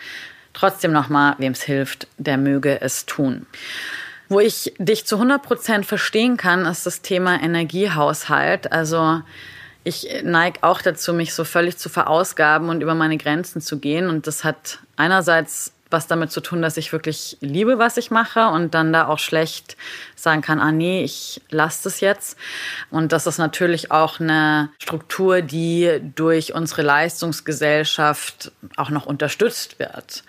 Trotzdem 0.55 0.93
nochmal, 0.93 1.35
wem 1.39 1.53
es 1.53 1.63
hilft, 1.63 2.09
der 2.19 2.39
möge 2.39 2.81
es 2.81 3.07
tun. 3.07 3.47
Wo 4.29 4.41
ich 4.41 4.73
dich 4.79 5.07
zu 5.07 5.17
100 5.17 5.43
Prozent 5.43 5.87
verstehen 5.87 6.37
kann, 6.37 6.65
ist 6.65 6.87
das 6.87 7.03
Thema 7.03 7.41
Energiehaushalt. 7.43 8.73
Also 8.73 9.21
ich 9.85 10.09
neige 10.25 10.63
auch 10.63 10.81
dazu, 10.81 11.13
mich 11.13 11.35
so 11.35 11.45
völlig 11.45 11.77
zu 11.77 11.89
verausgaben 11.89 12.69
und 12.69 12.83
über 12.83 12.95
meine 12.95 13.19
Grenzen 13.19 13.61
zu 13.61 13.79
gehen. 13.79 14.09
Und 14.09 14.27
das 14.27 14.45
hat 14.45 14.79
einerseits 14.97 15.73
was 15.93 16.07
damit 16.07 16.33
zu 16.33 16.41
tun, 16.41 16.63
dass 16.63 16.77
ich 16.77 16.93
wirklich 16.93 17.37
liebe, 17.41 17.79
was 17.79 17.97
ich 17.97 18.11
mache 18.11 18.49
und 18.49 18.75
dann 18.75 18.93
da 18.93 19.07
auch 19.07 19.19
schlecht 19.19 19.77
sagen 20.15 20.43
kann, 20.43 20.61
ah 20.61 20.73
nee, 20.73 21.05
ich 21.05 21.41
lasse 21.51 21.85
das 21.85 22.01
jetzt. 22.01 22.39
Und 22.91 23.13
das 23.13 23.27
ist 23.27 23.39
natürlich 23.39 23.91
auch 23.91 24.21
eine 24.21 24.71
Struktur, 24.79 25.43
die 25.43 26.01
durch 26.15 26.55
unsere 26.55 26.83
Leistungsgesellschaft 26.83 28.53
auch 28.77 28.91
noch 28.91 29.07
unterstützt 29.07 29.79
wird. 29.79 30.25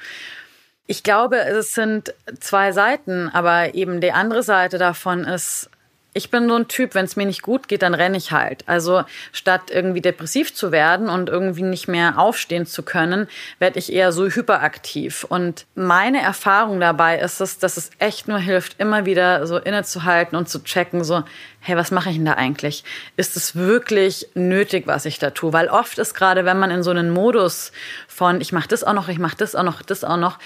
Ich 0.85 1.03
glaube, 1.03 1.37
es 1.37 1.73
sind 1.73 2.13
zwei 2.39 2.73
Seiten, 2.73 3.29
aber 3.29 3.73
eben 3.73 4.01
die 4.01 4.11
andere 4.11 4.43
Seite 4.43 4.77
davon 4.77 5.23
ist, 5.23 5.69
ich 6.13 6.29
bin 6.29 6.47
so 6.47 6.55
ein 6.55 6.67
Typ, 6.67 6.93
wenn 6.93 7.05
es 7.05 7.15
mir 7.15 7.25
nicht 7.25 7.41
gut 7.41 7.67
geht, 7.67 7.81
dann 7.81 7.95
renne 7.95 8.17
ich 8.17 8.31
halt. 8.31 8.63
Also 8.67 9.03
statt 9.31 9.63
irgendwie 9.71 10.01
depressiv 10.01 10.53
zu 10.53 10.71
werden 10.71 11.09
und 11.09 11.29
irgendwie 11.29 11.63
nicht 11.63 11.87
mehr 11.87 12.19
aufstehen 12.19 12.65
zu 12.65 12.83
können, 12.83 13.27
werde 13.59 13.79
ich 13.79 13.91
eher 13.91 14.11
so 14.11 14.27
hyperaktiv. 14.27 15.25
Und 15.27 15.65
meine 15.73 16.21
Erfahrung 16.21 16.79
dabei 16.79 17.19
ist 17.19 17.41
es, 17.41 17.57
dass 17.57 17.77
es 17.77 17.89
echt 17.97 18.27
nur 18.27 18.37
hilft, 18.37 18.79
immer 18.79 19.05
wieder 19.05 19.47
so 19.47 19.57
innezuhalten 19.57 20.37
und 20.37 20.47
zu 20.47 20.63
checken, 20.63 21.03
so, 21.03 21.23
hey, 21.65 21.77
was 21.77 21.91
mache 21.91 22.09
ich 22.09 22.17
denn 22.17 22.25
da 22.25 22.33
eigentlich? 22.33 22.83
Ist 23.15 23.37
es 23.37 23.55
wirklich 23.55 24.27
nötig, 24.33 24.85
was 24.85 25.05
ich 25.05 25.17
da 25.17 25.29
tue? 25.29 25.53
Weil 25.53 25.69
oft 25.69 25.97
ist 25.97 26.13
gerade, 26.13 26.43
wenn 26.43 26.59
man 26.59 26.69
in 26.71 26.83
so 26.83 26.91
einen 26.91 27.09
Modus 27.09 27.71
von, 28.05 28.41
ich 28.41 28.51
mache 28.51 28.67
das 28.67 28.83
auch 28.83 28.91
noch, 28.91 29.07
ich 29.07 29.17
mache 29.17 29.37
das 29.37 29.55
auch 29.55 29.63
noch, 29.63 29.81
das 29.81 30.03
auch 30.03 30.17
noch, 30.17 30.39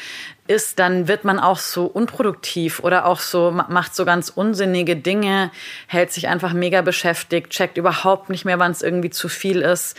ist, 0.45 0.77
dann 0.77 1.07
wird 1.07 1.23
man 1.23 1.39
auch 1.39 1.57
so 1.57 1.87
unproduktiv 1.87 2.81
oder 2.81 3.07
auch 3.07 3.19
so, 3.19 3.49
macht 3.49 3.95
so 3.95 4.05
ganz 4.05 4.29
unsinnige 4.29 4.95
Dinge, 4.95 5.49
hält 5.87 6.13
sich 6.13 6.27
einfach 6.27 6.53
mega 6.53 6.83
beschäftigt, 6.83 7.49
checkt 7.49 7.79
überhaupt 7.79 8.29
nicht 8.29 8.45
mehr, 8.45 8.59
wann 8.59 8.71
es 8.71 8.83
irgendwie 8.83 9.09
zu 9.09 9.27
viel 9.27 9.61
ist, 9.61 9.97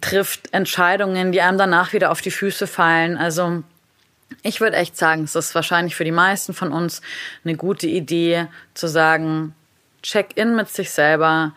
trifft 0.00 0.52
Entscheidungen, 0.52 1.30
die 1.30 1.40
einem 1.40 1.56
danach 1.56 1.92
wieder 1.92 2.10
auf 2.10 2.20
die 2.20 2.32
Füße 2.32 2.66
fallen. 2.66 3.16
Also 3.16 3.62
ich 4.42 4.60
würde 4.60 4.76
echt 4.76 4.96
sagen, 4.96 5.22
es 5.22 5.36
ist 5.36 5.54
wahrscheinlich 5.54 5.94
für 5.94 6.02
die 6.02 6.10
meisten 6.10 6.52
von 6.52 6.72
uns 6.72 7.00
eine 7.44 7.56
gute 7.56 7.86
Idee 7.86 8.48
zu 8.74 8.88
sagen, 8.88 9.54
check 10.02 10.36
in 10.36 10.56
mit 10.56 10.68
sich 10.68 10.90
selber. 10.90 11.54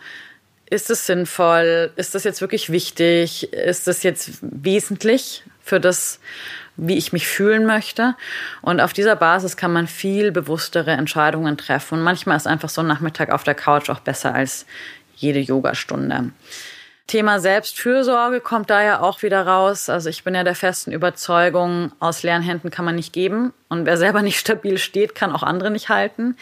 Ist 0.70 0.90
es 0.90 1.06
sinnvoll? 1.06 1.92
Ist 1.96 2.14
das 2.14 2.24
jetzt 2.24 2.42
wirklich 2.42 2.72
wichtig? 2.72 3.52
Ist 3.54 3.88
das 3.88 4.04
jetzt 4.04 4.40
wesentlich 4.42 5.44
für 5.70 5.80
das, 5.80 6.20
wie 6.76 6.98
ich 6.98 7.14
mich 7.14 7.28
fühlen 7.28 7.66
möchte. 7.66 8.16
Und 8.62 8.82
auf 8.82 8.94
dieser 8.94 9.16
Basis 9.16 9.56
kann 9.56 9.72
man 9.72 9.88
viel 9.88 10.32
bewusstere 10.32 10.92
Entscheidungen 10.92 11.58
treffen. 11.58 12.00
Und 12.00 12.04
manchmal 12.04 12.38
ist 12.38 12.48
einfach 12.48 12.70
so 12.70 12.82
ein 12.82 12.88
Nachmittag 12.88 13.32
auf 13.32 13.44
der 13.44 13.56
Couch 13.56 13.90
auch 13.90 14.00
besser 14.00 14.34
als 14.34 14.66
jede 15.16 15.40
Yogastunde. 15.40 16.32
Thema 17.10 17.40
Selbstfürsorge 17.40 18.40
kommt 18.40 18.70
da 18.70 18.84
ja 18.84 19.02
auch 19.02 19.24
wieder 19.24 19.48
raus. 19.48 19.90
Also 19.90 20.10
ich 20.10 20.24
bin 20.24 20.36
ja 20.36 20.44
der 20.44 20.54
festen 20.54 20.92
Überzeugung, 20.92 21.92
aus 22.00 22.22
leeren 22.22 22.44
Händen 22.44 22.70
kann 22.70 22.86
man 22.86 22.96
nicht 22.96 23.14
geben. 23.14 23.52
Und 23.68 23.88
wer 23.88 23.98
selber 23.98 24.22
nicht 24.22 24.38
stabil 24.40 24.78
steht, 24.78 25.16
kann 25.16 25.32
auch 25.32 25.42
andere 25.42 25.72
nicht 25.72 25.90
halten. 25.90 26.38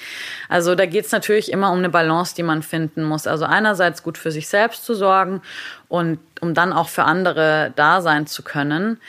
Also 0.49 0.75
da 0.75 0.86
geht 0.86 1.06
es 1.06 1.13
natürlich 1.13 1.53
immer 1.53 1.71
um 1.71 1.77
eine 1.77 1.88
Balance, 1.88 2.36
die 2.36 2.43
man 2.43 2.63
finden 2.63 3.06
muss. 3.06 3.27
Also 3.27 3.45
einerseits 3.45 4.03
gut 4.03 4.17
für 4.17 4.30
sich 4.30 4.49
selbst 4.49 4.86
zu 4.86 4.93
sorgen 4.93 5.41
und 5.88 6.19
um 6.41 6.53
dann 6.53 6.73
auch 6.73 6.89
für 6.89 7.06
andere 7.06 7.71
da 7.77 8.01
sein 8.01 8.27
zu 8.27 8.43
können. 8.43 8.99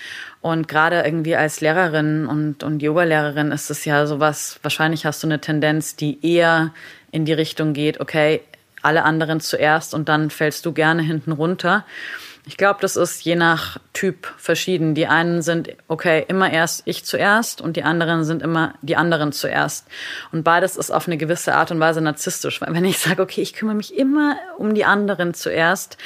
Und 0.41 0.69
gerade 0.69 1.03
irgendwie 1.03 1.35
als 1.35 1.61
Lehrerin 1.61 2.27
und, 2.27 2.63
und 2.63 2.81
Yoga-Lehrerin 2.81 3.51
ist 3.51 3.69
es 3.69 3.85
ja 3.85 4.07
sowas, 4.07 4.61
wahrscheinlich 4.63 5.05
hast 5.05 5.25
du 5.25 5.27
eine 5.27 5.41
Tendenz, 5.41 5.97
die 5.97 6.25
eher 6.25 6.73
in 7.11 7.25
die 7.25 7.33
Richtung 7.33 7.73
geht, 7.73 7.99
okay, 8.01 8.43
alle 8.83 9.05
anderen 9.05 9.41
zuerst 9.41 9.95
und 9.95 10.09
dann 10.09 10.31
fällst 10.31 10.67
du 10.67 10.73
gerne 10.73 11.03
hinten 11.03 11.33
runter. 11.33 11.85
Ich 12.49 12.57
glaube, 12.57 12.79
das 12.81 12.97
ist 12.97 13.23
je 13.25 13.37
nach 13.37 13.77
Typ 13.93 14.33
verschieden. 14.39 14.95
Die 14.95 15.07
einen 15.07 15.43
sind, 15.43 15.69
okay, 15.87 16.25
immer 16.29 16.51
erst 16.51 16.81
ich 16.87 17.05
zuerst 17.05 17.61
und 17.61 17.77
die 17.77 17.83
anderen 17.83 18.25
sind 18.25 18.41
immer 18.41 18.73
die 18.81 18.97
anderen 18.97 19.33
zuerst. 19.33 19.87
Und 20.33 20.45
beides 20.45 20.79
ist 20.79 20.91
auf 20.91 21.07
eine 21.07 21.19
gewisse 21.19 21.55
Art 21.55 21.71
und 21.71 21.79
Weise 21.79 22.01
narzisstisch. 22.01 22.63
Weil 22.63 22.73
wenn 22.73 22.87
ich 22.87 23.01
sage, 23.01 23.21
okay, 23.21 23.43
ich 23.43 23.53
kümmere 23.53 23.75
mich 23.75 23.95
immer 23.95 24.37
um 24.57 24.73
die 24.73 24.87
anderen 24.87 25.35
zuerst, 25.35 25.99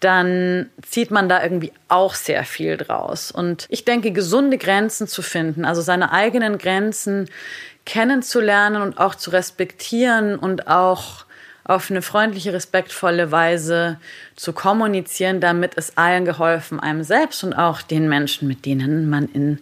dann 0.00 0.68
zieht 0.82 1.12
man 1.12 1.28
da 1.28 1.40
irgendwie 1.40 1.72
auch 1.86 2.14
sehr 2.14 2.42
viel 2.42 2.76
draus. 2.76 3.30
Und 3.30 3.66
ich 3.68 3.84
denke, 3.84 4.10
gesunde 4.10 4.58
Grenzen 4.58 5.06
zu 5.06 5.22
finden, 5.22 5.64
also 5.64 5.80
seine 5.80 6.10
eigenen 6.10 6.58
Grenzen 6.58 7.30
kennenzulernen 7.86 8.82
und 8.82 8.98
auch 8.98 9.14
zu 9.14 9.30
respektieren 9.30 10.36
und 10.40 10.66
auch 10.66 11.24
auf 11.64 11.90
eine 11.90 12.02
freundliche, 12.02 12.52
respektvolle 12.52 13.30
Weise 13.30 13.98
zu 14.36 14.52
kommunizieren, 14.52 15.40
damit 15.40 15.72
es 15.76 15.96
allen 15.96 16.24
geholfen, 16.24 16.78
einem 16.78 17.02
selbst 17.02 17.42
und 17.42 17.54
auch 17.54 17.82
den 17.82 18.08
Menschen, 18.08 18.46
mit 18.48 18.66
denen 18.66 19.08
man 19.08 19.28
in 19.28 19.58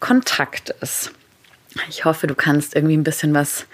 Kontakt 0.00 0.70
ist. 0.80 1.12
Ich 1.88 2.04
hoffe, 2.04 2.26
du 2.26 2.34
kannst 2.34 2.74
irgendwie 2.74 2.96
ein 2.96 3.04
bisschen 3.04 3.34
was 3.34 3.66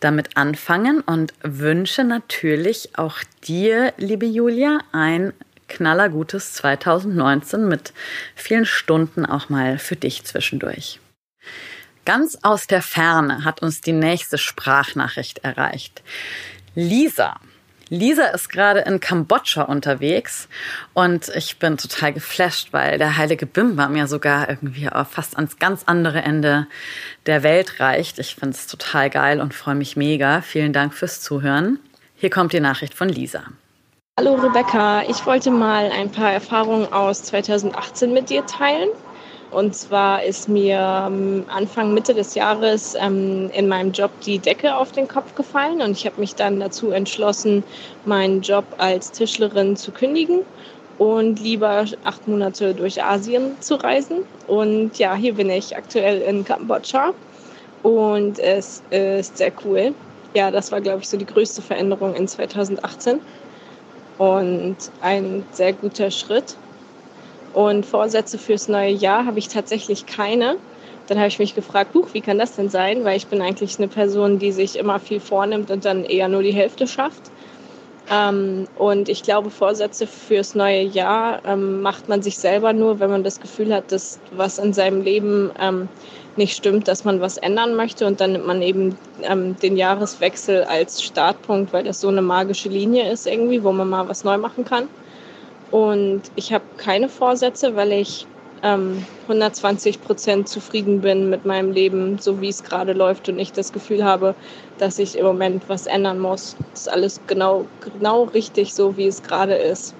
damit 0.00 0.36
anfangen 0.36 1.00
und 1.00 1.32
wünsche 1.42 2.04
natürlich 2.04 2.96
auch 2.96 3.18
dir, 3.44 3.92
liebe 3.98 4.26
Julia, 4.26 4.78
ein 4.92 5.32
knallergutes 5.68 6.54
2019 6.54 7.68
mit 7.68 7.92
vielen 8.34 8.66
Stunden 8.66 9.24
auch 9.24 9.48
mal 9.48 9.78
für 9.78 9.96
dich 9.96 10.24
zwischendurch. 10.24 10.98
Ganz 12.04 12.38
aus 12.42 12.66
der 12.66 12.82
Ferne 12.82 13.44
hat 13.44 13.62
uns 13.62 13.82
die 13.82 13.92
nächste 13.92 14.38
Sprachnachricht 14.38 15.40
erreicht. 15.44 16.02
Lisa. 16.74 17.36
Lisa 17.88 18.26
ist 18.26 18.48
gerade 18.48 18.80
in 18.80 19.00
Kambodscha 19.00 19.62
unterwegs 19.62 20.48
und 20.94 21.28
ich 21.34 21.58
bin 21.58 21.76
total 21.76 22.12
geflasht, 22.12 22.72
weil 22.72 22.98
der 22.98 23.16
heilige 23.16 23.46
Bimbam 23.46 23.96
ja 23.96 24.06
sogar 24.06 24.48
irgendwie 24.48 24.88
fast 25.10 25.34
ans 25.34 25.58
ganz 25.58 25.82
andere 25.86 26.22
Ende 26.22 26.68
der 27.26 27.42
Welt 27.42 27.80
reicht. 27.80 28.20
Ich 28.20 28.36
finde 28.36 28.54
es 28.56 28.68
total 28.68 29.10
geil 29.10 29.40
und 29.40 29.54
freue 29.54 29.74
mich 29.74 29.96
mega. 29.96 30.40
Vielen 30.42 30.72
Dank 30.72 30.94
fürs 30.94 31.20
Zuhören. 31.20 31.80
Hier 32.14 32.30
kommt 32.30 32.52
die 32.52 32.60
Nachricht 32.60 32.94
von 32.94 33.08
Lisa. 33.08 33.42
Hallo 34.16 34.34
Rebecca, 34.34 35.02
ich 35.08 35.26
wollte 35.26 35.50
mal 35.50 35.90
ein 35.90 36.12
paar 36.12 36.30
Erfahrungen 36.30 36.92
aus 36.92 37.24
2018 37.24 38.12
mit 38.12 38.30
dir 38.30 38.46
teilen. 38.46 38.90
Und 39.50 39.74
zwar 39.74 40.22
ist 40.24 40.48
mir 40.48 40.78
ähm, 41.08 41.44
Anfang 41.48 41.92
Mitte 41.92 42.14
des 42.14 42.34
Jahres 42.34 42.94
ähm, 42.94 43.50
in 43.52 43.68
meinem 43.68 43.92
Job 43.92 44.12
die 44.20 44.38
Decke 44.38 44.76
auf 44.76 44.92
den 44.92 45.08
Kopf 45.08 45.34
gefallen 45.34 45.82
und 45.82 45.92
ich 45.92 46.06
habe 46.06 46.20
mich 46.20 46.36
dann 46.36 46.60
dazu 46.60 46.90
entschlossen, 46.92 47.64
meinen 48.04 48.42
Job 48.42 48.74
als 48.78 49.10
Tischlerin 49.12 49.76
zu 49.76 49.92
kündigen 49.92 50.46
und 50.98 51.40
lieber 51.40 51.84
acht 52.04 52.26
Monate 52.28 52.74
durch 52.74 53.02
Asien 53.02 53.60
zu 53.60 53.74
reisen. 53.76 54.24
Und 54.46 54.98
ja, 54.98 55.14
hier 55.16 55.34
bin 55.34 55.50
ich 55.50 55.76
aktuell 55.76 56.20
in 56.22 56.44
Kambodscha 56.44 57.14
und 57.82 58.38
es 58.38 58.84
ist 58.90 59.38
sehr 59.38 59.52
cool. 59.64 59.96
ja, 60.34 60.50
das 60.50 60.70
war, 60.72 60.80
glaube 60.80 61.00
ich, 61.02 61.08
so 61.08 61.16
die 61.16 61.26
größte 61.26 61.62
Veränderung 61.62 62.14
in 62.14 62.28
2018 62.28 63.20
und 64.16 64.92
ein 65.00 65.46
sehr 65.50 65.72
guter 65.74 66.10
Schritt. 66.10 66.60
Und 67.52 67.84
Vorsätze 67.84 68.38
fürs 68.38 68.68
neue 68.68 68.92
Jahr 68.92 69.26
habe 69.26 69.38
ich 69.38 69.48
tatsächlich 69.48 70.06
keine. 70.06 70.56
Dann 71.08 71.18
habe 71.18 71.28
ich 71.28 71.38
mich 71.38 71.54
gefragt, 71.54 71.94
Huch, 71.94 72.08
wie 72.12 72.20
kann 72.20 72.38
das 72.38 72.54
denn 72.54 72.68
sein? 72.68 73.04
Weil 73.04 73.16
ich 73.16 73.26
bin 73.26 73.42
eigentlich 73.42 73.78
eine 73.78 73.88
Person, 73.88 74.38
die 74.38 74.52
sich 74.52 74.78
immer 74.78 75.00
viel 75.00 75.18
vornimmt 75.18 75.70
und 75.70 75.84
dann 75.84 76.04
eher 76.04 76.28
nur 76.28 76.42
die 76.42 76.52
Hälfte 76.52 76.86
schafft. 76.86 77.30
Ähm, 78.10 78.66
und 78.76 79.08
ich 79.08 79.22
glaube, 79.22 79.50
Vorsätze 79.50 80.06
fürs 80.06 80.54
neue 80.54 80.82
Jahr 80.82 81.40
ähm, 81.44 81.80
macht 81.80 82.08
man 82.08 82.22
sich 82.22 82.38
selber 82.38 82.72
nur, 82.72 82.98
wenn 82.98 83.10
man 83.10 83.22
das 83.22 83.40
Gefühl 83.40 83.72
hat, 83.72 83.92
dass 83.92 84.18
was 84.32 84.58
in 84.58 84.72
seinem 84.72 85.02
Leben 85.02 85.50
ähm, 85.60 85.88
nicht 86.36 86.56
stimmt, 86.56 86.88
dass 86.88 87.04
man 87.04 87.20
was 87.20 87.36
ändern 87.36 87.74
möchte. 87.74 88.06
Und 88.06 88.20
dann 88.20 88.32
nimmt 88.32 88.46
man 88.46 88.62
eben 88.62 88.96
ähm, 89.22 89.56
den 89.62 89.76
Jahreswechsel 89.76 90.64
als 90.64 91.02
Startpunkt, 91.02 91.72
weil 91.72 91.84
das 91.84 92.00
so 92.00 92.08
eine 92.08 92.22
magische 92.22 92.68
Linie 92.68 93.10
ist 93.10 93.26
irgendwie, 93.26 93.62
wo 93.62 93.72
man 93.72 93.88
mal 93.88 94.08
was 94.08 94.24
neu 94.24 94.38
machen 94.38 94.64
kann. 94.64 94.88
Und 95.70 96.22
ich 96.34 96.52
habe 96.52 96.64
keine 96.76 97.08
Vorsätze, 97.08 97.76
weil 97.76 97.92
ich 97.92 98.26
ähm, 98.62 99.06
120 99.22 100.00
Prozent 100.00 100.48
zufrieden 100.48 101.00
bin 101.00 101.30
mit 101.30 101.44
meinem 101.44 101.70
Leben, 101.72 102.18
so 102.18 102.40
wie 102.40 102.48
es 102.48 102.62
gerade 102.62 102.92
läuft 102.92 103.28
und 103.28 103.38
ich 103.38 103.52
das 103.52 103.72
Gefühl 103.72 104.04
habe, 104.04 104.34
dass 104.78 104.98
ich 104.98 105.16
im 105.16 105.24
Moment 105.24 105.68
was 105.68 105.86
ändern 105.86 106.18
muss. 106.18 106.56
Das 106.72 106.82
ist 106.82 106.88
alles 106.90 107.20
genau, 107.26 107.68
genau 107.80 108.24
richtig, 108.24 108.74
so 108.74 108.96
wie 108.96 109.06
es 109.06 109.22
gerade 109.22 109.54
ist. 109.54 109.94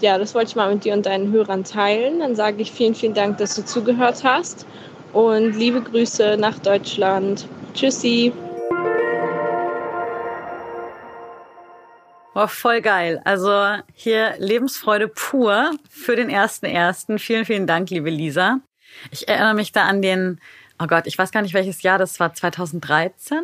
Ja, 0.00 0.18
das 0.18 0.34
wollte 0.34 0.50
ich 0.50 0.56
mal 0.56 0.72
mit 0.74 0.84
dir 0.84 0.94
und 0.94 1.06
deinen 1.06 1.32
Hörern 1.32 1.64
teilen. 1.64 2.20
Dann 2.20 2.34
sage 2.34 2.62
ich 2.62 2.72
vielen, 2.72 2.94
vielen 2.94 3.14
Dank, 3.14 3.38
dass 3.38 3.54
du 3.54 3.64
zugehört 3.64 4.24
hast 4.24 4.66
und 5.12 5.52
liebe 5.56 5.82
Grüße 5.82 6.36
nach 6.38 6.58
Deutschland. 6.58 7.46
Tschüssi. 7.74 8.32
War 12.34 12.48
voll 12.48 12.80
geil. 12.80 13.20
Also 13.24 13.76
hier 13.94 14.34
Lebensfreude 14.38 15.08
pur 15.08 15.72
für 15.90 16.16
den 16.16 16.30
ersten 16.30 16.66
ersten. 16.66 17.18
Vielen, 17.18 17.44
vielen 17.44 17.66
Dank, 17.66 17.90
liebe 17.90 18.10
Lisa. 18.10 18.60
Ich 19.10 19.28
erinnere 19.28 19.54
mich 19.54 19.72
da 19.72 19.84
an 19.84 20.02
den, 20.02 20.40
oh 20.78 20.86
Gott, 20.86 21.06
ich 21.06 21.18
weiß 21.18 21.30
gar 21.30 21.42
nicht 21.42 21.54
welches 21.54 21.82
Jahr 21.82 21.98
das 21.98 22.20
war, 22.20 22.32
2013 22.34 23.42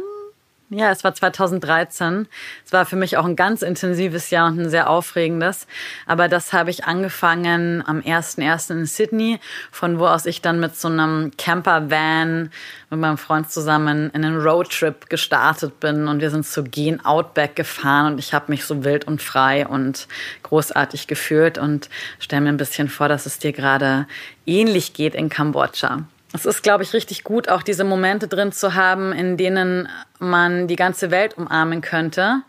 ja, 0.71 0.91
es 0.91 1.03
war 1.03 1.15
2013. 1.15 2.29
Es 2.65 2.73
war 2.73 2.85
für 2.85 2.97
mich 2.97 3.17
auch 3.17 3.25
ein 3.25 3.37
ganz 3.37 3.63
intensives 3.63 4.31
Jahr 4.31 4.49
und 4.49 4.61
ein 4.61 4.69
sehr 4.69 4.91
aufregendes. 4.91 5.67
Aber 6.07 6.29
das 6.29 6.53
habe 6.53 6.71
ich 6.71 6.85
angefangen 6.85 7.83
am 7.87 8.01
1.1. 8.01 8.73
in 8.73 8.87
Sydney, 8.87 9.41
von 9.71 9.99
wo 9.99 10.07
aus 10.07 10.27
ich 10.27 10.43
dann 10.43 10.61
mit 10.61 10.77
so 10.77 10.89
einem 10.89 11.31
Camper-Van 11.39 12.51
mit 12.91 13.01
meinem 13.01 13.19
Freund 13.19 13.51
zusammen 13.51 14.11
in 14.13 14.25
einen 14.25 14.41
Roadtrip 14.41 15.09
gestartet 15.09 15.81
bin. 15.81 16.07
Und 16.07 16.21
wir 16.21 16.31
sind 16.31 16.47
zu 16.47 16.65
Gen 16.65 17.05
Outback 17.05 17.57
gefahren 17.57 18.13
und 18.13 18.19
ich 18.19 18.35
habe 18.35 18.47
mich 18.51 18.65
so 18.65 18.85
wild 18.85 19.07
und 19.07 19.23
frei 19.23 19.67
und 19.67 20.07
großartig 20.43 21.07
gefühlt 21.07 21.57
und 21.57 21.89
stell 22.19 22.43
mir 22.43 22.51
ein 22.51 22.57
bisschen 22.59 22.89
vor, 22.89 23.09
dass 23.09 23.25
es 23.25 23.39
dir 23.39 23.53
gerade 23.53 24.07
ähnlich 24.45 24.93
geht 24.93 25.15
in 25.15 25.31
Kambodscha. 25.31 26.05
Es 26.33 26.45
ist, 26.45 26.63
glaube 26.63 26.83
ich, 26.83 26.93
richtig 26.93 27.25
gut, 27.25 27.49
auch 27.49 27.63
diese 27.63 27.85
Momente 27.85 28.29
drin 28.29 28.53
zu 28.53 28.75
haben, 28.75 29.13
in 29.13 29.37
denen 29.37 29.89
man 30.19 30.69
die 30.69 30.77
ganze 30.77 31.11
Welt 31.11 31.39
umarmen 31.39 31.81
könnte. 31.81 32.43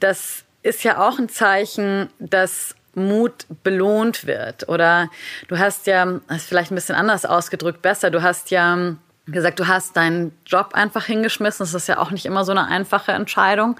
Das 0.00 0.44
ist 0.62 0.84
ja 0.84 0.98
auch 0.98 1.18
ein 1.18 1.28
Zeichen, 1.28 2.10
dass 2.18 2.74
Mut 2.94 3.46
belohnt 3.62 4.26
wird. 4.26 4.68
Oder 4.68 5.08
du 5.48 5.58
hast 5.58 5.86
ja, 5.86 6.04
das 6.28 6.38
ist 6.38 6.48
vielleicht 6.48 6.72
ein 6.72 6.74
bisschen 6.74 6.94
anders 6.94 7.24
ausgedrückt, 7.24 7.80
besser, 7.80 8.10
du 8.10 8.22
hast 8.22 8.50
ja 8.50 8.96
gesagt, 9.26 9.60
du 9.60 9.68
hast 9.68 9.96
deinen 9.96 10.36
Job 10.44 10.70
einfach 10.74 11.04
hingeschmissen. 11.04 11.64
Das 11.64 11.74
ist 11.74 11.86
ja 11.86 11.98
auch 11.98 12.10
nicht 12.10 12.26
immer 12.26 12.44
so 12.44 12.52
eine 12.52 12.66
einfache 12.66 13.12
Entscheidung. 13.12 13.76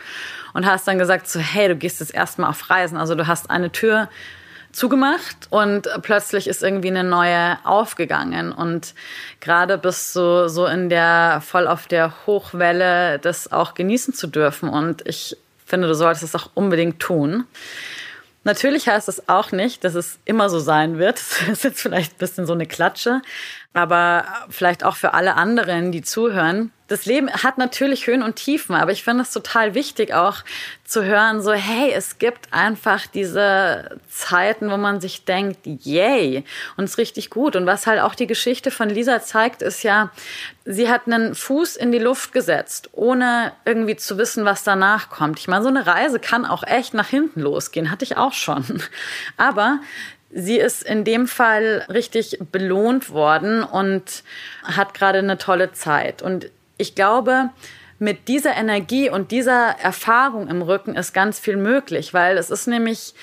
Und 0.54 0.66
hast 0.66 0.86
dann 0.86 0.98
gesagt, 0.98 1.28
so, 1.28 1.40
hey, 1.40 1.68
du 1.68 1.76
gehst 1.76 2.00
jetzt 2.00 2.14
erstmal 2.14 2.50
auf 2.50 2.70
Reisen. 2.70 2.96
Also 2.96 3.14
du 3.14 3.26
hast 3.26 3.50
eine 3.50 3.72
Tür 3.72 4.08
zugemacht 4.72 5.48
und 5.50 5.88
plötzlich 6.02 6.48
ist 6.48 6.62
irgendwie 6.62 6.88
eine 6.88 7.04
neue 7.04 7.58
aufgegangen 7.64 8.52
und 8.52 8.94
gerade 9.40 9.78
bist 9.78 10.16
du 10.16 10.48
so 10.48 10.66
in 10.66 10.88
der 10.88 11.42
voll 11.44 11.68
auf 11.68 11.87
der 11.87 12.26
Hochwelle 12.26 13.18
das 13.18 13.52
auch 13.52 13.74
genießen 13.74 14.14
zu 14.14 14.26
dürfen 14.26 14.68
und 14.68 15.06
ich 15.06 15.37
finde, 15.66 15.88
du 15.88 15.94
solltest 15.94 16.24
es 16.24 16.35
auch 16.35 16.50
unbedingt 16.54 17.00
tun. 17.00 17.44
Natürlich 18.44 18.88
heißt 18.88 19.08
es 19.08 19.28
auch 19.28 19.52
nicht, 19.52 19.85
dass 19.85 19.94
es 19.94 20.18
immer 20.24 20.50
so 20.50 20.58
sein 20.58 20.98
wird. 20.98 21.20
Das 21.46 21.48
ist 21.48 21.64
jetzt 21.64 21.80
vielleicht 21.80 22.14
ein 22.14 22.18
bisschen 22.18 22.46
so 22.46 22.52
eine 22.52 22.66
Klatsche, 22.66 23.22
aber 23.72 24.24
vielleicht 24.50 24.85
auch 24.85 24.96
für 24.96 25.14
alle 25.14 25.35
anderen, 25.35 25.92
die 25.92 26.02
zuhören 26.02 26.72
das 26.92 27.07
Leben 27.07 27.31
hat 27.33 27.57
natürlich 27.57 28.07
Höhen 28.07 28.22
und 28.22 28.37
Tiefen, 28.37 28.74
aber 28.74 28.92
ich 28.92 29.02
finde 29.02 29.22
es 29.22 29.31
total 29.31 29.74
wichtig 29.74 30.12
auch 30.12 30.44
zu 30.85 31.02
hören, 31.02 31.40
so, 31.40 31.52
hey, 31.52 31.90
es 31.90 32.18
gibt 32.18 32.52
einfach 32.52 33.07
diese 33.07 33.98
Zeiten, 34.11 34.70
wo 34.70 34.76
man 34.76 35.00
sich 35.00 35.24
denkt, 35.24 35.61
yay, 35.64 36.44
und 36.76 36.85
es 36.85 36.90
ist 36.92 36.98
richtig 36.98 37.31
gut. 37.31 37.57
Und 37.57 37.64
was 37.64 37.87
halt 37.87 38.00
auch 38.00 38.14
die 38.14 38.26
Geschichte 38.26 38.70
von 38.70 38.90
Lisa 38.90 39.22
zeigt, 39.22 39.62
ist 39.62 39.83
ja, 39.83 40.11
sie 40.66 40.90
hat 40.90 41.07
einen 41.07 41.35
Fuß 41.35 41.76
in 41.76 41.92
die 41.92 41.98
Luft 41.98 42.33
gesetzt, 42.33 42.90
ohne 42.92 43.52
irgendwie 43.64 43.96
zu 43.96 44.18
wissen, 44.18 44.44
was 44.44 44.62
danach 44.62 45.09
kommt. 45.09 45.38
Ich 45.38 45.48
meine, 45.48 45.62
so 45.62 45.70
eine 45.70 45.87
Reise 45.87 46.20
kann 46.20 46.44
auch 46.44 46.62
echt 46.62 46.92
nach 46.92 47.09
hinten 47.09 47.40
losgehen, 47.40 47.90
hatte 47.90 48.05
ich 48.05 48.18
auch 48.18 48.35
schon. 48.35 48.83
Aber 49.38 49.81
Sie 50.35 50.57
ist 50.57 50.83
in 50.83 51.05
dem 51.05 51.26
Fall 51.28 51.85
richtig 51.90 52.38
belohnt 52.50 53.11
worden 53.11 53.62
und 53.62 54.22
hat 54.62 54.94
gerade 54.94 55.18
eine 55.18 55.37
tolle 55.37 55.72
Zeit. 55.72 56.22
Und 56.22 56.50
ich 56.82 56.96
glaube, 56.96 57.50
mit 58.00 58.26
dieser 58.26 58.56
Energie 58.56 59.08
und 59.08 59.30
dieser 59.30 59.78
Erfahrung 59.78 60.48
im 60.48 60.60
Rücken 60.60 60.96
ist 60.96 61.12
ganz 61.12 61.38
viel 61.38 61.56
möglich, 61.56 62.12
weil 62.12 62.36
es 62.36 62.50
ist 62.50 62.66
nämlich 62.66 63.14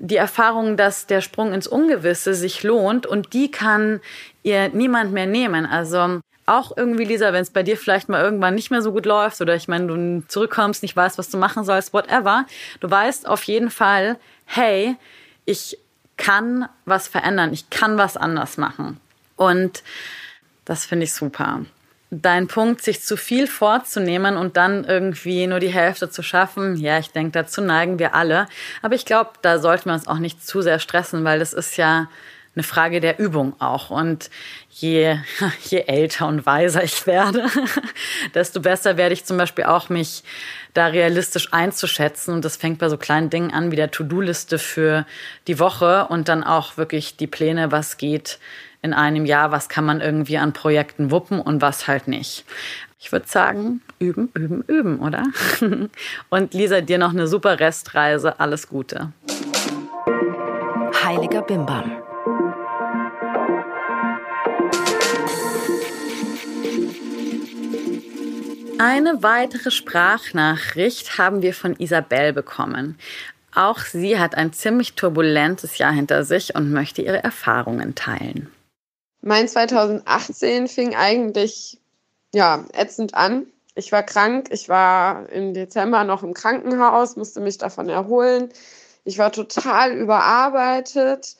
die 0.00 0.16
Erfahrung, 0.16 0.76
dass 0.76 1.06
der 1.06 1.20
Sprung 1.20 1.52
ins 1.52 1.68
Ungewisse 1.68 2.34
sich 2.34 2.64
lohnt 2.64 3.06
und 3.06 3.32
die 3.32 3.52
kann 3.52 4.00
ihr 4.42 4.70
niemand 4.70 5.12
mehr 5.12 5.26
nehmen. 5.26 5.64
Also 5.64 6.18
auch 6.46 6.76
irgendwie, 6.76 7.04
Lisa, 7.04 7.32
wenn 7.32 7.42
es 7.42 7.50
bei 7.50 7.62
dir 7.62 7.76
vielleicht 7.76 8.08
mal 8.08 8.20
irgendwann 8.20 8.56
nicht 8.56 8.72
mehr 8.72 8.82
so 8.82 8.90
gut 8.90 9.06
läuft 9.06 9.40
oder 9.40 9.54
ich 9.54 9.68
meine, 9.68 9.86
du 9.86 10.26
zurückkommst, 10.26 10.82
nicht 10.82 10.96
weißt, 10.96 11.16
was 11.16 11.30
du 11.30 11.38
machen 11.38 11.62
sollst, 11.62 11.92
whatever, 11.92 12.46
du 12.80 12.90
weißt 12.90 13.28
auf 13.28 13.44
jeden 13.44 13.70
Fall, 13.70 14.18
hey, 14.46 14.96
ich 15.44 15.78
kann 16.16 16.68
was 16.84 17.06
verändern, 17.06 17.52
ich 17.52 17.70
kann 17.70 17.96
was 17.96 18.16
anders 18.16 18.56
machen. 18.56 19.00
Und 19.36 19.84
das 20.64 20.84
finde 20.84 21.04
ich 21.04 21.12
super 21.12 21.64
dein 22.10 22.46
Punkt, 22.46 22.82
sich 22.82 23.02
zu 23.02 23.16
viel 23.16 23.46
vorzunehmen 23.46 24.36
und 24.36 24.56
dann 24.56 24.84
irgendwie 24.84 25.46
nur 25.46 25.60
die 25.60 25.72
Hälfte 25.72 26.10
zu 26.10 26.22
schaffen, 26.22 26.76
ja, 26.76 26.98
ich 26.98 27.10
denke, 27.10 27.32
dazu 27.32 27.60
neigen 27.60 27.98
wir 27.98 28.14
alle. 28.14 28.46
Aber 28.82 28.94
ich 28.94 29.04
glaube, 29.04 29.30
da 29.42 29.58
sollten 29.58 29.86
wir 29.86 29.94
uns 29.94 30.06
auch 30.06 30.18
nicht 30.18 30.46
zu 30.46 30.62
sehr 30.62 30.78
stressen, 30.78 31.24
weil 31.24 31.38
das 31.38 31.52
ist 31.52 31.76
ja 31.76 32.08
eine 32.54 32.62
Frage 32.62 33.00
der 33.00 33.18
Übung 33.18 33.60
auch. 33.60 33.90
Und 33.90 34.30
je, 34.70 35.18
je 35.64 35.84
älter 35.86 36.28
und 36.28 36.46
weiser 36.46 36.84
ich 36.84 37.06
werde, 37.06 37.46
desto 38.34 38.60
besser 38.60 38.96
werde 38.96 39.12
ich 39.12 39.24
zum 39.24 39.36
Beispiel 39.36 39.64
auch 39.64 39.88
mich 39.88 40.22
da 40.72 40.86
realistisch 40.86 41.52
einzuschätzen. 41.52 42.34
Und 42.34 42.44
das 42.44 42.56
fängt 42.56 42.78
bei 42.78 42.88
so 42.88 42.96
kleinen 42.96 43.30
Dingen 43.30 43.52
an 43.52 43.70
wie 43.70 43.76
der 43.76 43.90
To-Do-Liste 43.90 44.58
für 44.58 45.06
die 45.46 45.58
Woche 45.58 46.06
und 46.08 46.28
dann 46.28 46.44
auch 46.44 46.76
wirklich 46.76 47.16
die 47.16 47.26
Pläne, 47.26 47.72
was 47.72 47.96
geht 47.96 48.38
in 48.84 48.92
einem 48.92 49.24
Jahr, 49.24 49.50
was 49.50 49.70
kann 49.70 49.86
man 49.86 50.02
irgendwie 50.02 50.36
an 50.36 50.52
Projekten 50.52 51.10
wuppen 51.10 51.40
und 51.40 51.62
was 51.62 51.88
halt 51.88 52.06
nicht. 52.06 52.44
Ich 53.00 53.12
würde 53.12 53.26
sagen, 53.26 53.80
üben, 53.98 54.28
üben, 54.34 54.62
üben, 54.66 54.98
oder? 54.98 55.24
Und 56.30 56.54
Lisa, 56.54 56.80
dir 56.82 56.98
noch 56.98 57.10
eine 57.10 57.26
super 57.26 57.60
Restreise. 57.60 58.38
Alles 58.40 58.68
Gute. 58.68 59.12
Heiliger 61.02 61.42
Bimbam. 61.42 61.92
Eine 68.78 69.22
weitere 69.22 69.70
Sprachnachricht 69.70 71.16
haben 71.18 71.40
wir 71.42 71.54
von 71.54 71.74
Isabel 71.78 72.32
bekommen. 72.32 72.98
Auch 73.54 73.78
sie 73.78 74.18
hat 74.18 74.34
ein 74.34 74.52
ziemlich 74.52 74.94
turbulentes 74.94 75.78
Jahr 75.78 75.92
hinter 75.92 76.24
sich 76.24 76.54
und 76.54 76.72
möchte 76.72 77.00
ihre 77.00 77.22
Erfahrungen 77.22 77.94
teilen. 77.94 78.50
Mein 79.26 79.48
2018 79.48 80.68
fing 80.68 80.94
eigentlich 80.94 81.80
ja, 82.34 82.66
ätzend 82.74 83.14
an. 83.14 83.46
Ich 83.74 83.90
war 83.90 84.02
krank, 84.02 84.48
ich 84.50 84.68
war 84.68 85.30
im 85.30 85.54
Dezember 85.54 86.04
noch 86.04 86.22
im 86.22 86.34
Krankenhaus, 86.34 87.16
musste 87.16 87.40
mich 87.40 87.56
davon 87.56 87.88
erholen. 87.88 88.50
Ich 89.04 89.16
war 89.16 89.32
total 89.32 89.92
überarbeitet 89.92 91.36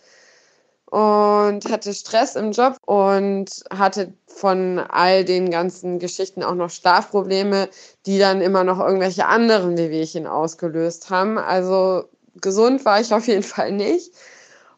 und 0.86 1.70
hatte 1.70 1.92
Stress 1.92 2.36
im 2.36 2.52
Job 2.52 2.78
und 2.86 3.50
hatte 3.70 4.14
von 4.28 4.78
all 4.78 5.26
den 5.26 5.50
ganzen 5.50 5.98
Geschichten 5.98 6.42
auch 6.42 6.54
noch 6.54 6.70
Schlafprobleme, 6.70 7.68
die 8.06 8.18
dann 8.18 8.40
immer 8.40 8.64
noch 8.64 8.80
irgendwelche 8.80 9.26
anderen 9.26 9.76
Wehwehchen 9.76 10.26
ausgelöst 10.26 11.10
haben. 11.10 11.36
Also 11.36 12.08
gesund 12.40 12.86
war 12.86 12.98
ich 13.02 13.12
auf 13.12 13.26
jeden 13.26 13.42
Fall 13.42 13.72
nicht. 13.72 14.10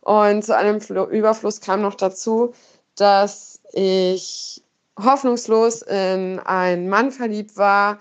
Und 0.01 0.45
zu 0.45 0.57
einem 0.57 0.79
Überfluss 0.79 1.61
kam 1.61 1.83
noch 1.83 1.95
dazu, 1.95 2.53
dass 2.97 3.61
ich 3.73 4.63
hoffnungslos 4.99 5.83
in 5.83 6.41
einen 6.41 6.89
Mann 6.89 7.13
verliebt 7.13 7.57
war, 7.57 7.99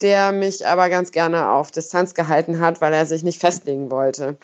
der 0.00 0.32
mich 0.32 0.66
aber 0.66 0.88
ganz 0.88 1.12
gerne 1.12 1.50
auf 1.50 1.70
Distanz 1.70 2.14
gehalten 2.14 2.60
hat, 2.60 2.80
weil 2.80 2.92
er 2.92 3.06
sich 3.06 3.22
nicht 3.22 3.40
festlegen 3.40 3.90
wollte. 3.90 4.38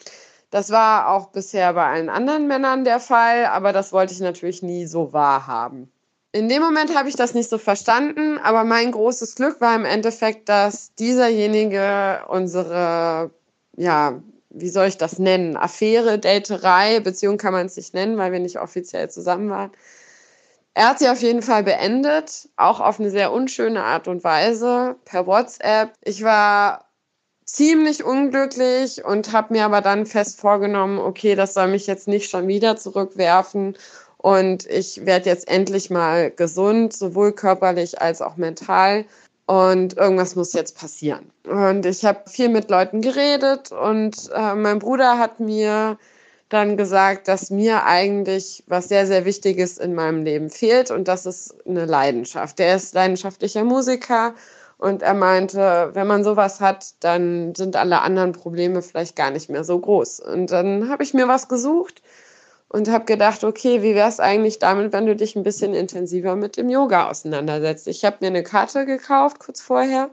Das 0.50 0.70
war 0.70 1.08
auch 1.08 1.28
bisher 1.28 1.72
bei 1.72 1.86
allen 1.86 2.08
anderen 2.08 2.46
Männern 2.46 2.84
der 2.84 3.00
Fall, 3.00 3.46
aber 3.46 3.72
das 3.72 3.92
wollte 3.92 4.12
ich 4.12 4.20
natürlich 4.20 4.62
nie 4.62 4.86
so 4.86 5.12
wahrhaben. 5.12 5.90
In 6.32 6.48
dem 6.50 6.62
Moment 6.62 6.94
habe 6.94 7.08
ich 7.08 7.16
das 7.16 7.32
nicht 7.32 7.48
so 7.48 7.56
verstanden, 7.56 8.38
aber 8.38 8.64
mein 8.64 8.92
großes 8.92 9.36
Glück 9.36 9.60
war 9.60 9.74
im 9.74 9.86
Endeffekt, 9.86 10.48
dass 10.50 10.94
dieserjenige 10.94 12.20
unsere, 12.28 13.30
ja, 13.76 14.20
wie 14.56 14.70
soll 14.70 14.88
ich 14.88 14.98
das 14.98 15.18
nennen, 15.18 15.56
Affäre, 15.56 16.18
Daterei, 16.18 17.00
Beziehung 17.00 17.36
kann 17.36 17.52
man 17.52 17.66
es 17.66 17.76
nicht 17.76 17.94
nennen, 17.94 18.16
weil 18.16 18.32
wir 18.32 18.40
nicht 18.40 18.58
offiziell 18.58 19.10
zusammen 19.10 19.50
waren. 19.50 19.70
Er 20.74 20.90
hat 20.90 20.98
sie 20.98 21.08
auf 21.08 21.22
jeden 21.22 21.42
Fall 21.42 21.62
beendet, 21.62 22.48
auch 22.56 22.80
auf 22.80 23.00
eine 23.00 23.10
sehr 23.10 23.32
unschöne 23.32 23.82
Art 23.82 24.08
und 24.08 24.24
Weise, 24.24 24.96
per 25.04 25.26
WhatsApp. 25.26 25.92
Ich 26.02 26.22
war 26.22 26.90
ziemlich 27.44 28.04
unglücklich 28.04 29.04
und 29.04 29.32
habe 29.32 29.54
mir 29.54 29.64
aber 29.64 29.80
dann 29.80 30.04
fest 30.04 30.40
vorgenommen, 30.40 30.98
okay, 30.98 31.34
das 31.34 31.54
soll 31.54 31.68
mich 31.68 31.86
jetzt 31.86 32.08
nicht 32.08 32.28
schon 32.28 32.48
wieder 32.48 32.76
zurückwerfen 32.76 33.76
und 34.18 34.66
ich 34.66 35.06
werde 35.06 35.30
jetzt 35.30 35.48
endlich 35.48 35.88
mal 35.88 36.30
gesund, 36.30 36.92
sowohl 36.92 37.32
körperlich 37.32 38.00
als 38.00 38.20
auch 38.20 38.36
mental 38.36 39.04
und 39.46 39.96
irgendwas 39.96 40.36
muss 40.36 40.52
jetzt 40.52 40.76
passieren. 40.78 41.30
Und 41.48 41.86
ich 41.86 42.04
habe 42.04 42.28
viel 42.28 42.48
mit 42.48 42.68
Leuten 42.70 43.00
geredet 43.00 43.70
und 43.72 44.30
äh, 44.34 44.54
mein 44.54 44.80
Bruder 44.80 45.18
hat 45.18 45.40
mir 45.40 45.98
dann 46.48 46.76
gesagt, 46.76 47.28
dass 47.28 47.50
mir 47.50 47.84
eigentlich 47.84 48.62
was 48.66 48.88
sehr, 48.88 49.06
sehr 49.06 49.24
Wichtiges 49.24 49.78
in 49.78 49.94
meinem 49.94 50.24
Leben 50.24 50.50
fehlt 50.50 50.90
und 50.90 51.08
das 51.08 51.26
ist 51.26 51.54
eine 51.66 51.86
Leidenschaft. 51.86 52.58
Der 52.58 52.76
ist 52.76 52.94
leidenschaftlicher 52.94 53.64
Musiker 53.64 54.34
und 54.78 55.02
er 55.02 55.14
meinte, 55.14 55.90
wenn 55.94 56.06
man 56.06 56.22
sowas 56.22 56.60
hat, 56.60 56.94
dann 57.00 57.54
sind 57.54 57.76
alle 57.76 58.02
anderen 58.02 58.32
Probleme 58.32 58.82
vielleicht 58.82 59.16
gar 59.16 59.30
nicht 59.30 59.48
mehr 59.48 59.64
so 59.64 59.78
groß. 59.78 60.20
Und 60.20 60.50
dann 60.50 60.88
habe 60.88 61.02
ich 61.02 61.14
mir 61.14 61.28
was 61.28 61.48
gesucht 61.48 62.02
und 62.76 62.90
habe 62.90 63.06
gedacht, 63.06 63.42
okay, 63.42 63.82
wie 63.82 63.94
wäre 63.94 64.10
es 64.10 64.20
eigentlich 64.20 64.58
damit, 64.58 64.92
wenn 64.92 65.06
du 65.06 65.16
dich 65.16 65.34
ein 65.34 65.42
bisschen 65.42 65.72
intensiver 65.72 66.36
mit 66.36 66.58
dem 66.58 66.68
Yoga 66.68 67.08
auseinandersetzt? 67.08 67.88
Ich 67.88 68.04
habe 68.04 68.18
mir 68.20 68.26
eine 68.26 68.42
Karte 68.42 68.84
gekauft 68.84 69.38
kurz 69.38 69.62
vorher, 69.62 70.10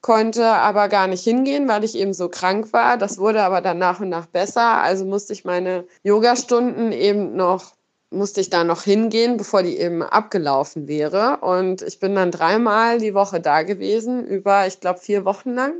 konnte 0.00 0.46
aber 0.46 0.88
gar 0.88 1.08
nicht 1.08 1.24
hingehen, 1.24 1.66
weil 1.66 1.82
ich 1.82 1.96
eben 1.96 2.14
so 2.14 2.28
krank 2.28 2.72
war. 2.72 2.96
Das 2.96 3.18
wurde 3.18 3.42
aber 3.42 3.60
dann 3.60 3.78
nach 3.78 3.98
und 3.98 4.08
nach 4.08 4.26
besser. 4.26 4.82
Also 4.82 5.04
musste 5.04 5.32
ich 5.32 5.44
meine 5.44 5.84
Yogastunden 6.04 6.92
eben 6.92 7.34
noch 7.34 7.74
musste 8.10 8.40
ich 8.40 8.50
da 8.50 8.62
noch 8.62 8.82
hingehen, 8.82 9.36
bevor 9.36 9.64
die 9.64 9.76
eben 9.76 10.00
abgelaufen 10.04 10.86
wäre. 10.86 11.38
Und 11.38 11.82
ich 11.82 11.98
bin 11.98 12.14
dann 12.14 12.30
dreimal 12.30 12.98
die 12.98 13.14
Woche 13.14 13.40
da 13.40 13.62
gewesen, 13.62 14.24
über, 14.24 14.68
ich 14.68 14.78
glaube, 14.78 15.00
vier 15.00 15.24
Wochen 15.24 15.50
lang. 15.50 15.72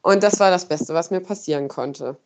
Und 0.00 0.22
das 0.22 0.40
war 0.40 0.50
das 0.50 0.64
Beste, 0.64 0.94
was 0.94 1.10
mir 1.10 1.20
passieren 1.20 1.68
konnte. 1.68 2.16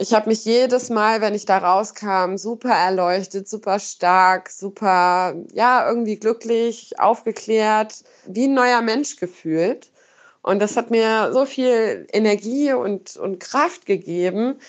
Ich 0.00 0.14
habe 0.14 0.28
mich 0.28 0.44
jedes 0.44 0.90
Mal, 0.90 1.20
wenn 1.20 1.34
ich 1.34 1.44
da 1.44 1.58
rauskam, 1.58 2.36
super 2.36 2.70
erleuchtet, 2.70 3.48
super 3.48 3.80
stark, 3.80 4.48
super, 4.48 5.34
ja, 5.52 5.88
irgendwie 5.88 6.16
glücklich, 6.16 7.00
aufgeklärt, 7.00 8.04
wie 8.24 8.44
ein 8.46 8.54
neuer 8.54 8.80
Mensch 8.80 9.16
gefühlt. 9.16 9.90
Und 10.42 10.60
das 10.60 10.76
hat 10.76 10.92
mir 10.92 11.32
so 11.32 11.44
viel 11.46 12.06
Energie 12.12 12.72
und, 12.72 13.16
und 13.16 13.40
Kraft 13.40 13.86
gegeben, 13.86 14.60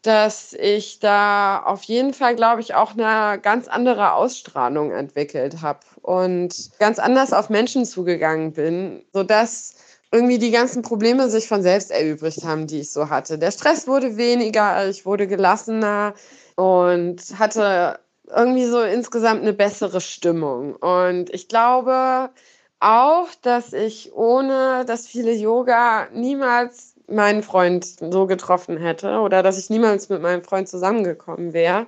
dass 0.00 0.54
ich 0.54 0.98
da 0.98 1.62
auf 1.64 1.82
jeden 1.82 2.14
Fall, 2.14 2.34
glaube 2.34 2.62
ich, 2.62 2.74
auch 2.74 2.92
eine 2.96 3.38
ganz 3.40 3.68
andere 3.68 4.14
Ausstrahlung 4.14 4.92
entwickelt 4.92 5.60
habe 5.60 5.80
und 6.00 6.70
ganz 6.78 6.98
anders 6.98 7.34
auf 7.34 7.50
Menschen 7.50 7.84
zugegangen 7.84 8.54
bin, 8.54 9.04
sodass 9.12 9.74
irgendwie 10.12 10.38
die 10.38 10.50
ganzen 10.50 10.82
Probleme 10.82 11.28
sich 11.28 11.48
von 11.48 11.62
selbst 11.62 11.90
erübrigt 11.90 12.44
haben, 12.44 12.66
die 12.66 12.80
ich 12.80 12.92
so 12.92 13.10
hatte. 13.10 13.38
Der 13.38 13.50
Stress 13.50 13.86
wurde 13.86 14.16
weniger, 14.16 14.88
ich 14.88 15.04
wurde 15.04 15.26
gelassener 15.26 16.14
und 16.56 17.20
hatte 17.38 17.98
irgendwie 18.34 18.66
so 18.66 18.80
insgesamt 18.82 19.42
eine 19.42 19.52
bessere 19.52 20.00
Stimmung. 20.00 20.76
Und 20.76 21.30
ich 21.30 21.48
glaube 21.48 22.30
auch, 22.80 23.28
dass 23.42 23.72
ich 23.72 24.12
ohne 24.14 24.84
das 24.86 25.06
viele 25.06 25.32
Yoga 25.32 26.08
niemals 26.12 26.94
meinen 27.08 27.42
Freund 27.42 27.84
so 27.84 28.26
getroffen 28.26 28.76
hätte 28.78 29.20
oder 29.20 29.42
dass 29.42 29.58
ich 29.58 29.70
niemals 29.70 30.08
mit 30.08 30.22
meinem 30.22 30.42
Freund 30.44 30.68
zusammengekommen 30.68 31.52
wäre. 31.52 31.86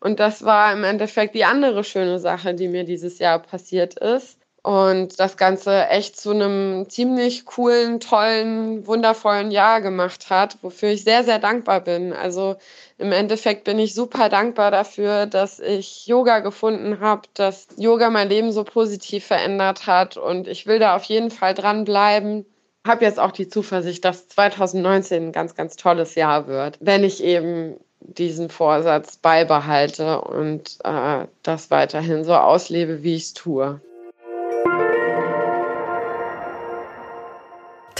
Und 0.00 0.20
das 0.20 0.44
war 0.44 0.72
im 0.72 0.84
Endeffekt 0.84 1.34
die 1.34 1.44
andere 1.44 1.84
schöne 1.84 2.18
Sache, 2.18 2.54
die 2.54 2.68
mir 2.68 2.84
dieses 2.84 3.18
Jahr 3.18 3.38
passiert 3.40 3.98
ist. 3.98 4.41
Und 4.62 5.18
das 5.18 5.36
Ganze 5.36 5.88
echt 5.88 6.16
zu 6.16 6.30
einem 6.30 6.88
ziemlich 6.88 7.44
coolen, 7.46 7.98
tollen, 7.98 8.86
wundervollen 8.86 9.50
Jahr 9.50 9.80
gemacht 9.80 10.30
hat, 10.30 10.56
wofür 10.62 10.90
ich 10.90 11.02
sehr, 11.02 11.24
sehr 11.24 11.40
dankbar 11.40 11.80
bin. 11.80 12.12
Also 12.12 12.54
im 12.96 13.10
Endeffekt 13.10 13.64
bin 13.64 13.80
ich 13.80 13.92
super 13.94 14.28
dankbar 14.28 14.70
dafür, 14.70 15.26
dass 15.26 15.58
ich 15.58 16.06
Yoga 16.06 16.38
gefunden 16.38 17.00
habe, 17.00 17.22
dass 17.34 17.66
Yoga 17.76 18.10
mein 18.10 18.28
Leben 18.28 18.52
so 18.52 18.62
positiv 18.62 19.26
verändert 19.26 19.88
hat. 19.88 20.16
Und 20.16 20.46
ich 20.46 20.66
will 20.66 20.78
da 20.78 20.94
auf 20.94 21.04
jeden 21.04 21.32
Fall 21.32 21.54
dranbleiben 21.54 22.46
habe 22.86 23.04
jetzt 23.04 23.20
auch 23.20 23.30
die 23.30 23.48
Zuversicht, 23.48 24.04
dass 24.04 24.28
2019 24.28 25.28
ein 25.28 25.32
ganz, 25.32 25.54
ganz 25.54 25.76
tolles 25.76 26.14
Jahr 26.14 26.46
wird, 26.46 26.78
wenn 26.80 27.04
ich 27.04 27.22
eben 27.22 27.76
diesen 28.00 28.48
Vorsatz 28.48 29.16
beibehalte 29.16 30.20
und 30.20 30.78
äh, 30.82 31.26
das 31.42 31.70
weiterhin 31.70 32.24
so 32.24 32.34
auslebe, 32.34 33.02
wie 33.04 33.14
ich 33.14 33.22
es 33.22 33.34
tue. 33.34 33.80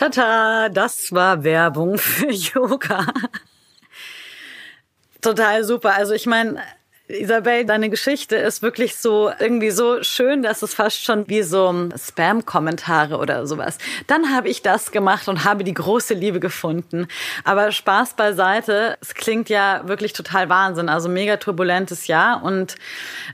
Tata, 0.02 0.68
das 0.68 1.12
war 1.12 1.44
Werbung 1.44 1.96
für 1.96 2.30
Yoga. 2.32 3.06
Total 5.20 5.62
super. 5.62 5.94
Also 5.94 6.12
ich 6.12 6.26
meine, 6.26 6.60
Isabel, 7.12 7.64
deine 7.64 7.90
Geschichte 7.90 8.36
ist 8.36 8.62
wirklich 8.62 8.96
so 8.96 9.30
irgendwie 9.38 9.70
so 9.70 10.02
schön, 10.02 10.42
dass 10.42 10.62
es 10.62 10.74
fast 10.74 11.04
schon 11.04 11.28
wie 11.28 11.42
so 11.42 11.88
Spam-Kommentare 11.96 13.18
oder 13.18 13.46
sowas. 13.46 13.78
Dann 14.06 14.34
habe 14.34 14.48
ich 14.48 14.62
das 14.62 14.90
gemacht 14.92 15.28
und 15.28 15.44
habe 15.44 15.64
die 15.64 15.74
große 15.74 16.14
Liebe 16.14 16.40
gefunden. 16.40 17.06
Aber 17.44 17.70
Spaß 17.70 18.14
beiseite, 18.14 18.96
es 19.00 19.14
klingt 19.14 19.48
ja 19.48 19.86
wirklich 19.86 20.12
total 20.12 20.48
Wahnsinn. 20.48 20.88
Also 20.88 21.08
mega 21.08 21.36
turbulentes 21.36 22.06
Jahr 22.06 22.42
und 22.42 22.76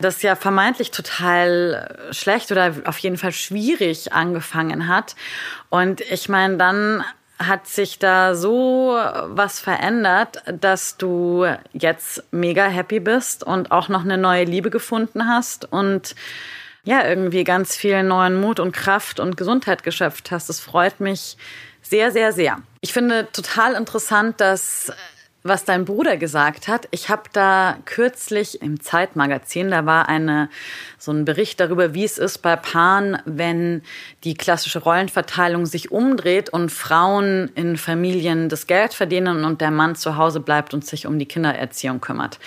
das 0.00 0.22
ja 0.22 0.34
vermeintlich 0.34 0.90
total 0.90 2.08
schlecht 2.10 2.50
oder 2.50 2.74
auf 2.84 2.98
jeden 2.98 3.16
Fall 3.16 3.32
schwierig 3.32 4.12
angefangen 4.12 4.88
hat. 4.88 5.14
Und 5.70 6.00
ich 6.00 6.28
meine, 6.28 6.56
dann 6.56 7.04
hat 7.38 7.66
sich 7.68 7.98
da 7.98 8.34
so 8.34 8.98
was 9.26 9.60
verändert, 9.60 10.42
dass 10.60 10.96
du 10.96 11.46
jetzt 11.72 12.24
mega 12.32 12.66
happy 12.66 13.00
bist 13.00 13.44
und 13.44 13.70
auch 13.70 13.88
noch 13.88 14.04
eine 14.04 14.18
neue 14.18 14.44
Liebe 14.44 14.70
gefunden 14.70 15.28
hast 15.28 15.70
und 15.70 16.14
ja, 16.84 17.06
irgendwie 17.06 17.44
ganz 17.44 17.76
viel 17.76 18.02
neuen 18.02 18.40
Mut 18.40 18.60
und 18.60 18.72
Kraft 18.72 19.20
und 19.20 19.36
Gesundheit 19.36 19.82
geschöpft 19.82 20.30
hast. 20.30 20.48
Das 20.48 20.58
freut 20.58 21.00
mich 21.00 21.36
sehr, 21.82 22.10
sehr, 22.12 22.32
sehr. 22.32 22.58
Ich 22.80 22.92
finde 22.92 23.28
total 23.32 23.74
interessant, 23.74 24.40
dass 24.40 24.92
was 25.48 25.64
dein 25.64 25.84
Bruder 25.84 26.16
gesagt 26.16 26.68
hat. 26.68 26.88
Ich 26.90 27.08
habe 27.08 27.24
da 27.32 27.76
kürzlich 27.84 28.62
im 28.62 28.80
Zeitmagazin, 28.80 29.70
da 29.70 29.86
war 29.86 30.08
eine 30.08 30.48
so 30.98 31.12
ein 31.12 31.24
Bericht 31.24 31.60
darüber, 31.60 31.94
wie 31.94 32.04
es 32.04 32.18
ist 32.18 32.38
bei 32.38 32.56
Paaren, 32.56 33.18
wenn 33.24 33.82
die 34.24 34.34
klassische 34.34 34.80
Rollenverteilung 34.80 35.64
sich 35.64 35.92
umdreht 35.92 36.50
und 36.50 36.70
Frauen 36.70 37.50
in 37.54 37.76
Familien 37.76 38.48
das 38.48 38.66
Geld 38.66 38.94
verdienen 38.94 39.44
und 39.44 39.60
der 39.60 39.70
Mann 39.70 39.94
zu 39.94 40.16
Hause 40.16 40.40
bleibt 40.40 40.74
und 40.74 40.84
sich 40.84 41.06
um 41.06 41.18
die 41.18 41.26
Kindererziehung 41.26 42.00
kümmert. 42.00 42.38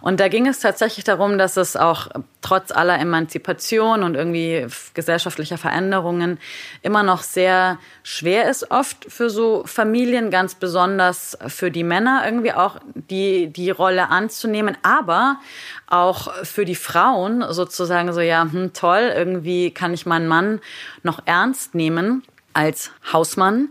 Und 0.00 0.20
da 0.20 0.28
ging 0.28 0.46
es 0.46 0.60
tatsächlich 0.60 1.04
darum, 1.04 1.36
dass 1.36 1.56
es 1.56 1.76
auch 1.76 2.08
trotz 2.42 2.70
aller 2.70 2.98
Emanzipation 2.98 4.04
und 4.04 4.14
irgendwie 4.14 4.66
gesellschaftlicher 4.94 5.58
Veränderungen 5.58 6.38
immer 6.82 7.02
noch 7.02 7.22
sehr 7.22 7.78
schwer 8.04 8.48
ist, 8.48 8.70
oft 8.70 9.04
für 9.08 9.30
so 9.30 9.64
Familien, 9.66 10.30
ganz 10.30 10.54
besonders 10.54 11.36
für 11.48 11.72
die 11.72 11.82
Männer 11.82 12.22
irgendwie 12.24 12.45
auch 12.52 12.78
die, 12.94 13.48
die 13.48 13.70
Rolle 13.70 14.08
anzunehmen, 14.08 14.76
aber 14.82 15.38
auch 15.86 16.32
für 16.44 16.64
die 16.64 16.74
Frauen 16.74 17.44
sozusagen 17.50 18.12
so, 18.12 18.20
ja, 18.20 18.42
hm, 18.50 18.72
toll, 18.72 19.12
irgendwie 19.14 19.70
kann 19.70 19.94
ich 19.94 20.06
meinen 20.06 20.28
Mann 20.28 20.60
noch 21.02 21.20
ernst 21.24 21.74
nehmen 21.74 22.22
als 22.52 22.90
Hausmann. 23.12 23.68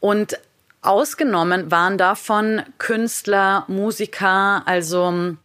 Und 0.00 0.38
ausgenommen 0.82 1.70
waren 1.70 1.98
davon 1.98 2.62
Künstler, 2.78 3.64
Musiker, 3.68 4.62
also 4.66 5.36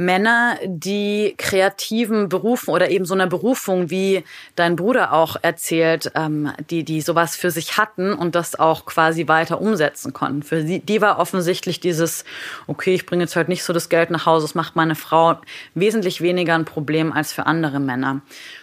Männer, 0.00 0.56
die 0.64 1.34
kreativen 1.36 2.30
Berufen 2.30 2.70
oder 2.70 2.90
eben 2.90 3.04
so 3.04 3.12
einer 3.12 3.26
Berufung, 3.26 3.90
wie 3.90 4.24
dein 4.56 4.74
Bruder 4.74 5.12
auch 5.12 5.36
erzählt, 5.42 6.10
ähm, 6.14 6.50
die, 6.70 6.84
die 6.84 7.02
sowas 7.02 7.36
für 7.36 7.50
sich 7.50 7.76
hatten 7.76 8.14
und 8.14 8.34
das 8.34 8.58
auch 8.58 8.86
quasi 8.86 9.28
weiter 9.28 9.60
umsetzen 9.60 10.14
konnten. 10.14 10.42
Für 10.42 10.62
sie, 10.62 10.80
die 10.80 11.02
war 11.02 11.18
offensichtlich 11.18 11.80
dieses, 11.80 12.24
okay, 12.66 12.94
ich 12.94 13.04
bringe 13.04 13.24
jetzt 13.24 13.36
halt 13.36 13.50
nicht 13.50 13.62
so 13.62 13.74
das 13.74 13.90
Geld 13.90 14.10
nach 14.10 14.24
Hause, 14.24 14.44
das 14.44 14.54
macht 14.54 14.74
meine 14.74 14.94
Frau 14.94 15.38
wesentlich 15.74 16.22
weniger 16.22 16.54
ein 16.54 16.64
Problem 16.64 17.12
als 17.12 17.34
für 17.34 17.44
andere 17.44 17.78
Männer. 17.78 18.22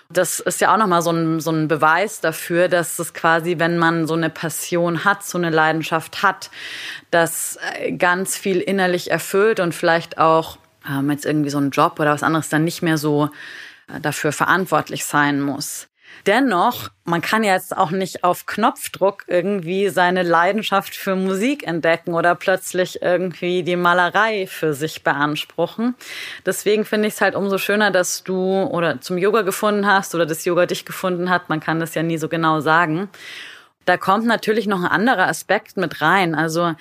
Das 0.09 0.39
ist 0.39 0.59
ja 0.59 0.73
auch 0.73 0.77
nochmal 0.77 1.03
so 1.03 1.11
ein, 1.11 1.39
so 1.39 1.51
ein 1.51 1.67
Beweis 1.67 2.19
dafür, 2.19 2.67
dass 2.67 2.97
es 2.97 3.13
quasi, 3.13 3.59
wenn 3.59 3.77
man 3.77 4.07
so 4.07 4.15
eine 4.15 4.31
Passion 4.31 5.03
hat, 5.03 5.23
so 5.23 5.37
eine 5.37 5.51
Leidenschaft 5.51 6.23
hat, 6.23 6.49
das 7.11 7.59
äh, 7.75 7.91
ganz 7.91 8.35
viel 8.35 8.59
innerlich 8.59 9.11
erfüllt 9.11 9.59
und 9.59 9.75
vielleicht 9.75 10.17
auch 10.17 10.57
ähm, 10.89 11.11
jetzt 11.11 11.25
irgendwie 11.25 11.49
so 11.49 11.57
einen 11.57 11.71
Job 11.71 11.99
oder 11.99 12.11
was 12.11 12.23
anderes 12.23 12.49
dann 12.49 12.63
nicht 12.63 12.81
mehr 12.81 12.97
so 12.97 13.29
äh, 13.87 13.99
dafür 13.99 14.31
verantwortlich 14.31 15.05
sein 15.05 15.41
muss. 15.41 15.87
Dennoch, 16.25 16.89
man 17.05 17.21
kann 17.21 17.43
jetzt 17.43 17.75
auch 17.75 17.91
nicht 17.91 18.23
auf 18.23 18.45
Knopfdruck 18.45 19.23
irgendwie 19.27 19.89
seine 19.89 20.23
Leidenschaft 20.23 20.95
für 20.95 21.15
Musik 21.15 21.65
entdecken 21.65 22.13
oder 22.13 22.35
plötzlich 22.35 23.01
irgendwie 23.01 23.63
die 23.63 23.75
Malerei 23.75 24.47
für 24.47 24.73
sich 24.73 25.03
beanspruchen. 25.03 25.95
Deswegen 26.45 26.85
finde 26.85 27.07
ich 27.07 27.15
es 27.15 27.21
halt 27.21 27.35
umso 27.35 27.57
schöner, 27.57 27.91
dass 27.91 28.23
du 28.23 28.63
oder 28.63 28.99
zum 28.99 29.17
Yoga 29.17 29.43
gefunden 29.43 29.85
hast 29.85 30.15
oder 30.15 30.25
das 30.25 30.43
Yoga 30.43 30.65
dich 30.65 30.85
gefunden 30.85 31.29
hat. 31.29 31.49
Man 31.49 31.59
kann 31.59 31.79
das 31.79 31.95
ja 31.95 32.03
nie 32.03 32.17
so 32.17 32.27
genau 32.27 32.59
sagen. 32.59 33.09
Da 33.85 33.95
kommt 33.95 34.25
natürlich 34.25 34.67
noch 34.67 34.83
ein 34.83 34.91
anderer 34.91 35.27
Aspekt 35.27 35.77
mit 35.77 36.01
rein. 36.01 36.35
Also 36.35 36.73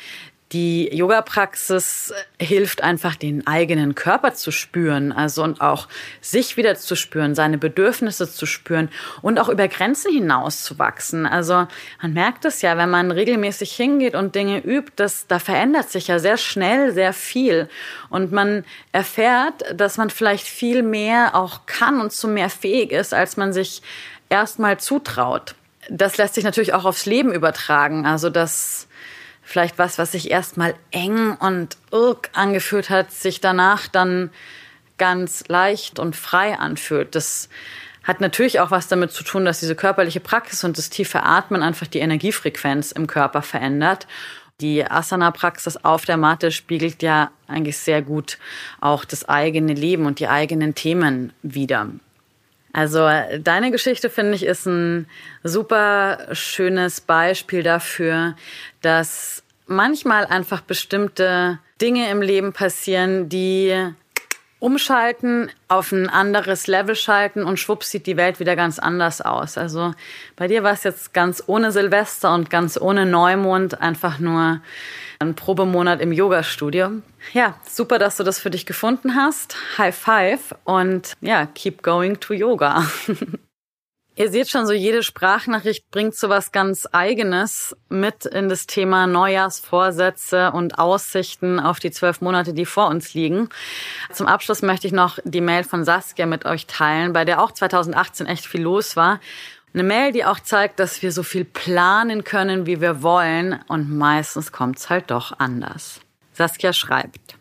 die 0.52 0.88
Yoga-Praxis 0.94 2.14
hilft 2.40 2.82
einfach, 2.82 3.16
den 3.16 3.46
eigenen 3.48 3.96
Körper 3.96 4.34
zu 4.34 4.52
spüren, 4.52 5.10
also 5.10 5.42
und 5.42 5.60
auch 5.60 5.88
sich 6.20 6.56
wieder 6.56 6.76
zu 6.76 6.94
spüren, 6.94 7.34
seine 7.34 7.58
Bedürfnisse 7.58 8.30
zu 8.30 8.46
spüren 8.46 8.88
und 9.22 9.40
auch 9.40 9.48
über 9.48 9.66
Grenzen 9.66 10.12
hinaus 10.12 10.62
zu 10.62 10.78
wachsen. 10.78 11.26
Also 11.26 11.66
man 12.00 12.12
merkt 12.12 12.44
es 12.44 12.62
ja, 12.62 12.76
wenn 12.78 12.90
man 12.90 13.10
regelmäßig 13.10 13.72
hingeht 13.72 14.14
und 14.14 14.36
Dinge 14.36 14.58
übt, 14.58 14.92
dass 14.96 15.26
da 15.26 15.40
verändert 15.40 15.90
sich 15.90 16.06
ja 16.06 16.20
sehr 16.20 16.36
schnell 16.36 16.92
sehr 16.92 17.12
viel 17.12 17.68
und 18.08 18.30
man 18.30 18.64
erfährt, 18.92 19.64
dass 19.74 19.96
man 19.96 20.10
vielleicht 20.10 20.46
viel 20.46 20.84
mehr 20.84 21.34
auch 21.34 21.66
kann 21.66 22.00
und 22.00 22.12
zu 22.12 22.28
mehr 22.28 22.50
fähig 22.50 22.92
ist, 22.92 23.12
als 23.12 23.36
man 23.36 23.52
sich 23.52 23.82
erstmal 24.28 24.78
zutraut. 24.78 25.56
Das 25.88 26.16
lässt 26.18 26.34
sich 26.34 26.44
natürlich 26.44 26.74
auch 26.74 26.84
aufs 26.84 27.06
Leben 27.06 27.32
übertragen. 27.32 28.06
Also 28.06 28.30
das 28.30 28.85
vielleicht 29.46 29.78
was, 29.78 29.96
was 29.96 30.12
sich 30.12 30.30
erstmal 30.30 30.74
eng 30.90 31.34
und 31.36 31.76
irg 31.92 32.28
angefühlt 32.32 32.90
hat, 32.90 33.12
sich 33.12 33.40
danach 33.40 33.86
dann 33.86 34.30
ganz 34.98 35.44
leicht 35.46 36.00
und 36.00 36.16
frei 36.16 36.58
anfühlt. 36.58 37.14
Das 37.14 37.48
hat 38.02 38.20
natürlich 38.20 38.58
auch 38.58 38.72
was 38.72 38.88
damit 38.88 39.12
zu 39.12 39.22
tun, 39.22 39.44
dass 39.44 39.60
diese 39.60 39.76
körperliche 39.76 40.18
Praxis 40.18 40.64
und 40.64 40.76
das 40.76 40.90
tiefe 40.90 41.22
Atmen 41.22 41.62
einfach 41.62 41.86
die 41.86 42.00
Energiefrequenz 42.00 42.90
im 42.90 43.06
Körper 43.06 43.40
verändert. 43.40 44.08
Die 44.60 44.84
Asana-Praxis 44.84 45.76
auf 45.84 46.04
der 46.04 46.16
Matte 46.16 46.50
spiegelt 46.50 47.02
ja 47.02 47.30
eigentlich 47.46 47.78
sehr 47.78 48.02
gut 48.02 48.38
auch 48.80 49.04
das 49.04 49.28
eigene 49.28 49.74
Leben 49.74 50.06
und 50.06 50.18
die 50.18 50.28
eigenen 50.28 50.74
Themen 50.74 51.32
wider. 51.42 51.88
Also 52.72 53.08
deine 53.38 53.70
Geschichte 53.70 54.10
finde 54.10 54.34
ich 54.34 54.44
ist 54.44 54.66
ein 54.66 55.06
super 55.42 56.28
schönes 56.32 57.00
Beispiel 57.00 57.62
dafür, 57.62 58.36
dass 58.82 59.42
manchmal 59.66 60.26
einfach 60.26 60.60
bestimmte 60.60 61.58
Dinge 61.80 62.10
im 62.10 62.22
Leben 62.22 62.52
passieren, 62.52 63.28
die 63.28 63.92
umschalten, 64.66 65.48
auf 65.68 65.92
ein 65.92 66.08
anderes 66.08 66.66
Level 66.66 66.96
schalten 66.96 67.44
und 67.44 67.60
schwupps 67.60 67.92
sieht 67.92 68.08
die 68.08 68.16
Welt 68.16 68.40
wieder 68.40 68.56
ganz 68.56 68.80
anders 68.80 69.20
aus. 69.20 69.56
Also 69.56 69.94
bei 70.34 70.48
dir 70.48 70.64
war 70.64 70.72
es 70.72 70.82
jetzt 70.82 71.14
ganz 71.14 71.40
ohne 71.46 71.70
Silvester 71.70 72.34
und 72.34 72.50
ganz 72.50 72.76
ohne 72.76 73.06
Neumond, 73.06 73.80
einfach 73.80 74.18
nur 74.18 74.60
ein 75.20 75.36
Probemonat 75.36 76.00
im 76.00 76.10
Yoga-Studio. 76.10 76.90
Ja, 77.32 77.54
super, 77.62 78.00
dass 78.00 78.16
du 78.16 78.24
das 78.24 78.40
für 78.40 78.50
dich 78.50 78.66
gefunden 78.66 79.14
hast. 79.14 79.56
High 79.78 79.96
five 79.96 80.56
und 80.64 81.12
ja, 81.20 81.46
keep 81.46 81.84
going 81.84 82.18
to 82.18 82.34
Yoga. 82.34 82.84
Ihr 84.18 84.30
seht 84.30 84.48
schon, 84.48 84.66
so 84.66 84.72
jede 84.72 85.02
Sprachnachricht 85.02 85.90
bringt 85.90 86.14
so 86.14 86.30
was 86.30 86.50
ganz 86.50 86.88
Eigenes 86.90 87.76
mit 87.90 88.24
in 88.24 88.48
das 88.48 88.66
Thema 88.66 89.06
Neujahrsvorsätze 89.06 90.52
und 90.52 90.78
Aussichten 90.78 91.60
auf 91.60 91.80
die 91.80 91.90
zwölf 91.90 92.22
Monate, 92.22 92.54
die 92.54 92.64
vor 92.64 92.88
uns 92.88 93.12
liegen. 93.12 93.50
Zum 94.10 94.26
Abschluss 94.26 94.62
möchte 94.62 94.86
ich 94.86 94.94
noch 94.94 95.18
die 95.24 95.42
Mail 95.42 95.64
von 95.64 95.84
Saskia 95.84 96.24
mit 96.24 96.46
euch 96.46 96.66
teilen, 96.66 97.12
bei 97.12 97.26
der 97.26 97.42
auch 97.42 97.52
2018 97.52 98.26
echt 98.26 98.46
viel 98.46 98.62
los 98.62 98.96
war. 98.96 99.20
Eine 99.74 99.82
Mail, 99.82 100.12
die 100.12 100.24
auch 100.24 100.40
zeigt, 100.40 100.80
dass 100.80 101.02
wir 101.02 101.12
so 101.12 101.22
viel 101.22 101.44
planen 101.44 102.24
können, 102.24 102.64
wie 102.64 102.80
wir 102.80 103.02
wollen 103.02 103.60
und 103.68 103.94
meistens 103.94 104.50
kommt 104.50 104.78
es 104.78 104.88
halt 104.88 105.10
doch 105.10 105.38
anders. 105.38 106.00
Saskia 106.32 106.72
schreibt. 106.72 107.35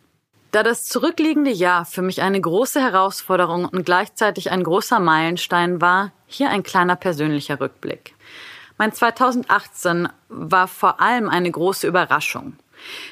Da 0.55 0.63
das 0.63 0.85
zurückliegende 0.85 1.51
Jahr 1.51 1.83
für 1.83 2.01
mich 2.01 2.21
eine 2.21 2.39
große 2.39 2.79
Herausforderung 2.79 3.65
und 3.65 3.85
gleichzeitig 3.85 4.51
ein 4.51 4.63
großer 4.63 5.01
Meilenstein 5.01 5.81
war, 5.81 6.13
hier 6.27 6.49
ein 6.49 6.63
kleiner 6.63 6.95
persönlicher 6.95 7.59
Rückblick. 7.59 8.15
Mein 8.77 8.93
2018 8.93 10.07
war 10.29 10.69
vor 10.69 11.01
allem 11.01 11.27
eine 11.27 11.51
große 11.51 11.85
Überraschung. 11.85 12.53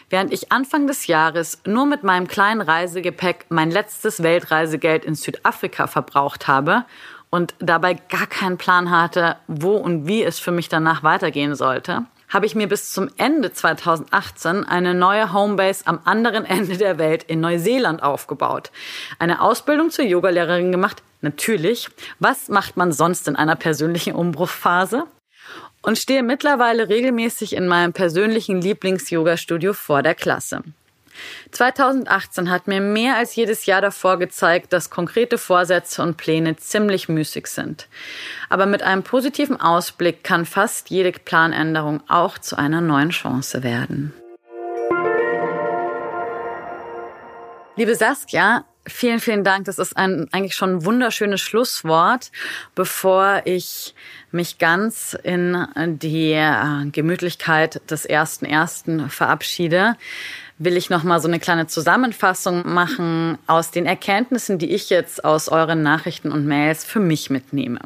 Während 0.09 0.31
ich 0.31 0.53
Anfang 0.53 0.87
des 0.87 1.07
Jahres 1.07 1.59
nur 1.65 1.85
mit 1.85 2.05
meinem 2.05 2.29
kleinen 2.29 2.61
Reisegepäck 2.61 3.47
mein 3.49 3.71
letztes 3.71 4.23
Weltreisegeld 4.23 5.03
in 5.03 5.15
Südafrika 5.15 5.87
verbraucht 5.87 6.47
habe 6.47 6.85
und 7.29 7.55
dabei 7.59 7.95
gar 7.95 8.27
keinen 8.27 8.57
Plan 8.57 8.89
hatte, 8.89 9.35
wo 9.47 9.75
und 9.75 10.07
wie 10.07 10.23
es 10.23 10.39
für 10.39 10.51
mich 10.51 10.69
danach 10.69 11.03
weitergehen 11.03 11.55
sollte, 11.55 12.05
habe 12.33 12.47
ich 12.47 12.55
mir 12.55 12.67
bis 12.67 12.91
zum 12.91 13.09
Ende 13.17 13.53
2018 13.53 14.63
eine 14.63 14.95
neue 14.95 15.31
Homebase 15.31 15.85
am 15.85 15.99
anderen 16.03 16.45
Ende 16.45 16.77
der 16.77 16.97
Welt 16.97 17.23
in 17.23 17.39
Neuseeland 17.39 18.01
aufgebaut. 18.01 18.71
Eine 19.19 19.41
Ausbildung 19.41 19.91
zur 19.91 20.05
Yogalehrerin 20.05 20.71
gemacht, 20.71 21.03
natürlich. 21.21 21.89
Was 22.19 22.49
macht 22.49 22.75
man 22.75 22.91
sonst 22.91 23.27
in 23.27 23.35
einer 23.35 23.55
persönlichen 23.55 24.15
Umbruchphase? 24.15 25.03
Und 25.83 25.99
stehe 25.99 26.23
mittlerweile 26.23 26.89
regelmäßig 26.89 27.55
in 27.55 27.67
meinem 27.67 27.93
persönlichen 27.93 28.61
Lieblings-Yoga-Studio 28.61 29.73
vor 29.73 30.01
der 30.01 30.15
Klasse. 30.15 30.63
2018 31.51 32.49
hat 32.49 32.67
mir 32.67 32.81
mehr 32.81 33.17
als 33.17 33.35
jedes 33.35 33.65
Jahr 33.65 33.81
davor 33.81 34.17
gezeigt, 34.19 34.73
dass 34.73 34.89
konkrete 34.89 35.37
Vorsätze 35.37 36.01
und 36.01 36.17
Pläne 36.17 36.55
ziemlich 36.55 37.09
müßig 37.09 37.47
sind. 37.47 37.87
Aber 38.49 38.65
mit 38.65 38.83
einem 38.83 39.03
positiven 39.03 39.59
Ausblick 39.59 40.23
kann 40.23 40.45
fast 40.45 40.89
jede 40.89 41.11
Planänderung 41.11 42.01
auch 42.07 42.37
zu 42.37 42.57
einer 42.57 42.81
neuen 42.81 43.09
Chance 43.09 43.63
werden. 43.63 44.13
Liebe 47.75 47.95
Saskia, 47.95 48.65
vielen, 48.85 49.19
vielen 49.19 49.43
Dank. 49.43 49.65
Das 49.65 49.79
ist 49.79 49.97
ein, 49.97 50.27
eigentlich 50.31 50.55
schon 50.55 50.75
ein 50.77 50.85
wunderschönes 50.85 51.41
Schlusswort, 51.41 52.31
bevor 52.75 53.41
ich 53.45 53.95
mich 54.31 54.57
ganz 54.59 55.17
in 55.23 55.65
die 55.99 56.33
äh, 56.33 56.85
Gemütlichkeit 56.91 57.81
des 57.89 58.05
ersten 58.05 58.45
ersten 58.45 59.09
verabschiede 59.09 59.95
will 60.57 60.77
ich 60.77 60.89
noch 60.89 61.03
mal 61.03 61.19
so 61.19 61.27
eine 61.27 61.39
kleine 61.39 61.67
Zusammenfassung 61.67 62.73
machen 62.73 63.37
aus 63.47 63.71
den 63.71 63.85
Erkenntnissen, 63.85 64.59
die 64.59 64.71
ich 64.71 64.89
jetzt 64.89 65.25
aus 65.25 65.49
euren 65.49 65.81
Nachrichten 65.81 66.31
und 66.31 66.45
Mails 66.45 66.83
für 66.85 66.99
mich 66.99 67.29
mitnehme. 67.29 67.79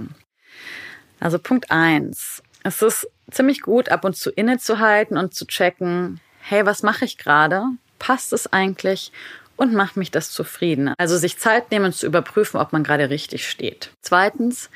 Also 1.20 1.39
Punkt 1.39 1.72
eins: 1.72 2.43
Es 2.63 2.82
ist 2.82 3.07
ziemlich 3.32 3.61
gut, 3.61 3.89
ab 3.89 4.05
und 4.05 4.15
zu 4.15 4.30
innezuhalten 4.30 5.18
und 5.18 5.34
zu 5.34 5.45
checken, 5.45 6.20
hey, 6.39 6.65
was 6.65 6.84
mache 6.84 7.05
ich 7.05 7.18
gerade? 7.18 7.63
Passt 7.99 8.34
es 8.34 8.51
eigentlich? 8.51 9.11
Und 9.55 9.74
macht 9.74 9.97
mich 9.97 10.11
das 10.11 10.32
zufrieden? 10.32 10.93
Also 10.99 11.18
sich 11.18 11.39
Zeit 11.39 11.72
nehmen 11.72 11.91
zu 11.91 12.05
überprüfen, 12.05 12.59
ob 12.59 12.74
man 12.74 12.84
gerade 12.84 13.09
richtig 13.09 13.49
steht. 13.49 13.89
Zweitens, 14.01 14.70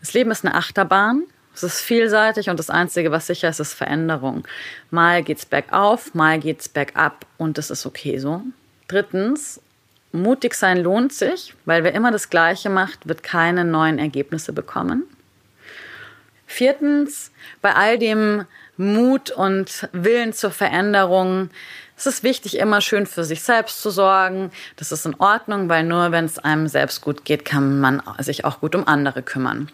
das 0.00 0.14
Leben 0.14 0.30
ist 0.30 0.44
eine 0.44 0.54
Achterbahn 0.54 1.24
es 1.54 1.62
ist 1.62 1.80
vielseitig 1.80 2.48
und 2.48 2.58
das 2.58 2.70
Einzige, 2.70 3.10
was 3.10 3.26
sicher 3.26 3.48
ist, 3.48 3.60
ist 3.60 3.74
Veränderung. 3.74 4.46
Mal 4.90 5.22
geht's 5.22 5.44
bergauf, 5.44 6.14
mal 6.14 6.38
geht's 6.38 6.68
bergab 6.68 7.26
und 7.38 7.58
das 7.58 7.70
ist 7.70 7.84
okay 7.84 8.18
so. 8.18 8.42
Drittens, 8.88 9.60
mutig 10.12 10.54
sein 10.54 10.78
lohnt 10.78 11.12
sich, 11.12 11.54
weil 11.64 11.84
wer 11.84 11.94
immer 11.94 12.10
das 12.10 12.30
Gleiche 12.30 12.70
macht, 12.70 13.08
wird 13.08 13.22
keine 13.22 13.64
neuen 13.64 13.98
Ergebnisse 13.98 14.52
bekommen. 14.52 15.04
Viertens, 16.46 17.30
bei 17.62 17.74
all 17.74 17.98
dem 17.98 18.44
Mut 18.76 19.30
und 19.30 19.88
Willen 19.92 20.32
zur 20.32 20.50
Veränderung, 20.50 21.50
es 21.96 22.06
ist 22.06 22.24
wichtig, 22.24 22.58
immer 22.58 22.80
schön 22.80 23.06
für 23.06 23.22
sich 23.22 23.42
selbst 23.42 23.80
zu 23.80 23.90
sorgen. 23.90 24.50
Das 24.76 24.90
ist 24.90 25.06
in 25.06 25.14
Ordnung, 25.20 25.68
weil 25.68 25.84
nur 25.84 26.10
wenn 26.10 26.24
es 26.24 26.38
einem 26.38 26.66
selbst 26.66 27.00
gut 27.00 27.24
geht, 27.24 27.44
kann 27.44 27.80
man 27.80 28.02
sich 28.18 28.44
auch 28.44 28.60
gut 28.60 28.74
um 28.74 28.88
andere 28.88 29.22
kümmern. 29.22 29.70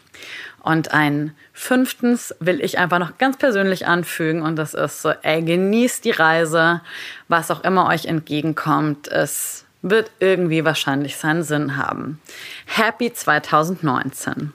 Und 0.62 0.92
ein 0.92 1.34
fünftens 1.54 2.34
will 2.40 2.60
ich 2.60 2.78
einfach 2.78 2.98
noch 2.98 3.16
ganz 3.16 3.38
persönlich 3.38 3.86
anfügen 3.86 4.42
und 4.42 4.56
das 4.56 4.74
ist 4.74 5.00
so, 5.00 5.10
ey, 5.22 5.40
genießt 5.40 6.04
die 6.04 6.10
Reise, 6.10 6.82
was 7.28 7.50
auch 7.50 7.64
immer 7.64 7.86
euch 7.86 8.04
entgegenkommt, 8.04 9.06
ist 9.06 9.64
wird 9.80 10.10
irgendwie 10.18 10.64
wahrscheinlich 10.64 11.16
seinen 11.16 11.44
Sinn 11.44 11.76
haben. 11.76 12.20
Happy 12.66 13.12
2019. 13.12 14.52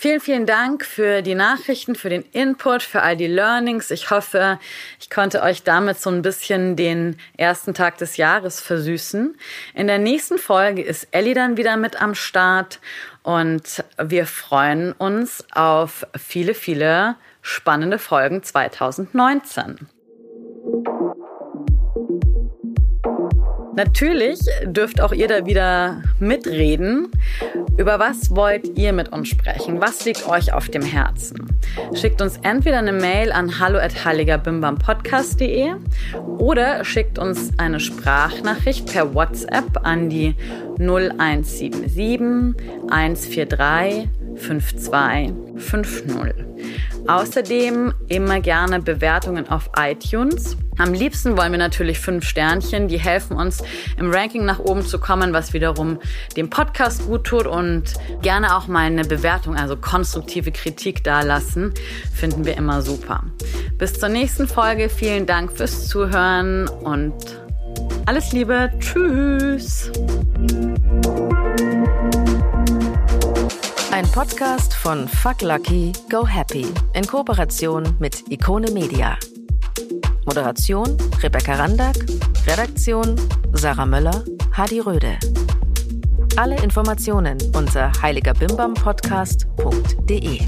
Vielen, 0.00 0.20
vielen 0.20 0.46
Dank 0.46 0.84
für 0.84 1.22
die 1.22 1.34
Nachrichten, 1.34 1.96
für 1.96 2.08
den 2.08 2.22
Input, 2.30 2.84
für 2.84 3.02
all 3.02 3.16
die 3.16 3.26
Learnings. 3.26 3.90
Ich 3.90 4.10
hoffe, 4.10 4.60
ich 5.00 5.10
konnte 5.10 5.42
euch 5.42 5.64
damit 5.64 5.98
so 5.98 6.08
ein 6.08 6.22
bisschen 6.22 6.76
den 6.76 7.18
ersten 7.36 7.74
Tag 7.74 7.98
des 7.98 8.16
Jahres 8.16 8.60
versüßen. 8.60 9.36
In 9.74 9.88
der 9.88 9.98
nächsten 9.98 10.38
Folge 10.38 10.82
ist 10.82 11.08
Ellie 11.10 11.34
dann 11.34 11.56
wieder 11.56 11.76
mit 11.76 12.00
am 12.00 12.14
Start 12.14 12.78
und 13.24 13.82
wir 14.00 14.26
freuen 14.26 14.92
uns 14.92 15.44
auf 15.50 16.06
viele, 16.16 16.54
viele 16.54 17.16
spannende 17.42 17.98
Folgen 17.98 18.44
2019. 18.44 19.88
Natürlich 23.78 24.40
dürft 24.64 25.00
auch 25.00 25.12
ihr 25.12 25.28
da 25.28 25.46
wieder 25.46 26.02
mitreden. 26.18 27.12
Über 27.76 28.00
was 28.00 28.34
wollt 28.34 28.76
ihr 28.76 28.92
mit 28.92 29.12
uns 29.12 29.28
sprechen? 29.28 29.80
Was 29.80 30.04
liegt 30.04 30.28
euch 30.28 30.52
auf 30.52 30.68
dem 30.68 30.82
Herzen? 30.82 31.46
Schickt 31.94 32.20
uns 32.20 32.40
entweder 32.42 32.78
eine 32.78 32.90
Mail 32.90 33.30
an 33.30 33.60
hallo@heiligerbimbampodcast.de 33.60 35.74
oder 36.38 36.84
schickt 36.84 37.20
uns 37.20 37.52
eine 37.56 37.78
Sprachnachricht 37.78 38.92
per 38.92 39.14
WhatsApp 39.14 39.78
an 39.84 40.10
die 40.10 40.34
0177 40.80 42.56
143 42.90 44.08
5250. 44.38 46.48
Außerdem 47.06 47.94
immer 48.08 48.40
gerne 48.40 48.80
Bewertungen 48.80 49.48
auf 49.48 49.70
iTunes. 49.76 50.56
Am 50.76 50.92
liebsten 50.92 51.36
wollen 51.36 51.52
wir 51.52 51.58
natürlich 51.58 51.98
fünf 51.98 52.24
Sternchen, 52.24 52.88
die 52.88 52.98
helfen 52.98 53.36
uns 53.36 53.62
im 53.96 54.10
Ranking 54.10 54.44
nach 54.44 54.58
oben 54.58 54.82
zu 54.82 54.98
kommen, 54.98 55.32
was 55.32 55.52
wiederum 55.52 55.98
dem 56.36 56.50
Podcast 56.50 57.06
gut 57.06 57.24
tut 57.24 57.46
und 57.46 57.94
gerne 58.22 58.56
auch 58.56 58.68
mal 58.68 58.86
eine 58.86 59.04
Bewertung, 59.04 59.56
also 59.56 59.76
konstruktive 59.76 60.52
Kritik 60.52 61.02
dalassen, 61.02 61.72
finden 62.14 62.44
wir 62.44 62.56
immer 62.56 62.82
super. 62.82 63.24
Bis 63.78 63.94
zur 63.94 64.10
nächsten 64.10 64.46
Folge, 64.46 64.88
vielen 64.88 65.26
Dank 65.26 65.52
fürs 65.52 65.88
Zuhören 65.88 66.68
und 66.68 67.14
alles 68.06 68.32
Liebe, 68.32 68.70
tschüss. 68.78 69.90
Ein 73.98 74.06
Podcast 74.12 74.74
von 74.74 75.08
Fuck 75.08 75.42
Lucky, 75.42 75.92
Go 76.08 76.24
Happy 76.24 76.68
in 76.94 77.04
Kooperation 77.04 77.82
mit 77.98 78.30
Ikone 78.30 78.70
Media. 78.70 79.18
Moderation 80.24 80.96
Rebecca 81.20 81.54
Randack, 81.54 81.96
Redaktion 82.46 83.16
Sarah 83.54 83.86
Möller, 83.86 84.22
Hadi 84.56 84.78
Röde. 84.78 85.18
Alle 86.36 86.62
Informationen 86.62 87.38
unter 87.56 87.90
heiligerbimbampodcast.de. 88.00 90.42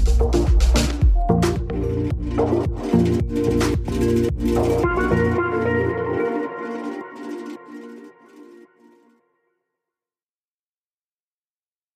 Musik 4.41 5.40